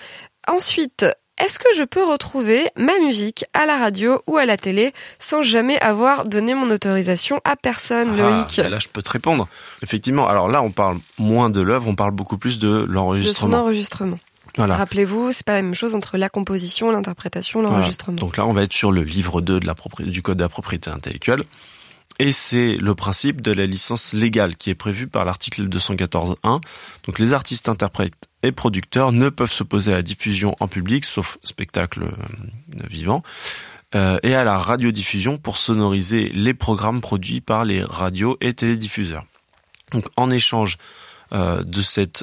Ensuite, 0.47 1.07
est-ce 1.39 1.59
que 1.59 1.69
je 1.75 1.85
peux 1.85 2.05
retrouver 2.05 2.69
ma 2.77 2.99
musique 2.99 3.47
à 3.55 3.65
la 3.65 3.79
radio 3.79 4.21
ou 4.27 4.37
à 4.37 4.45
la 4.45 4.59
télé 4.59 4.93
sans 5.19 5.43
jamais 5.43 5.81
avoir 5.81 6.27
donné 6.27 6.55
mon 6.55 6.71
autorisation 6.71 7.41
à 7.45 7.57
personne, 7.57 8.11
ah, 8.13 8.23
Loïc 8.23 8.57
Là, 8.59 8.79
je 8.79 8.89
peux 8.89 9.01
te 9.01 9.11
répondre. 9.11 9.49
Effectivement, 9.83 10.29
alors 10.29 10.49
là, 10.49 10.61
on 10.61 10.71
parle 10.71 10.99
moins 11.19 11.49
de 11.49 11.63
l'œuvre, 11.63 11.89
on 11.89 11.95
parle 11.95 12.11
beaucoup 12.11 12.37
plus 12.37 12.59
de 12.59 12.85
l'enregistrement. 12.87 13.49
De 13.49 13.55
son 13.55 13.59
enregistrement. 13.59 14.19
Voilà. 14.57 14.77
Rappelez-vous, 14.77 15.33
c'est 15.33 15.47
pas 15.47 15.55
la 15.55 15.63
même 15.63 15.75
chose 15.75 15.95
entre 15.95 16.19
la 16.19 16.29
composition, 16.29 16.91
l'interprétation, 16.91 17.63
l'enregistrement. 17.63 18.17
Donc 18.17 18.37
là, 18.37 18.45
on 18.47 18.53
va 18.53 18.65
être 18.65 18.73
sur 18.73 18.93
le 18.93 19.03
livre 19.03 19.41
2 19.41 19.61
de 19.61 19.67
la 19.67 19.75
du 20.01 20.23
code 20.23 20.37
de 20.37 20.43
la 20.43 20.49
propriété 20.49 20.91
intellectuelle. 20.91 21.45
Et 22.21 22.33
c'est 22.33 22.77
le 22.77 22.95
principe 22.95 23.41
de 23.41 23.51
la 23.51 23.65
licence 23.65 24.13
légale 24.13 24.55
qui 24.55 24.69
est 24.69 24.75
prévu 24.75 25.07
par 25.07 25.25
l'article 25.25 25.67
214.1. 25.71 26.61
Donc 27.07 27.19
les 27.19 27.33
artistes, 27.33 27.71
interprètes 27.71 28.29
et 28.43 28.53
producteurs 28.53 29.11
ne 29.11 29.31
peuvent 29.31 29.51
s'opposer 29.51 29.93
à 29.93 29.97
la 29.97 30.03
diffusion 30.03 30.55
en 30.61 30.69
public, 30.69 31.07
sauf 31.07 31.39
spectacle 31.43 32.03
euh, 32.03 32.83
vivant, 32.91 33.23
euh, 33.95 34.19
et 34.23 34.35
à 34.35 34.45
la 34.45 34.59
radiodiffusion 34.59 35.39
pour 35.39 35.57
sonoriser 35.57 36.29
les 36.35 36.53
programmes 36.53 37.01
produits 37.01 37.41
par 37.41 37.65
les 37.65 37.83
radios 37.83 38.37
et 38.43 38.53
télédiffuseurs. 38.53 39.25
Donc 39.93 40.05
en 40.19 40.31
échange 40.31 40.77
euh, 41.33 41.65
de 41.65 41.81
cette 41.81 42.23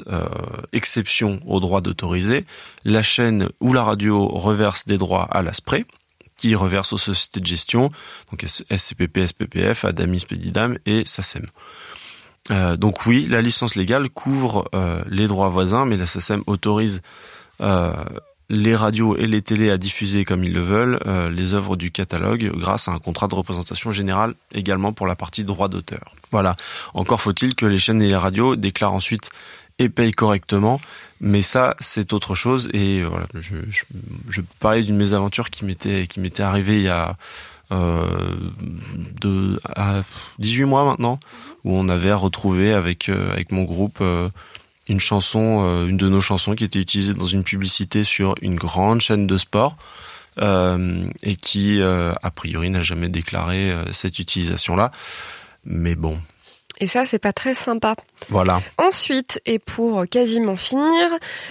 exception 0.72 1.40
au 1.44 1.58
droit 1.58 1.80
d'autoriser, 1.80 2.44
la 2.84 3.02
chaîne 3.02 3.48
ou 3.60 3.72
la 3.72 3.82
radio 3.82 4.28
reverse 4.28 4.86
des 4.86 4.96
droits 4.96 5.24
à 5.24 5.42
l'ASPRE, 5.42 5.78
qui 6.38 6.54
reverse 6.54 6.94
aux 6.94 6.98
sociétés 6.98 7.40
de 7.40 7.46
gestion, 7.46 7.90
donc 8.30 8.46
SCPP, 8.46 9.26
SPPF, 9.26 9.84
Adamis, 9.84 10.24
Pedidam 10.26 10.78
et 10.86 11.04
SACEM. 11.04 11.46
Euh, 12.50 12.76
donc 12.76 13.04
oui, 13.04 13.26
la 13.28 13.42
licence 13.42 13.74
légale 13.74 14.08
couvre 14.08 14.68
euh, 14.74 15.02
les 15.10 15.26
droits 15.26 15.50
voisins, 15.50 15.84
mais 15.84 15.96
la 15.96 16.06
SACEM 16.06 16.42
autorise 16.46 17.02
euh, 17.60 17.92
les 18.48 18.74
radios 18.74 19.16
et 19.16 19.26
les 19.26 19.42
télés 19.42 19.70
à 19.70 19.76
diffuser 19.76 20.24
comme 20.24 20.42
ils 20.42 20.54
le 20.54 20.62
veulent 20.62 20.98
les 21.30 21.52
œuvres 21.52 21.76
du 21.76 21.90
catalogue 21.90 22.50
grâce 22.54 22.88
à 22.88 22.92
un 22.92 22.98
contrat 22.98 23.28
de 23.28 23.34
représentation 23.34 23.92
générale 23.92 24.32
également 24.54 24.94
pour 24.94 25.06
la 25.06 25.16
partie 25.16 25.44
droit 25.44 25.68
d'auteur. 25.68 26.14
Voilà. 26.30 26.56
Encore 26.94 27.20
faut-il 27.20 27.54
que 27.54 27.66
les 27.66 27.76
chaînes 27.76 28.00
et 28.00 28.08
les 28.08 28.16
radios 28.16 28.56
déclarent 28.56 28.94
ensuite 28.94 29.28
et 29.78 29.88
payent 29.88 30.12
correctement 30.12 30.80
mais 31.20 31.42
ça, 31.42 31.74
c'est 31.80 32.12
autre 32.12 32.34
chose. 32.34 32.68
Et 32.72 33.02
voilà, 33.02 33.26
je, 33.34 33.56
je, 33.70 33.82
je 34.28 34.40
parlais 34.60 34.82
d'une 34.82 34.96
mésaventure 34.96 35.50
qui 35.50 35.64
m'était 35.64 36.06
qui 36.06 36.20
m'était 36.20 36.42
arrivée 36.42 36.76
il 36.78 36.84
y 36.84 36.88
a 36.88 37.16
euh, 37.72 38.36
de 39.20 39.60
à 39.64 40.02
18 40.38 40.64
mois 40.64 40.84
maintenant, 40.84 41.18
où 41.64 41.74
on 41.74 41.88
avait 41.88 42.12
retrouvé 42.12 42.72
avec 42.72 43.08
euh, 43.08 43.32
avec 43.32 43.50
mon 43.52 43.64
groupe 43.64 43.98
euh, 44.00 44.28
une 44.88 45.00
chanson, 45.00 45.64
euh, 45.64 45.88
une 45.88 45.96
de 45.96 46.08
nos 46.08 46.20
chansons 46.20 46.54
qui 46.54 46.64
était 46.64 46.78
utilisée 46.78 47.14
dans 47.14 47.26
une 47.26 47.42
publicité 47.42 48.04
sur 48.04 48.34
une 48.40 48.56
grande 48.56 49.00
chaîne 49.00 49.26
de 49.26 49.36
sport. 49.38 49.76
et 50.40 51.34
qui 51.34 51.82
a 51.82 52.30
priori 52.30 52.70
n'a 52.70 52.82
jamais 52.82 53.08
déclaré 53.08 53.74
cette 53.90 54.20
utilisation 54.20 54.76
là 54.76 54.92
mais 55.64 55.96
bon 55.96 56.16
Et 56.78 56.86
ça, 56.86 57.04
c'est 57.04 57.18
pas 57.18 57.32
très 57.32 57.54
sympa. 57.54 57.94
Voilà. 58.28 58.60
Ensuite, 58.78 59.40
et 59.46 59.58
pour 59.58 60.04
quasiment 60.10 60.56
finir, 60.56 61.08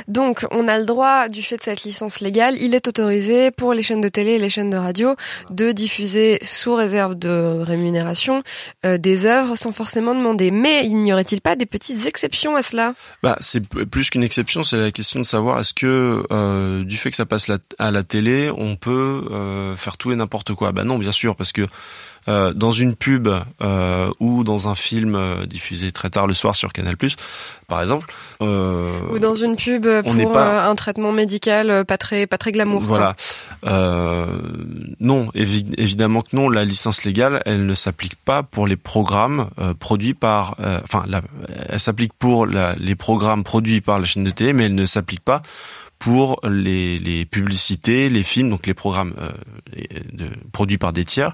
donc 0.07 0.45
on 0.51 0.67
a 0.67 0.77
le 0.77 0.85
droit, 0.85 1.27
du 1.29 1.43
fait 1.43 1.57
de 1.57 1.63
cette 1.63 1.83
licence 1.83 2.19
légale, 2.19 2.55
il 2.59 2.75
est 2.75 2.87
autorisé 2.87 3.51
pour 3.51 3.73
les 3.73 3.83
chaînes 3.83 4.01
de 4.01 4.09
télé 4.09 4.31
et 4.33 4.39
les 4.39 4.49
chaînes 4.49 4.69
de 4.69 4.77
radio 4.77 5.15
de 5.49 5.71
diffuser 5.71 6.39
sous 6.41 6.75
réserve 6.75 7.15
de 7.15 7.59
rémunération 7.61 8.43
euh, 8.85 8.97
des 8.97 9.25
œuvres 9.25 9.55
sans 9.55 9.71
forcément 9.71 10.13
demander. 10.15 10.51
Mais 10.51 10.85
il 10.85 10.97
n'y 10.97 11.13
aurait-il 11.13 11.41
pas 11.41 11.55
des 11.55 11.65
petites 11.65 12.05
exceptions 12.05 12.55
à 12.55 12.61
cela? 12.61 12.93
Bah, 13.23 13.37
c'est 13.39 13.67
plus 13.67 14.09
qu'une 14.09 14.23
exception, 14.23 14.63
c'est 14.63 14.77
la 14.77 14.91
question 14.91 15.19
de 15.19 15.25
savoir 15.25 15.59
est-ce 15.59 15.73
que 15.73 16.23
euh, 16.31 16.83
du 16.83 16.97
fait 16.97 17.09
que 17.09 17.15
ça 17.15 17.25
passe 17.25 17.51
à 17.79 17.91
la 17.91 18.03
télé, 18.03 18.51
on 18.55 18.75
peut 18.75 19.27
euh, 19.31 19.75
faire 19.75 19.97
tout 19.97 20.11
et 20.11 20.15
n'importe 20.15 20.53
quoi? 20.53 20.71
Bah 20.71 20.83
non, 20.83 20.97
bien 20.97 21.11
sûr, 21.11 21.35
parce 21.35 21.51
que 21.51 21.65
euh, 22.27 22.53
dans 22.53 22.71
une 22.71 22.95
pub 22.95 23.29
euh, 23.61 24.09
ou 24.19 24.43
dans 24.43 24.67
un 24.67 24.75
film 24.75 25.15
euh, 25.15 25.45
diffusé 25.45 25.91
très 25.91 26.09
tard 26.09 26.27
le 26.27 26.33
soir 26.33 26.55
sur 26.55 26.73
Canal+, 26.73 26.95
par 27.67 27.81
exemple. 27.81 28.13
ou 28.41 29.19
dans 29.19 29.33
une 29.33 29.55
pub 29.55 29.87
pour 30.01 30.31
pas... 30.33 30.67
un 30.67 30.75
traitement 30.75 31.11
médical 31.11 31.85
pas 31.85 31.97
très 31.97 32.27
pas 32.27 32.37
très 32.37 32.51
glamour. 32.51 32.81
Voilà. 32.81 33.15
non, 34.99 35.29
évidemment 35.33 36.21
que 36.21 36.35
non. 36.35 36.49
La 36.49 36.65
licence 36.65 37.05
légale, 37.05 37.41
elle 37.45 37.65
ne 37.65 37.73
s'applique 37.73 38.15
pas 38.15 38.43
pour 38.43 38.67
les 38.67 38.77
programmes 38.77 39.49
produits 39.79 40.13
par. 40.13 40.57
Enfin, 40.83 41.05
elle 41.69 41.79
s'applique 41.79 42.13
pour 42.13 42.45
les 42.45 42.95
programmes 42.95 43.43
produits 43.43 43.81
par 43.81 43.99
la 43.99 44.05
chaîne 44.05 44.23
de 44.23 44.31
télé, 44.31 44.53
mais 44.53 44.65
elle 44.65 44.75
ne 44.75 44.85
s'applique 44.85 45.21
pas 45.21 45.41
pour 45.99 46.39
les, 46.47 46.99
les, 46.99 47.25
publicités, 47.25 48.09
les 48.09 48.23
films, 48.23 48.49
donc 48.49 48.67
les 48.67 48.73
programmes 48.73 49.13
euh, 49.17 49.31
de, 50.13 50.25
produits 50.51 50.77
par 50.77 50.93
des 50.93 51.05
tiers, 51.05 51.33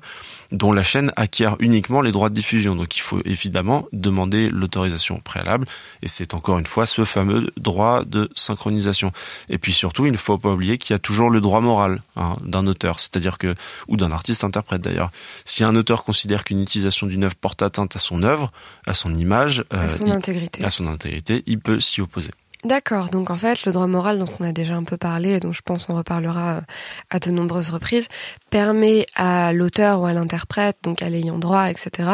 dont 0.51 0.72
la 0.72 0.84
chaîne 0.84 1.11
acquiert 1.16 1.57
uniquement 1.59 2.01
les 2.01 2.11
droits 2.11 2.30
de 2.30 2.34
diffusion. 2.34 2.76
Donc 2.76 2.95
il 2.95 3.01
faut 3.01 3.20
évidemment 3.26 3.88
demander 3.91 4.49
l'autorisation 4.49 5.20
préalable, 5.20 5.68
et 6.01 6.07
c'est 6.07 6.34
encore 6.34 6.59
une 6.59 6.66
fois 6.66 6.86
ce 6.86 7.03
fameux 7.03 7.51
droit 7.57 8.05
de 8.05 8.30
synchronisation. 8.36 9.11
Et 9.49 9.57
puis 9.57 9.74
surtout, 9.74 10.05
il 10.05 10.14
ne 10.14 10.18
faut 10.18 10.38
pas 10.38 10.51
oublier 10.51 10.78
qu'il 10.78 10.93
y 10.93 10.95
a 10.95 10.99
toujours 10.99 11.30
le 11.30 11.41
droit 11.41 11.59
moral 11.59 12.01
hein, 12.16 12.38
d'un 12.43 12.66
auteur, 12.68 12.99
c'est-à-dire 12.99 13.38
que 13.38 13.55
ou 13.88 13.97
d'un 13.97 14.11
artiste 14.11 14.43
interprète 14.43 14.82
d'ailleurs. 14.82 15.11
Si 15.43 15.64
un 15.64 15.76
auteur 15.76 16.03
considère 16.03 16.43
qu'une 16.43 16.61
utilisation 16.61 17.07
d'une 17.07 17.26
œuvre 17.26 17.36
porte 17.36 17.61
atteinte 17.61 17.95
à 17.95 17.99
son 17.99 18.24
œuvre, 18.24 18.51
à 18.88 18.93
son 18.93 19.14
image, 19.14 19.66
à 19.72 19.89
son 19.89 20.09
intégrité, 20.09 20.64
à 20.64 20.70
son 20.70 20.88
intégrité, 20.88 21.43
il 21.47 21.59
peut 21.59 21.80
s'y 21.80 22.01
opposer. 22.01 22.32
D'accord, 22.64 23.09
donc 23.09 23.30
en 23.30 23.36
fait 23.36 23.66
le 23.66 23.74
droit 23.74 23.88
moral 23.88 24.20
dont 24.20 24.30
on 24.39 24.45
a 24.45 24.53
déjà 24.53 24.76
un 24.76 24.86
peu 24.86 24.95
parlé 24.95 25.32
et 25.32 25.39
dont 25.41 25.51
je 25.51 25.61
pense 25.61 25.88
on 25.89 25.95
reparlera 25.95 26.51
euh, 26.51 26.61
à 27.09 27.20
de 27.20 27.30
nombreuses 27.30 27.70
reprises 27.70 28.07
permet 28.49 29.05
à 29.16 29.51
l'auteur 29.51 29.99
ou 29.99 30.05
à 30.05 30.14
l'interprète, 30.14 30.78
donc 30.82 31.01
à 31.01 31.09
l'ayant 31.09 31.38
droit, 31.38 31.70
etc., 31.70 32.09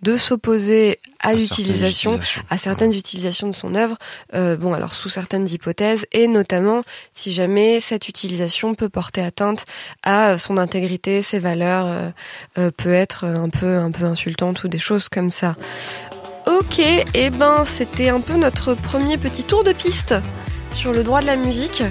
de 0.00 0.16
s'opposer 0.16 0.98
à, 1.20 1.34
l'utilisation, 1.34 2.18
à 2.50 2.58
certaines 2.58 2.94
utilisations 2.94 3.48
de 3.48 3.54
son 3.54 3.76
œuvre, 3.76 3.96
euh, 4.34 4.56
bon 4.56 4.74
alors 4.74 4.92
sous 4.92 5.08
certaines 5.08 5.48
hypothèses, 5.48 6.06
et 6.10 6.26
notamment 6.26 6.82
si 7.12 7.30
jamais 7.30 7.78
cette 7.78 8.08
utilisation 8.08 8.74
peut 8.74 8.88
porter 8.88 9.22
atteinte 9.22 9.66
à 10.02 10.36
son 10.36 10.56
intégrité, 10.56 11.22
ses 11.22 11.38
valeurs, 11.38 12.12
euh, 12.58 12.70
peut 12.72 12.92
être 12.92 13.24
un 13.24 13.50
peu 13.50 13.76
un 13.76 13.92
peu 13.92 14.04
insultante 14.06 14.64
ou 14.64 14.68
des 14.68 14.80
choses 14.80 15.08
comme 15.08 15.30
ça. 15.30 15.54
Ok, 16.46 16.80
et 16.80 17.04
eh 17.14 17.30
ben 17.30 17.64
c'était 17.64 18.08
un 18.08 18.20
peu 18.20 18.36
notre 18.36 18.74
premier 18.74 19.16
petit 19.16 19.44
tour 19.44 19.62
de 19.62 19.72
piste 19.72 20.14
sur 20.72 20.92
le 20.92 21.04
droit 21.04 21.20
de 21.20 21.26
la 21.26 21.36
musique. 21.36 21.84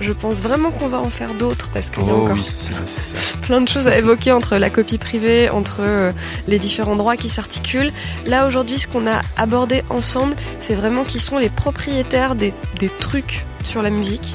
Je 0.00 0.12
pense 0.12 0.36
vraiment 0.36 0.70
qu'on 0.70 0.88
va 0.88 1.00
en 1.00 1.10
faire 1.10 1.34
d'autres 1.34 1.68
parce 1.74 1.90
qu'il 1.90 2.04
y 2.06 2.08
a 2.08 2.14
oh 2.14 2.22
encore 2.22 2.36
plein 3.42 3.60
de 3.60 3.68
choses 3.68 3.86
à 3.88 3.98
évoquer 3.98 4.32
entre 4.32 4.56
la 4.56 4.70
copie 4.70 4.96
privée, 4.96 5.50
entre 5.50 5.80
euh, 5.80 6.12
les 6.46 6.58
différents 6.58 6.96
droits 6.96 7.16
qui 7.16 7.28
s'articulent. 7.28 7.92
Là 8.24 8.46
aujourd'hui, 8.46 8.78
ce 8.78 8.88
qu'on 8.88 9.06
a 9.06 9.20
abordé 9.36 9.82
ensemble, 9.90 10.36
c'est 10.60 10.74
vraiment 10.74 11.04
qui 11.04 11.20
sont 11.20 11.36
les 11.36 11.50
propriétaires 11.50 12.34
des, 12.34 12.54
des 12.78 12.88
trucs 12.88 13.44
sur 13.64 13.82
la 13.82 13.90
musique 13.90 14.34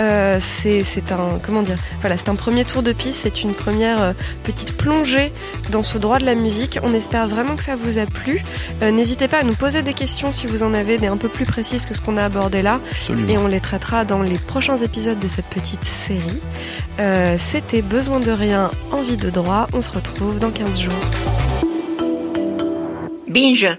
euh, 0.00 0.38
c'est 0.40 1.12
un 1.12 1.38
comment 1.42 1.62
dire 1.62 1.78
Voilà, 2.00 2.16
c'est 2.16 2.28
un 2.28 2.34
premier 2.34 2.64
tour 2.64 2.82
de 2.82 2.92
piste, 2.92 3.20
c'est 3.22 3.42
une 3.42 3.54
première 3.54 4.00
euh, 4.02 4.12
petite 4.44 4.76
plongée 4.76 5.32
dans 5.70 5.82
ce 5.82 5.98
droit 5.98 6.18
de 6.18 6.24
la 6.24 6.34
musique. 6.34 6.78
On 6.82 6.94
espère 6.94 7.28
vraiment 7.28 7.56
que 7.56 7.62
ça 7.62 7.76
vous 7.76 7.98
a 7.98 8.06
plu. 8.06 8.42
Euh, 8.82 8.90
n'hésitez 8.90 9.28
pas 9.28 9.38
à 9.38 9.42
nous 9.42 9.54
poser 9.54 9.82
des 9.82 9.94
questions 9.94 10.32
si 10.32 10.46
vous 10.46 10.62
en 10.62 10.74
avez 10.74 10.98
des 10.98 11.08
un 11.08 11.16
peu 11.16 11.28
plus 11.28 11.46
précises 11.46 11.86
que 11.86 11.94
ce 11.94 12.00
qu'on 12.00 12.16
a 12.16 12.24
abordé 12.24 12.62
là, 12.62 12.80
et 13.28 13.38
on 13.38 13.46
les 13.46 13.60
traitera 13.60 14.04
dans 14.04 14.22
les 14.22 14.38
prochains 14.38 14.76
épisodes 14.76 15.18
de 15.18 15.28
cette 15.28 15.46
petite 15.46 15.84
série. 15.84 16.40
C'était 17.38 17.82
besoin 17.82 18.20
de 18.20 18.30
rien, 18.30 18.70
envie 18.92 19.16
de 19.16 19.30
droit. 19.30 19.68
On 19.72 19.80
se 19.80 19.90
retrouve 19.90 20.38
dans 20.38 20.50
15 20.50 20.80
jours. 20.80 20.92
Binge. 23.28 23.78